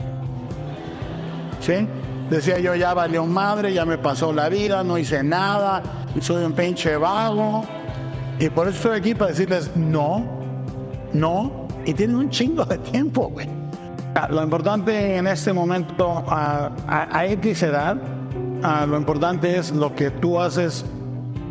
[1.60, 1.88] ¿Sí?
[2.30, 5.82] Decía yo, ya valió madre, ya me pasó la vida, no hice nada,
[6.22, 7.66] soy un pinche vago.
[8.38, 10.24] Y por eso estoy aquí para decirles, no,
[11.14, 13.50] no, y tienen un chingo de tiempo, güey.
[14.30, 17.98] Lo importante en este momento, a, a, a X edad,
[18.64, 20.86] a, lo importante es lo que tú haces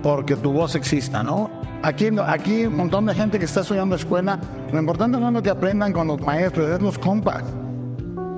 [0.02, 1.50] porque tu voz exista, ¿no?
[1.82, 4.38] Aquí, aquí un montón de gente que está estudiando escuela,
[4.72, 7.42] lo importante no es lo que aprendan con los maestros, es los compas.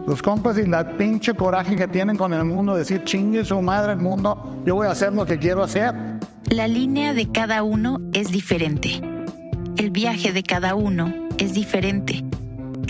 [0.07, 3.93] Los compas y la pinche coraje que tienen con el mundo, decir chingue su madre
[3.93, 5.95] el mundo, yo voy a hacer lo que quiero hacer.
[6.51, 9.01] La línea de cada uno es diferente.
[9.77, 12.25] El viaje de cada uno es diferente.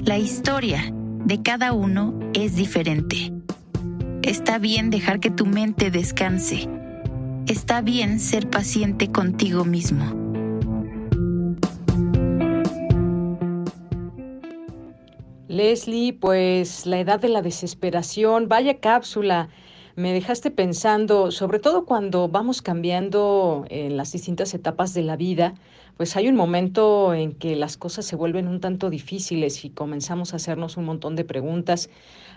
[0.05, 0.93] La historia
[1.24, 3.34] de cada uno es diferente.
[4.24, 6.66] Está bien dejar que tu mente descanse.
[7.46, 10.02] Está bien ser paciente contigo mismo.
[15.46, 19.51] Leslie, pues la edad de la desesperación, vaya cápsula.
[19.94, 25.52] Me dejaste pensando, sobre todo cuando vamos cambiando en las distintas etapas de la vida,
[25.98, 30.32] pues hay un momento en que las cosas se vuelven un tanto difíciles y comenzamos
[30.32, 31.90] a hacernos un montón de preguntas.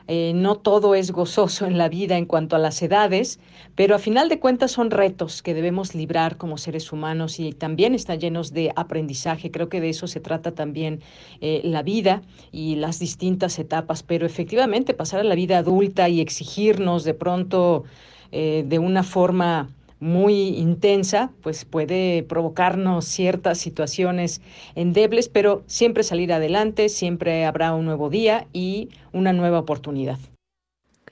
[0.08, 3.40] Eh, no todo es gozoso en la vida en cuanto a las edades,
[3.76, 7.94] pero a final de cuentas son retos que debemos librar como seres humanos y también
[7.94, 9.52] están llenos de aprendizaje.
[9.52, 11.02] Creo que de eso se trata también
[11.42, 12.22] eh, la vida
[12.52, 17.84] y las distintas etapas, pero efectivamente pasar a la vida adulta y exigirnos de pronto
[18.32, 19.70] eh, de una forma
[20.00, 24.42] muy intensa, pues puede provocarnos ciertas situaciones
[24.76, 30.20] endebles, pero siempre salir adelante, siempre habrá un nuevo día y una nueva oportunidad.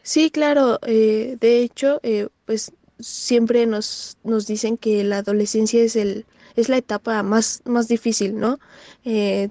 [0.04, 0.80] Sí, claro.
[0.86, 6.26] Eh, de hecho, eh, pues siempre nos, nos dicen que la adolescencia es el
[6.56, 8.60] es la etapa más, más difícil, ¿no?
[9.04, 9.50] Eh,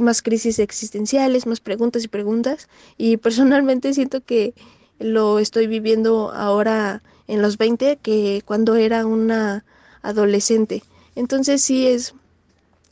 [0.00, 2.68] más crisis existenciales, más preguntas y preguntas.
[2.96, 4.54] Y personalmente siento que
[4.98, 9.64] lo estoy viviendo ahora en los 20 que cuando era una
[10.02, 10.82] adolescente.
[11.14, 12.14] Entonces sí es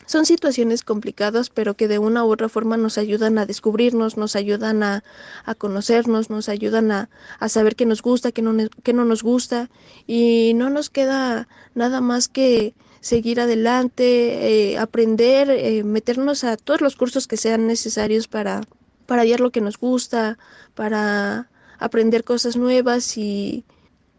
[0.07, 4.37] son situaciones complicadas, pero que de una u otra forma nos ayudan a descubrirnos, nos
[4.37, 5.05] ayudan a,
[5.45, 9.23] a conocernos, nos ayudan a, a, saber qué nos gusta, qué no, qué no nos
[9.23, 9.71] gusta,
[10.07, 16.81] y no nos queda nada más que seguir adelante, eh, aprender, eh, meternos a todos
[16.81, 18.63] los cursos que sean necesarios para,
[19.07, 20.39] para hallar lo que nos gusta,
[20.75, 21.49] para
[21.79, 23.65] aprender cosas nuevas y,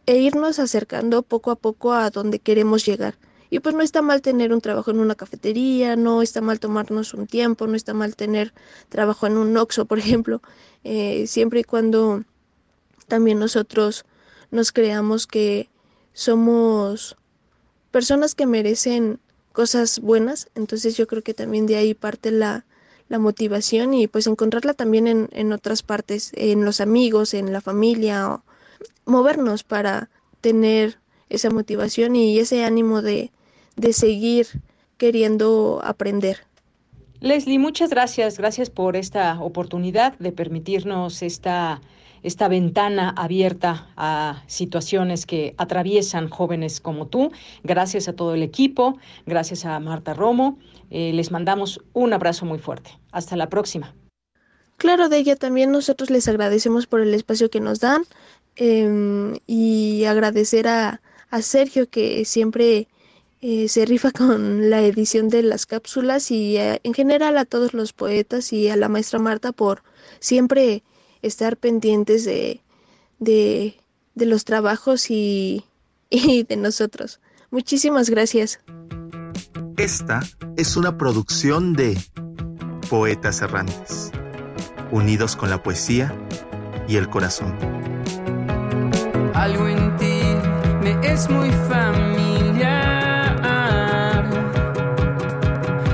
[0.05, 3.15] e irnos acercando poco a poco a donde queremos llegar.
[3.49, 7.13] Y pues no está mal tener un trabajo en una cafetería, no está mal tomarnos
[7.13, 8.53] un tiempo, no está mal tener
[8.89, 10.41] trabajo en un Oxxo, por ejemplo,
[10.83, 12.23] eh, siempre y cuando
[13.07, 14.05] también nosotros
[14.49, 15.69] nos creamos que
[16.13, 17.15] somos
[17.91, 19.19] personas que merecen
[19.51, 22.65] cosas buenas, entonces yo creo que también de ahí parte la,
[23.07, 27.61] la motivación y pues encontrarla también en, en, otras partes, en los amigos, en la
[27.61, 28.43] familia, o
[29.05, 30.09] movernos para
[30.41, 30.99] tener
[31.29, 33.31] esa motivación y ese ánimo de,
[33.75, 34.47] de seguir
[34.97, 36.39] queriendo aprender.
[37.19, 41.81] Leslie, muchas gracias, gracias por esta oportunidad de permitirnos esta
[42.23, 47.31] esta ventana abierta a situaciones que atraviesan jóvenes como tú.
[47.63, 50.57] Gracias a todo el equipo, gracias a Marta Romo.
[50.89, 52.97] Eh, les mandamos un abrazo muy fuerte.
[53.11, 53.93] Hasta la próxima.
[54.77, 58.03] Claro, de ella también nosotros les agradecemos por el espacio que nos dan
[58.55, 62.87] eh, y agradecer a, a, Sergio que siempre
[63.41, 67.73] eh, se rifa con la edición de las cápsulas y eh, en general a todos
[67.73, 69.83] los poetas y a la maestra Marta por
[70.19, 70.83] siempre
[71.21, 72.61] estar pendientes de,
[73.19, 73.75] de,
[74.15, 75.65] de los trabajos y,
[76.09, 77.19] y de nosotros.
[77.51, 78.59] Muchísimas gracias.
[79.77, 80.21] Esta
[80.55, 81.97] es una producción de
[82.89, 84.11] Poetas Errantes,
[84.91, 86.15] unidos con la poesía
[86.87, 87.57] y el corazón.
[89.43, 90.21] Algo en ti
[90.81, 92.63] me es muy familiar.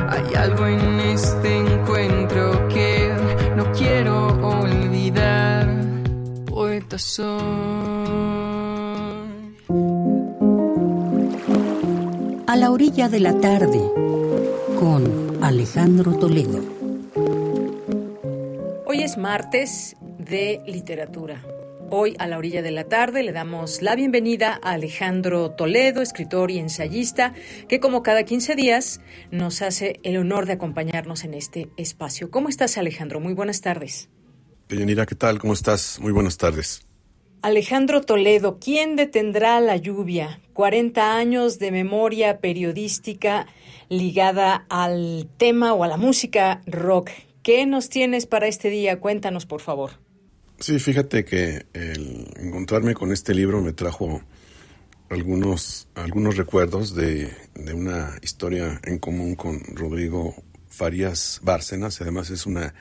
[0.07, 3.11] Hay algo en este encuentro que
[3.55, 5.67] no quiero olvidar.
[6.45, 7.41] Poeta soy.
[12.45, 13.81] A la orilla de la tarde,
[14.79, 16.59] con Alejandro Toledo.
[18.85, 21.41] Hoy es martes de literatura.
[21.91, 26.51] Hoy a la orilla de la tarde le damos la bienvenida a Alejandro Toledo, escritor
[26.51, 27.33] y ensayista,
[27.67, 29.01] que como cada 15 días
[29.31, 32.29] nos hace el honor de acompañarnos en este espacio.
[32.29, 33.19] ¿Cómo estás Alejandro?
[33.19, 34.09] Muy buenas tardes.
[34.67, 35.39] Deyanira, ¿qué tal?
[35.39, 35.99] ¿Cómo estás?
[35.99, 36.85] Muy buenas tardes.
[37.41, 40.41] Alejandro Toledo, ¿quién detendrá la lluvia?
[40.53, 43.47] 40 años de memoria periodística
[43.87, 47.09] ligada al tema o a la música rock.
[47.41, 48.99] ¿Qué nos tienes para este día?
[48.99, 49.93] Cuéntanos, por favor.
[50.59, 54.21] Sí, fíjate que el encontrarme con este libro me trajo
[55.09, 60.35] algunos, algunos recuerdos de, de una historia en común con Rodrigo
[60.67, 62.01] Farías Bárcenas.
[62.01, 62.73] Además es una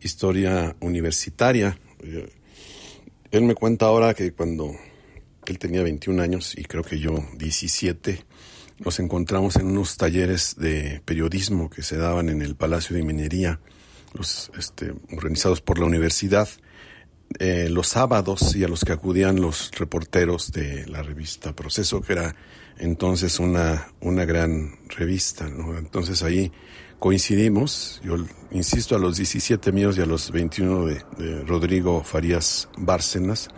[0.00, 1.76] historia universitaria.
[3.32, 4.76] Él me cuenta ahora que cuando
[5.46, 8.24] él tenía 21 años y creo que yo 17,
[8.78, 13.58] nos encontramos en unos talleres de periodismo que se daban en el Palacio de Minería,
[14.14, 16.48] los, este, organizados por la universidad
[17.38, 22.14] eh, los sábados y a los que acudían los reporteros de la revista Proceso, que
[22.14, 22.34] era
[22.78, 25.46] entonces una, una gran revista.
[25.46, 26.52] Entonces ahí
[26.98, 28.16] coincidimos, yo
[28.52, 33.48] insisto, a los 17 míos y a los 21 de, Rodrigo Farías Bárcenas.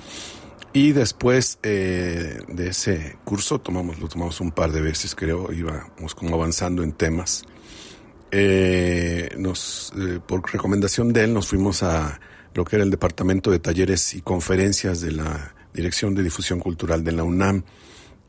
[0.73, 6.15] Y después eh, de ese curso tomamos, lo tomamos un par de veces, creo, íbamos
[6.15, 7.45] como avanzando en temas.
[8.31, 9.93] Eh, nos,
[10.27, 12.21] por recomendación de él nos fuimos a
[12.59, 17.05] lo que era el Departamento de Talleres y Conferencias de la Dirección de Difusión Cultural
[17.05, 17.63] de la UNAM,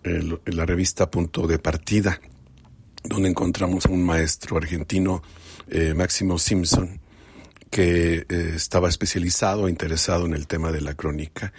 [0.03, 2.21] el, la revista Punto de Partida,
[3.03, 5.23] donde encontramos a un maestro argentino,
[5.67, 7.01] eh, Máximo Simpson,
[7.71, 11.51] que eh, estaba especializado, e interesado en el tema de la crónica.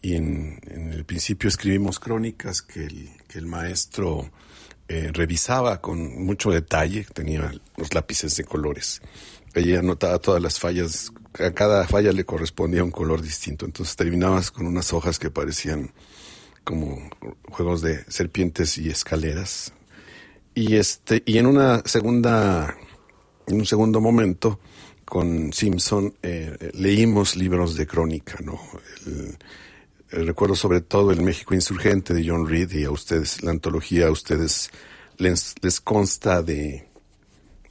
[0.00, 4.30] Y en, en el principio escribimos crónicas que el, que el maestro
[4.88, 9.02] eh, revisaba con mucho detalle, tenía los lápices de colores.
[9.52, 13.64] Ella anotaba todas las fallas a cada falla le correspondía un color distinto.
[13.64, 15.92] Entonces terminabas con unas hojas que parecían
[16.64, 17.08] como
[17.48, 19.72] juegos de serpientes y escaleras.
[20.54, 22.76] Y este, y en una segunda
[23.48, 24.60] en un segundo momento,
[25.04, 28.60] con Simpson, eh, leímos libros de crónica, ¿no?
[30.10, 34.10] recuerdo sobre todo el México Insurgente de John Reed y a ustedes, la antología a
[34.10, 34.70] ustedes
[35.18, 36.88] les, les consta de,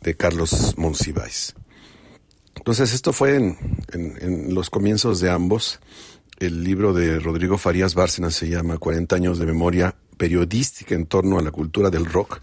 [0.01, 1.56] de Carlos Monsiváis.
[2.57, 3.57] Entonces esto fue en,
[3.93, 5.79] en, los comienzos de ambos.
[6.39, 11.39] El libro de Rodrigo Farías Bárcenas se llama 40 años de memoria periodística en torno
[11.39, 12.41] a la cultura del rock,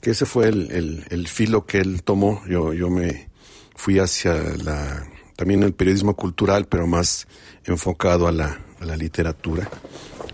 [0.00, 2.42] que ese fue el, el, filo que él tomó.
[2.46, 3.28] Yo, yo me
[3.74, 7.26] fui hacia la, también el periodismo cultural, pero más
[7.64, 9.68] enfocado a la, a la literatura.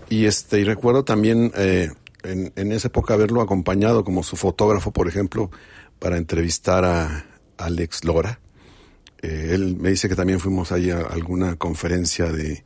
[0.09, 1.89] Y este, y recuerdo también eh,
[2.23, 5.49] en, en, esa época haberlo acompañado como su fotógrafo, por ejemplo,
[5.99, 7.25] para entrevistar a
[7.57, 8.39] Alex Lora.
[9.23, 12.63] Eh, él me dice que también fuimos ahí a alguna conferencia de,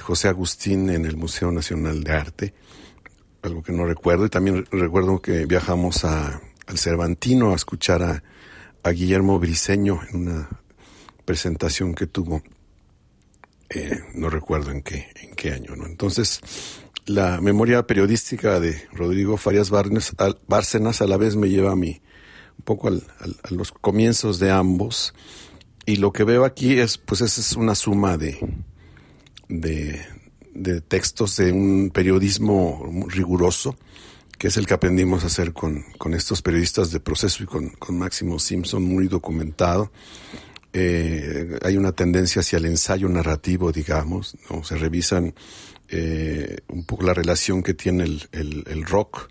[0.00, 2.54] José Agustín en el Museo Nacional de Arte,
[3.42, 4.24] algo que no recuerdo.
[4.24, 8.22] Y también recuerdo que viajamos a, al Cervantino a escuchar a,
[8.92, 10.48] Guillermo Briseño en una
[11.24, 12.42] presentación que tuvo
[13.68, 15.86] eh, no recuerdo en qué, en qué año, ¿no?
[15.86, 16.40] Entonces,
[17.04, 22.00] la memoria periodística de Rodrigo Farías Bárcenas a la vez me lleva a mí
[22.58, 25.14] un poco a los comienzos de ambos
[25.86, 28.38] y lo que veo aquí es, pues esa es una suma de,
[29.48, 33.76] de, textos de un periodismo riguroso,
[34.38, 37.70] que es el que aprendimos a hacer con, con estos periodistas de proceso y con,
[37.70, 39.90] con Máximo Simpson, muy documentado
[40.72, 44.62] eh, hay una tendencia hacia el ensayo narrativo, digamos, ¿no?
[44.62, 45.34] Se revisan
[45.88, 49.28] eh, un poco la relación que tiene el, el, rock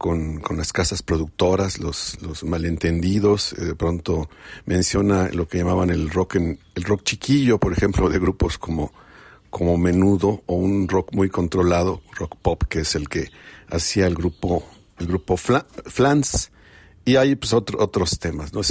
[0.00, 4.30] con, con, las casas productoras, los, los malentendidos, eh, de pronto
[4.64, 8.94] menciona lo que llamaban el rock en, el rock chiquillo, por ejemplo, de grupos como,
[9.50, 13.28] como Menudo o un rock muy controlado, rock pop, que es el que
[13.68, 14.64] hacía el grupo,
[14.98, 16.50] el grupo Flans,
[17.04, 18.62] y hay pues otros temas, ¿no?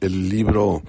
[0.00, 0.82] El, libro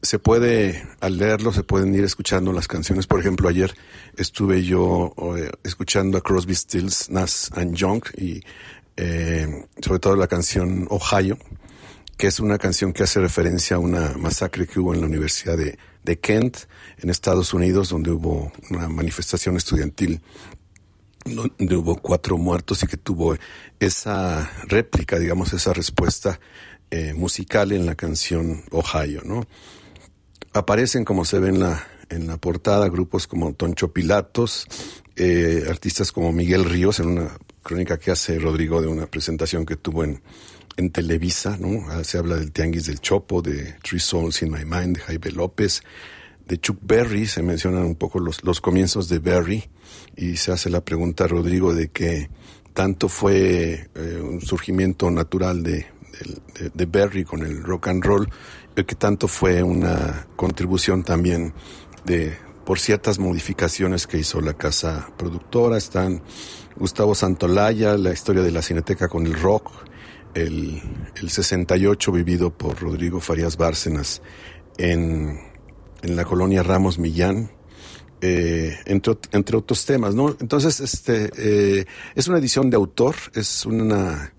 [0.00, 3.06] se puede, al leerlo, se pueden ir escuchando las canciones.
[3.06, 3.74] Por ejemplo, ayer
[4.16, 8.40] estuve yo eh, escuchando a Crosby, Stills, Nash and Young y
[8.96, 11.38] eh, sobre todo la canción Ohio,
[12.16, 15.56] que es una canción que hace referencia a una masacre que hubo en la Universidad
[15.56, 16.56] de, de Kent,
[16.98, 20.20] en Estados Unidos, donde hubo una manifestación estudiantil
[21.24, 23.36] donde hubo cuatro muertos y que tuvo
[23.78, 26.40] esa réplica, digamos, esa respuesta
[26.90, 29.46] eh, musical en la canción Ohio, ¿no?
[30.52, 34.66] Aparecen, como se ve en la, en la portada, grupos como Toncho Pilatos,
[35.16, 39.76] eh, artistas como Miguel Ríos, en una crónica que hace Rodrigo de una presentación que
[39.76, 40.22] tuvo en,
[40.76, 41.86] en Televisa, ¿no?
[41.88, 45.30] Ah, se habla del Tianguis del Chopo, de Three Souls in My Mind, de Jaime
[45.30, 45.82] López,
[46.46, 49.70] de Chuck Berry, se mencionan un poco los, los comienzos de Berry,
[50.16, 52.28] y se hace la pregunta Rodrigo de que
[52.74, 55.86] tanto fue eh, un surgimiento natural de,
[56.58, 58.28] de, de Berry con el rock and roll,
[58.74, 61.52] que tanto fue una contribución también
[62.04, 65.76] de por ciertas modificaciones que hizo la casa productora.
[65.76, 66.22] Están
[66.76, 69.70] Gustavo Santolaya, la historia de la cineteca con el rock,
[70.34, 70.80] el,
[71.16, 74.22] el 68 vivido por Rodrigo Farías Bárcenas
[74.78, 75.40] en,
[76.02, 77.50] en la colonia Ramos Millán,
[78.20, 80.36] eh, entre, entre otros temas, ¿no?
[80.40, 84.32] Entonces, este, eh, es una edición de autor, es una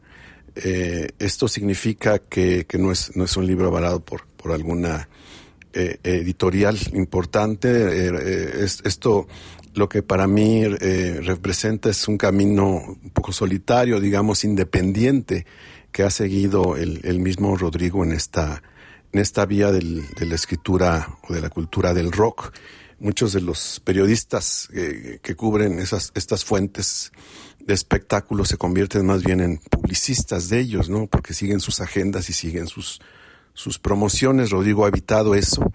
[0.56, 5.10] eh, esto significa que, que, no, es, no es un libro avalado por, por alguna
[5.76, 7.68] editorial importante.
[7.70, 9.28] Eh, esto
[9.76, 15.46] lo que para mí representa es un camino un poco solitario, digamos, independiente,
[15.92, 18.64] que ha seguido el, el mismo Rodrigo en esta,
[19.12, 22.52] en esta vía de la escritura o de la cultura del rock.
[23.00, 27.12] Muchos de los periodistas que cubren esas, estas fuentes
[27.60, 31.08] de espectáculos se convierten más bien en publicistas de ellos, ¿no?
[31.08, 33.02] Porque siguen sus agendas y siguen sus,
[33.54, 34.52] sus promociones.
[34.52, 35.72] Rodrigo ha evitado eso.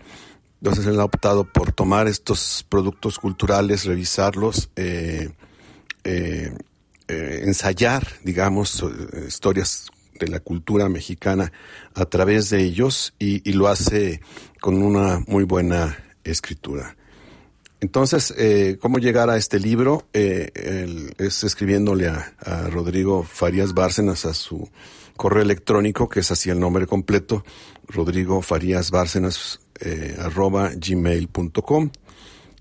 [0.60, 5.30] Entonces él ha optado por tomar estos productos culturales, revisarlos, eh,
[6.05, 6.52] eh,
[7.06, 8.85] eh, ensayar, digamos,
[9.26, 11.52] historias de la cultura mexicana
[11.94, 14.20] a través de ellos y, lo hace
[14.60, 16.97] con una muy buena escritura.
[17.80, 18.35] Entonces,
[18.80, 20.09] ¿cómo llegar a este libro?
[20.12, 24.68] Es escribiéndole a, Rodrigo Farías Bárcenas a su
[25.16, 27.44] correo electrónico, que es así el nombre completo,
[27.86, 31.91] Rodrigo Farías Bárcenas eh, arroba gmail.com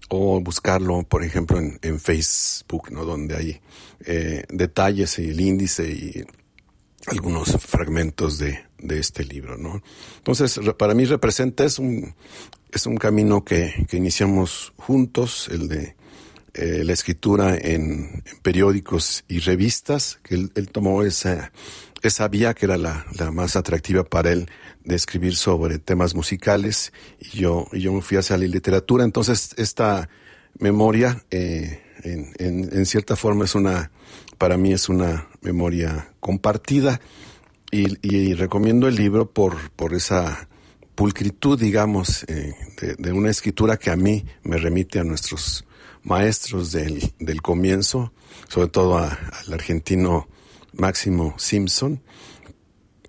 [0.10, 3.04] o buscarlo, por ejemplo, en, Facebook, ¿no?
[3.04, 3.62] Donde hay
[4.06, 6.26] eh, detalles y el índice y
[7.08, 9.82] algunos fragmentos de, de este libro, ¿no?
[10.18, 12.14] Entonces, para mí representa, es un,
[12.72, 15.96] es un camino que, que iniciamos juntos, el de
[16.54, 21.52] eh, la escritura en, periódicos y revistas, que él, tomó esa,
[22.08, 24.50] esa vía que era la, la, más atractiva para él
[24.84, 29.04] de escribir sobre temas musicales y yo, y yo me fui hacia la literatura.
[29.04, 30.10] Entonces, esta
[30.60, 33.92] memoria, eh, en, en, cierta forma, es una,
[34.38, 37.00] para mí es una memoria compartida
[37.72, 40.48] y, y recomiendo el libro por, por esa
[40.96, 45.66] pulcritud, digamos, eh, de, de, una escritura que a mí me remite a nuestros
[46.04, 48.14] maestros del, del comienzo,
[48.48, 50.28] sobre todo al argentino
[50.78, 52.02] Máximo Simpson.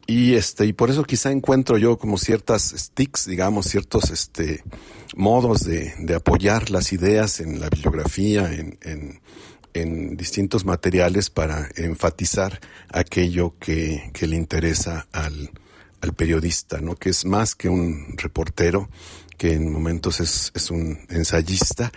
[0.06, 4.64] Y este, y por eso quizá encuentro yo como ciertas sticks, digamos, ciertos este
[5.14, 8.78] modos de, de apoyar las ideas en la bibliografía, en,
[9.74, 12.58] en, distintos materiales para enfatizar
[12.88, 15.50] aquello que, que le interesa al,
[16.00, 16.96] al periodista, ¿no?
[16.96, 18.88] Que es más que un reportero,
[19.36, 21.92] que en momentos es, es un ensayista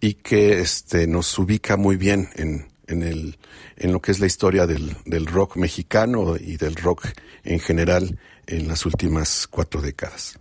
[0.00, 3.38] y que este, nos ubica muy bien en, en, el,
[3.76, 7.06] en lo que es la historia del, del rock mexicano y del rock
[7.44, 10.38] en general en las últimas cuatro décadas.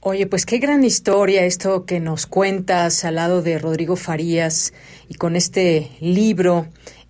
[0.00, 4.74] Oye, pues qué gran historia esto que nos cuentas al lado de Rodrigo Farías
[5.08, 6.66] y con este libro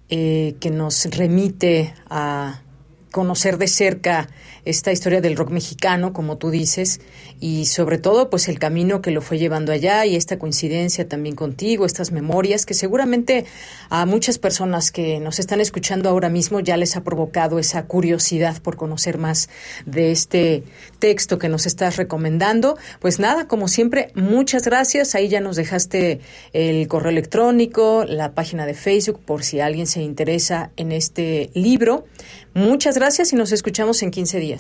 [0.09, 2.63] eh, que nos remite a
[3.11, 4.29] conocer de cerca
[4.65, 7.01] esta historia del rock mexicano, como tú dices,
[7.41, 11.35] y sobre todo pues el camino que lo fue llevando allá y esta coincidencia también
[11.35, 13.45] contigo, estas memorias que seguramente
[13.91, 18.61] a muchas personas que nos están escuchando ahora mismo ya les ha provocado esa curiosidad
[18.63, 19.49] por conocer más
[19.87, 20.65] de este
[20.99, 22.79] texto que nos estás recomendando.
[23.01, 25.15] Pues nada, como siempre, muchas gracias.
[25.15, 26.21] Ahí ya nos dejaste
[26.53, 32.07] el correo electrónico, la página de Facebook por si alguien se interesa en este libro.
[32.55, 34.54] Muchas gracias y nos escuchamos en 15 días.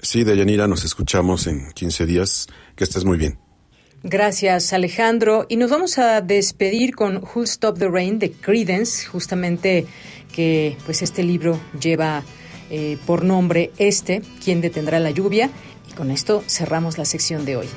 [0.00, 2.46] Sí, Deyanira, nos escuchamos en 15 días.
[2.76, 3.38] Que estés muy bien.
[4.02, 5.46] Gracias, Alejandro.
[5.48, 9.86] Y nos vamos a despedir con Who'll Stop the Rain de Credence, justamente
[10.30, 12.22] que pues este libro lleva
[12.70, 15.48] eh, por nombre este, ¿Quién detendrá la lluvia?
[15.90, 17.68] Y con esto cerramos la sección de hoy.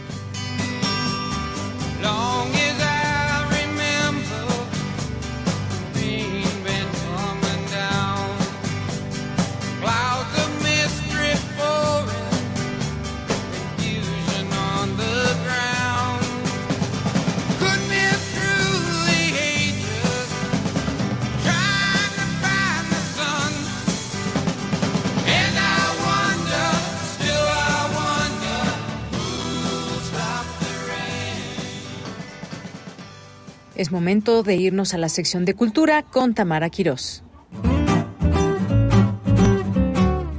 [33.77, 37.23] Es momento de irnos a la sección de cultura con Tamara Quirós.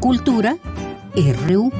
[0.01, 0.59] Cultura
[1.15, 1.70] RU.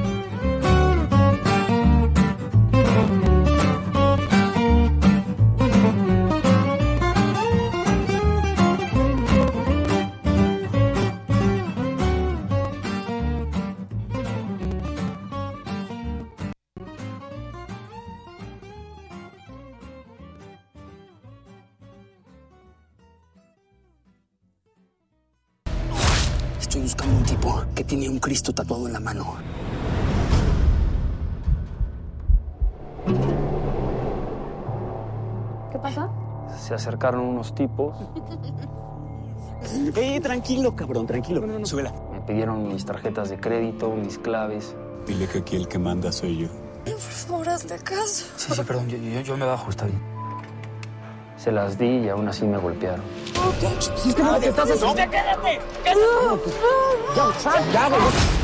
[28.19, 29.35] Cristo tatuado en la mano.
[35.71, 36.09] ¿Qué pasa?
[36.57, 37.95] Se acercaron unos tipos.
[39.95, 41.45] Eh, tranquilo, cabrón, tranquilo.
[41.45, 41.93] No, Súbela.
[42.13, 44.73] Me pidieron mis tarjetas de crédito, mis claves.
[45.05, 46.47] Dile que aquí el que manda soy yo.
[46.85, 48.25] Por favor, hazle caso.
[48.37, 50.01] Sí, sí, perdón, yo, yo, yo me bajo, está bien.
[51.41, 53.01] Se las di y aún así me golpearon.
[54.41, 54.95] ¿Qué estás haciendo?
[54.95, 55.61] ¡Quédate!
[55.83, 56.51] ¡Quédate!
[57.15, 57.23] ¡Ya,
[57.71, 58.38] Qué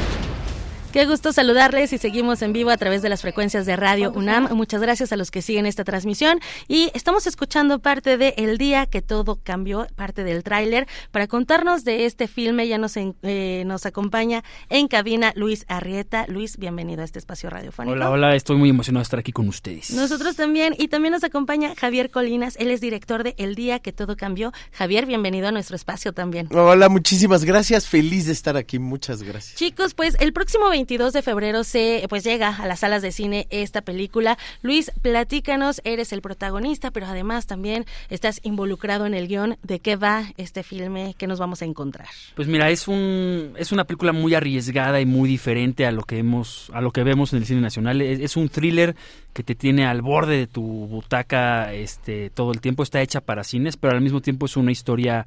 [1.03, 4.47] gusto saludarles y seguimos en vivo a través de las frecuencias de Radio UNAM.
[4.53, 6.39] Muchas gracias a los que siguen esta transmisión
[6.69, 11.83] y estamos escuchando parte de El día que todo cambió, parte del tráiler para contarnos
[11.83, 12.69] de este filme.
[12.69, 16.27] Ya nos eh, nos acompaña en cabina Luis Arrieta.
[16.29, 17.93] Luis, bienvenido a este espacio radiofónico.
[17.93, 19.91] Hola, hola, estoy muy emocionado de estar aquí con ustedes.
[19.91, 22.55] Nosotros también y también nos acompaña Javier Colinas.
[22.57, 24.53] Él es director de El día que todo cambió.
[24.71, 26.47] Javier, bienvenido a nuestro espacio también.
[26.53, 27.85] Hola, muchísimas gracias.
[27.85, 28.79] Feliz de estar aquí.
[28.79, 29.57] Muchas gracias.
[29.57, 33.11] Chicos, pues el próximo 20 22 de febrero se pues llega a las salas de
[33.11, 34.37] cine esta película.
[34.61, 39.57] Luis, platícanos, eres el protagonista, pero además también estás involucrado en el guion.
[39.63, 41.15] ¿De qué va este filme?
[41.17, 42.07] ¿Qué nos vamos a encontrar?
[42.35, 46.19] Pues mira, es un es una película muy arriesgada y muy diferente a lo que
[46.19, 47.99] hemos a lo que vemos en el cine nacional.
[48.01, 48.95] Es, es un thriller
[49.33, 52.83] que te tiene al borde de tu butaca este todo el tiempo.
[52.83, 55.25] Está hecha para cines, pero al mismo tiempo es una historia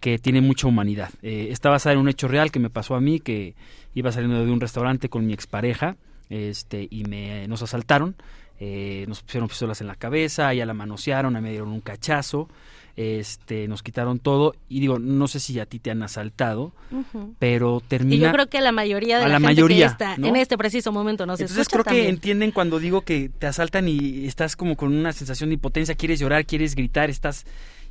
[0.00, 1.10] que tiene mucha humanidad.
[1.22, 3.54] Eh, está basada en un hecho real que me pasó a mí, que
[3.94, 5.96] iba saliendo de un restaurante con mi expareja
[6.28, 8.16] este, y me, nos asaltaron,
[8.58, 12.48] eh, nos pusieron pistolas en la cabeza, ya la manosearon, me dieron un cachazo.
[12.96, 16.72] este, nos quitaron todo y digo, no sé si a ti te han asaltado,
[17.38, 18.16] pero termina...
[18.16, 21.26] Y yo creo que la mayoría de la, gente que está en este preciso momento
[21.26, 25.12] nos Entonces creo que entienden cuando digo que te asaltan y estás como con una
[25.12, 27.44] sensación de impotencia, quieres llorar, quieres gritar, estás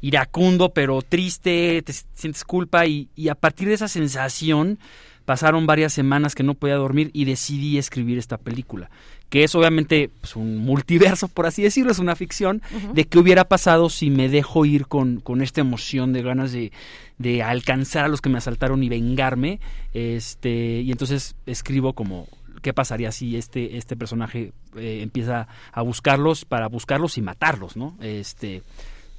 [0.08, 4.80] iracundo, pero triste, te sientes culpa y, y a partir de esa sensación
[5.26, 8.90] pasaron varias semanas que no podía dormir y decidí escribir esta película
[9.30, 12.62] que es obviamente pues, un multiverso, por así decirlo, es una ficción,
[12.94, 16.72] de qué hubiera pasado si me dejo ir con, con esta emoción de ganas de,
[17.18, 19.60] de, alcanzar a los que me asaltaron y vengarme,
[19.94, 22.28] este, y entonces escribo como
[22.62, 27.98] qué pasaría si este, este personaje eh, empieza a buscarlos para buscarlos y matarlos, ¿no?
[28.02, 28.64] Este,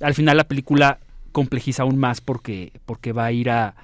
[0.00, 0.98] al final la película
[1.32, 3.74] complejiza aún más porque, porque va a ir a,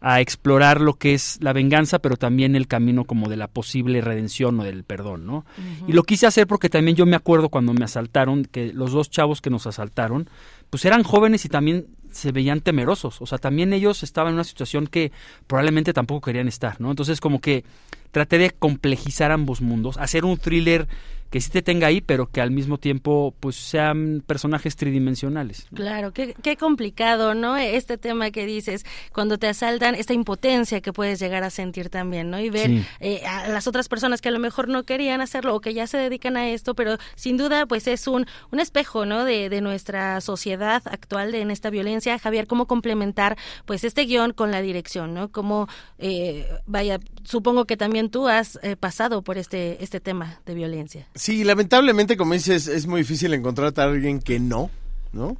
[0.00, 4.00] a explorar lo que es la venganza, pero también el camino como de la posible
[4.00, 5.44] redención o del perdón, ¿no?
[5.88, 9.10] Y lo quise hacer porque también yo me acuerdo cuando me asaltaron, que los dos
[9.10, 10.28] chavos que nos asaltaron,
[10.70, 14.44] pues eran jóvenes y también se veían temerosos, o sea, también ellos estaban en una
[14.44, 15.12] situación que
[15.46, 16.90] probablemente tampoco querían estar, ¿no?
[16.90, 17.64] Entonces como que
[18.10, 20.88] traté de complejizar ambos mundos, hacer un thriller
[21.36, 25.66] que sí te tenga ahí, pero que al mismo tiempo pues sean personajes tridimensionales.
[25.74, 27.58] Claro, qué, qué complicado, ¿no?
[27.58, 32.30] Este tema que dices, cuando te asaltan, esta impotencia que puedes llegar a sentir también,
[32.30, 32.40] ¿no?
[32.40, 35.60] Y ver eh, a las otras personas que a lo mejor no querían hacerlo o
[35.60, 39.26] que ya se dedican a esto, pero sin duda pues es un, un espejo, ¿no?
[39.26, 42.18] De, de nuestra sociedad actual de, en esta violencia.
[42.18, 43.36] Javier, ¿cómo complementar
[43.66, 45.30] pues este guion con la dirección, ¿no?
[45.30, 45.68] Cómo,
[45.98, 51.08] eh, vaya, supongo que también tú has eh, pasado por este, este tema de violencia.
[51.14, 54.70] Sí, lamentablemente, como dices, es muy difícil encontrar a alguien que no,
[55.12, 55.36] ¿no?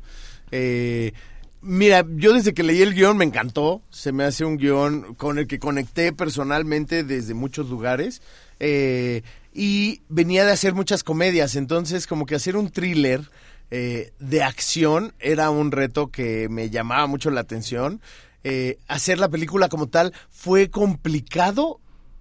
[0.51, 1.13] Eh,
[1.61, 5.39] mira, yo desde que leí el guion me encantó, se me hace un guion con
[5.39, 8.23] el que conecté personalmente desde muchos lugares
[8.59, 9.23] eh,
[9.53, 13.23] y venía de hacer muchas comedias, entonces como que hacer un thriller
[13.71, 18.01] eh, de acción era un reto que me llamaba mucho la atención.
[18.89, 21.81] hacer la película como tal fue complicado,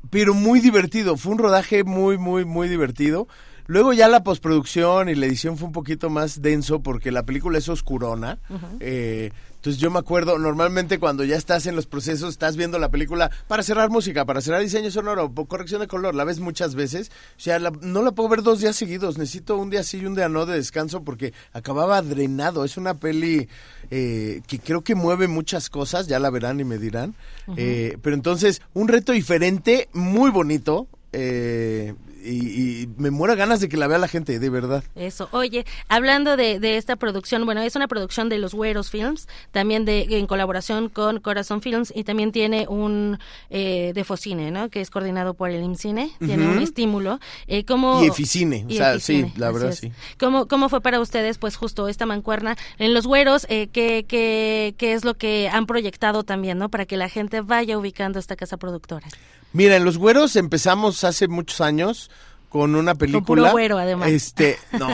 [0.09, 1.17] pero muy divertido.
[1.17, 3.27] Fue un rodaje muy, muy, muy divertido.
[3.67, 7.57] Luego ya la postproducción y la edición fue un poquito más denso porque la película
[7.57, 8.39] es oscurona.
[8.79, 12.89] eh, entonces yo me acuerdo, normalmente cuando ya estás en los procesos, estás viendo la
[12.89, 17.09] película para cerrar música, para cerrar diseño sonoro, corrección de color, la ves muchas veces.
[17.35, 20.13] O sea, no la puedo ver dos días seguidos, necesito un día sí y un
[20.13, 22.63] día no de descanso porque acababa drenado.
[22.63, 23.49] Es una peli
[23.89, 27.15] eh, que creo que mueve muchas cosas, ya la verán y me dirán.
[27.57, 30.87] eh, pero entonces, un reto diferente, muy bonito.
[31.11, 31.95] Eh,
[32.25, 34.83] y, me muero ganas de que la vea la gente, de verdad.
[34.95, 35.29] Eso.
[35.31, 40.07] Oye, hablando de, esta producción, bueno, es una producción de los Güeros Films, también de
[40.09, 43.19] en colaboración con Corazón Films y también tiene un
[43.49, 44.69] eh, de Focine, ¿no?
[44.69, 47.19] Que es coordinado por el IMCINE, tiene un estímulo.
[47.47, 49.91] Eh, ¿cómo, y Eficine, o sea, sí, la verdad sí.
[50.19, 53.45] ¿Cómo, ¿Cómo fue para ustedes, pues, justo esta mancuerna en los Güeros?
[53.49, 56.69] Eh, ¿qué, qué, qué es lo que han proyectado también, ¿no?
[56.69, 59.07] Para que la gente vaya ubicando esta casa productora.
[59.55, 62.11] Mira, en Los Güeros empezamos hace muchos años
[62.55, 63.49] con una película.
[63.49, 64.07] Con güero, además.
[64.07, 64.87] Este, no,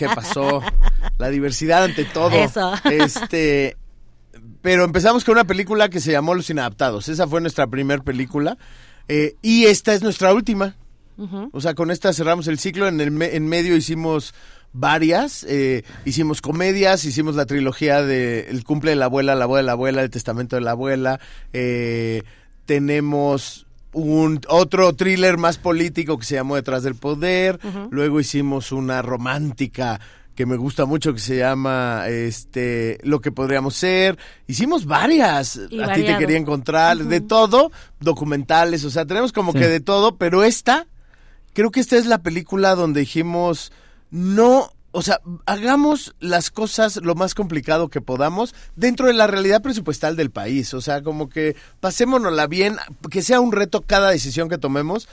[0.00, 0.60] ¿qué pasó?
[1.16, 2.32] La diversidad ante todo.
[2.32, 2.72] Eso.
[2.90, 3.76] Este,
[4.62, 7.08] pero empezamos con una película que se llamó Los Inadaptados.
[7.08, 8.58] Esa fue nuestra primera película.
[9.06, 10.74] Eh, y esta es nuestra última.
[11.52, 12.88] O sea, con esta cerramos el ciclo.
[12.88, 14.34] En, el en medio hicimos
[14.72, 15.44] varias.
[15.48, 19.66] Eh, hicimos comedias, hicimos la trilogía de El cumple de la abuela, La abuela de
[19.66, 21.20] la abuela, El testamento de la abuela.
[21.52, 22.24] Eh,
[22.66, 27.58] tenemos un otro thriller más político que se llamó Detrás del Poder.
[27.90, 30.00] Luego hicimos una romántica
[30.34, 34.18] que me gusta mucho que se llama este Lo que podríamos ser.
[34.46, 35.56] Hicimos varias.
[35.56, 40.16] a ti te quería encontrar de todo, documentales, o sea, tenemos como que de todo,
[40.16, 40.86] pero esta
[41.54, 43.72] creo que esta es la película donde dijimos
[44.12, 49.62] no o sea, hagamos las cosas lo más complicado que podamos dentro de la realidad
[49.62, 50.72] presupuestal del país.
[50.74, 52.76] O sea, como que pasémonosla bien,
[53.10, 55.08] que sea un reto cada decisión que tomemos.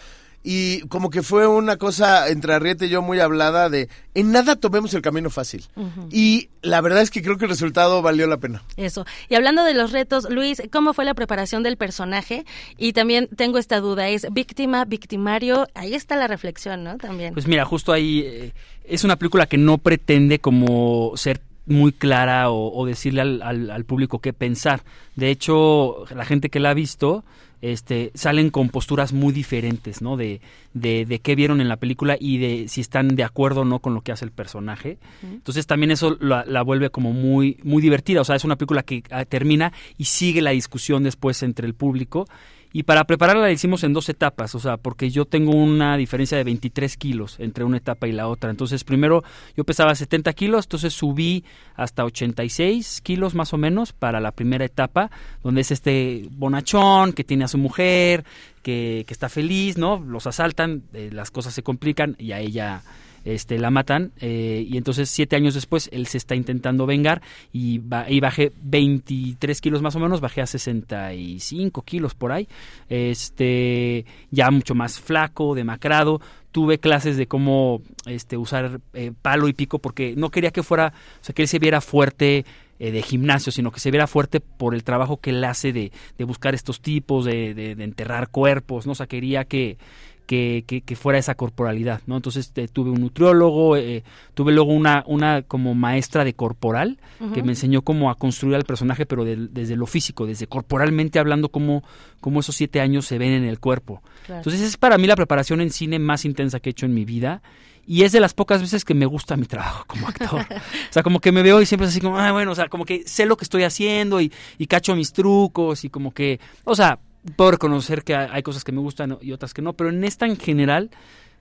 [0.48, 4.56] Y como que fue una cosa entre Arrieta y yo muy hablada de en nada
[4.56, 5.66] tomemos el camino fácil.
[6.12, 8.62] Y la verdad es que creo que el resultado valió la pena.
[8.78, 9.08] Eso.
[9.28, 12.46] Y hablando de los retos, Luis, ¿cómo fue la preparación del personaje?
[12.78, 15.68] Y también tengo esta duda, ¿es víctima, victimario?
[15.74, 16.98] Ahí está la reflexión, ¿no?
[16.98, 17.34] También.
[17.34, 18.20] Pues mira, justo ahí...
[18.20, 18.54] Eh,
[18.88, 24.20] es una película que no pretende como ser muy clara o, decirle al, al, público
[24.20, 24.84] qué pensar.
[25.16, 27.24] De hecho, la gente que la ha visto
[27.62, 30.18] este, salen con posturas muy diferentes, ¿no?
[30.18, 30.42] De,
[30.74, 33.80] de, de, qué vieron en la película y de si están de acuerdo o no
[33.80, 35.00] con lo que hace el personaje.
[35.24, 38.22] Entonces también eso la, la, vuelve como muy, muy divertida.
[38.22, 41.74] O sea, es una película que ah, termina y sigue la discusión después entre el
[41.74, 42.28] público
[42.76, 46.38] y para prepararla la hicimos en dos etapas, o sea, porque yo tengo una diferencia
[46.38, 48.50] de 23 kilos entre una etapa y la otra.
[48.50, 49.24] Entonces, primero
[49.56, 51.46] yo pesaba 70 kilos, entonces subí
[51.76, 55.10] hasta 86 kilos más o menos para la primera etapa,
[55.42, 58.26] donde es este bonachón que tiene a su mujer,
[58.62, 60.04] que, que está feliz, ¿no?
[60.06, 62.82] Los asaltan, eh, las cosas se complican y a ella
[63.26, 67.22] este, la matan eh, y entonces siete años después él se está intentando vengar
[67.52, 72.48] y, y bajé 23 kilos más o menos, bajé a 65 kilos por ahí,
[72.88, 76.22] este, ya mucho más flaco, demacrado,
[76.52, 80.94] tuve clases de cómo este, usar eh, palo y pico porque no quería que fuera,
[81.20, 82.46] o sea, que él se viera fuerte
[82.80, 85.92] eh, de gimnasio, sino que se viera fuerte por el trabajo que él hace de,
[86.18, 88.94] de buscar estos tipos, de, de, de enterrar cuerpos, ¿no?
[88.94, 89.78] O quería que,
[90.26, 92.16] que, que, fuera esa corporalidad, ¿no?
[92.16, 94.04] Entonces tuve un nutriólogo, eh,
[94.34, 96.98] tuve luego una, una como maestra de corporal
[97.34, 101.50] que me enseñó cómo a construir al personaje, pero desde lo físico, desde corporalmente hablando,
[101.50, 101.84] cómo,
[102.20, 104.02] cómo esos siete años se ven en el cuerpo.
[104.28, 107.06] Entonces es para mí la preparación en cine más intensa que he hecho en mi
[107.06, 107.42] vida
[107.88, 110.42] y es de las pocas veces que me gusta mi trabajo como actor.
[110.42, 112.68] o sea, como que me veo y siempre es así como, ah, bueno, o sea,
[112.68, 116.40] como que sé lo que estoy haciendo y, y cacho mis trucos y como que,
[116.64, 117.00] o sea,
[117.36, 120.26] puedo reconocer que hay cosas que me gustan y otras que no, pero en esta
[120.26, 120.90] en general,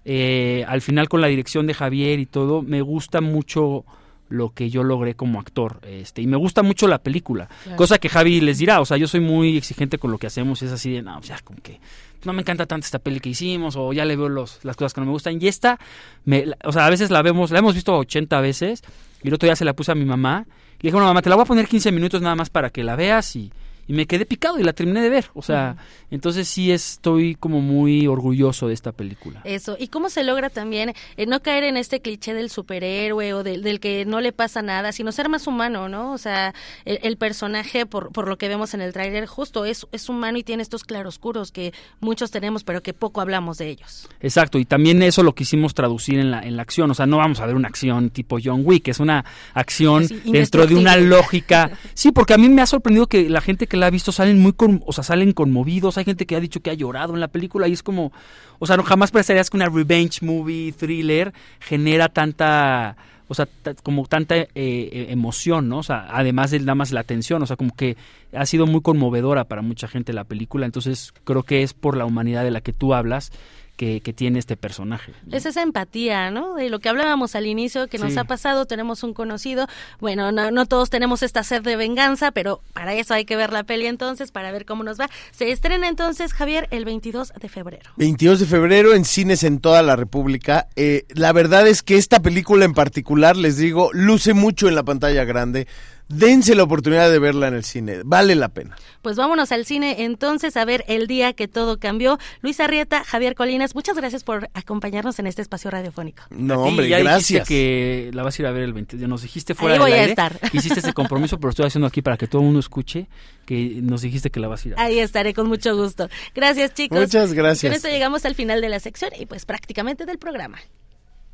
[0.04, 3.84] eh, al final con la dirección de Javier y todo, me gusta mucho
[4.28, 8.08] lo que yo logré como actor este y me gusta mucho la película cosa que
[8.08, 10.90] Javi les dirá o sea yo soy muy exigente con lo que hacemos es así
[10.90, 11.78] de no o sea como que
[12.24, 14.94] no me encanta tanto esta peli que hicimos o ya le veo los, las cosas
[14.94, 15.78] que no me gustan y esta
[16.24, 18.82] me, o sea a veces la vemos la hemos visto 80 veces
[19.22, 21.20] y el otro día se la puse a mi mamá y le dije bueno mamá
[21.20, 23.52] te la voy a poner 15 minutos nada más para que la veas y
[23.86, 25.26] y me quedé picado y la terminé de ver.
[25.34, 25.76] O sea,
[26.10, 29.40] entonces sí estoy como muy orgulloso de esta película.
[29.44, 33.42] Eso, y cómo se logra también eh, no caer en este cliché del superhéroe o
[33.42, 36.12] del, que no le pasa nada, sino ser más humano, ¿no?
[36.12, 36.54] O sea,
[36.84, 40.42] el, personaje, por, por lo que vemos en el tráiler, justo es, es humano y
[40.42, 44.08] tiene estos claroscuros que muchos tenemos, pero que poco hablamos de ellos.
[44.20, 46.90] Exacto, y también eso lo quisimos traducir en la, en la acción.
[46.90, 50.66] O sea, no vamos a ver una acción tipo John Wick, es una acción dentro
[50.66, 51.70] de una lógica.
[51.94, 54.12] Sí, porque a mí me ha sorprendido que la gente que que la ha visto
[54.12, 54.54] salen muy,
[54.86, 55.98] o sea, salen conmovidos.
[55.98, 58.12] Hay gente que ha dicho que ha llorado en la película y es como,
[58.60, 62.96] o sea, no jamás pensarías que una revenge movie thriller genera tanta,
[63.26, 63.48] o sea,
[63.82, 65.78] como tanta eh, e, emoción, ¿no?
[65.78, 67.96] O sea, además de nada más la atención, o sea, como que
[68.32, 70.66] ha sido muy conmovedora para mucha gente la película.
[70.66, 73.32] Entonces, creo que es por la humanidad de la que tú hablas
[73.76, 75.12] que, tiene este personaje.
[75.30, 76.54] Es esa empatía, ¿no?
[76.54, 79.66] De lo que hablábamos al inicio, que nos ha pasado, tenemos un conocido,
[79.98, 83.52] bueno, no, no todos tenemos esta sed de venganza, pero para eso hay que ver
[83.52, 85.08] la peli entonces, para ver cómo nos va.
[85.32, 87.90] Se estrena entonces, Javier, el 22 de febrero.
[87.96, 90.68] 22 de febrero en cines en toda la República.
[90.76, 94.84] Eh, la verdad es que esta película en particular, les digo, luce mucho en la
[94.84, 95.66] pantalla grande
[96.08, 98.76] dense la oportunidad de verla en el cine, vale la pena.
[99.02, 102.18] Pues vámonos al cine entonces a ver el día que todo cambió.
[102.40, 106.22] Luis Arrieta, Javier Colinas, muchas gracias por acompañarnos en este espacio radiofónico.
[106.30, 107.46] No, hombre, ya gracias.
[107.46, 110.04] que la vas a ir a ver el 20, nos dijiste fuera Ahí voy a
[110.04, 110.38] estar.
[110.52, 113.08] hiciste ese compromiso, pero estoy haciendo aquí para que todo el mundo escuche
[113.46, 114.86] que nos dijiste que la vas a ir a ver.
[114.86, 116.08] Ahí estaré con mucho gusto.
[116.34, 116.98] Gracias, chicos.
[116.98, 117.70] Muchas gracias.
[117.70, 120.58] Con esto llegamos al final de la sección y pues prácticamente del programa.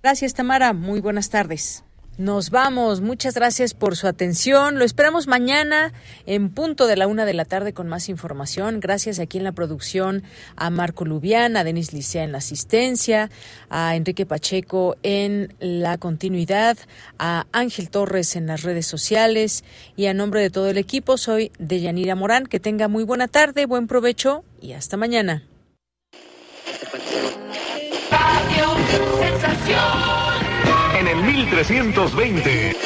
[0.02, 0.72] Gracias, Tamara.
[0.72, 1.84] Muy buenas tardes.
[2.20, 3.00] Nos vamos.
[3.00, 4.78] Muchas gracias por su atención.
[4.78, 5.94] Lo esperamos mañana
[6.26, 8.78] en punto de la una de la tarde con más información.
[8.78, 10.22] Gracias aquí en la producción
[10.54, 13.30] a Marco Lubián, a Denis Licea en la asistencia,
[13.70, 16.76] a Enrique Pacheco en la continuidad,
[17.18, 19.64] a Ángel Torres en las redes sociales
[19.96, 22.44] y a nombre de todo el equipo soy Deyanira Morán.
[22.44, 25.42] Que tenga muy buena tarde, buen provecho y hasta mañana.
[31.00, 32.76] En el 1320.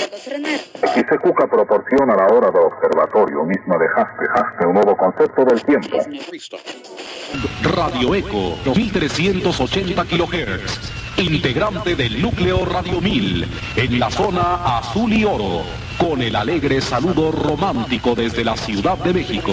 [0.82, 5.62] Aquí se cuca proporciona la hora de observatorio misma de Haste, un nuevo concepto del
[5.64, 5.98] tiempo.
[7.62, 15.62] Radio Eco, 2380 kHz, integrante del núcleo Radio 1000, en la zona azul y oro,
[15.98, 19.50] con el alegre saludo romántico desde la Ciudad de México.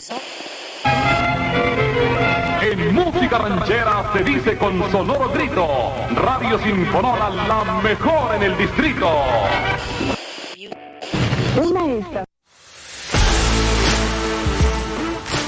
[2.71, 5.67] En música ranchera se dice con sonoro grito,
[6.15, 9.09] Radio Sinfonora la mejor en el distrito.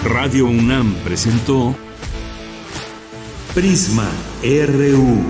[0.03, 1.73] Radio UNAM presentó
[3.55, 4.09] Prisma
[4.43, 5.23] RU.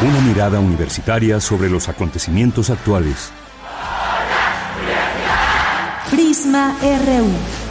[0.00, 3.30] Una mirada universitaria sobre los acontecimientos actuales.
[6.10, 7.69] Prisma RU.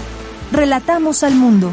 [0.51, 1.71] Relatamos al mundo.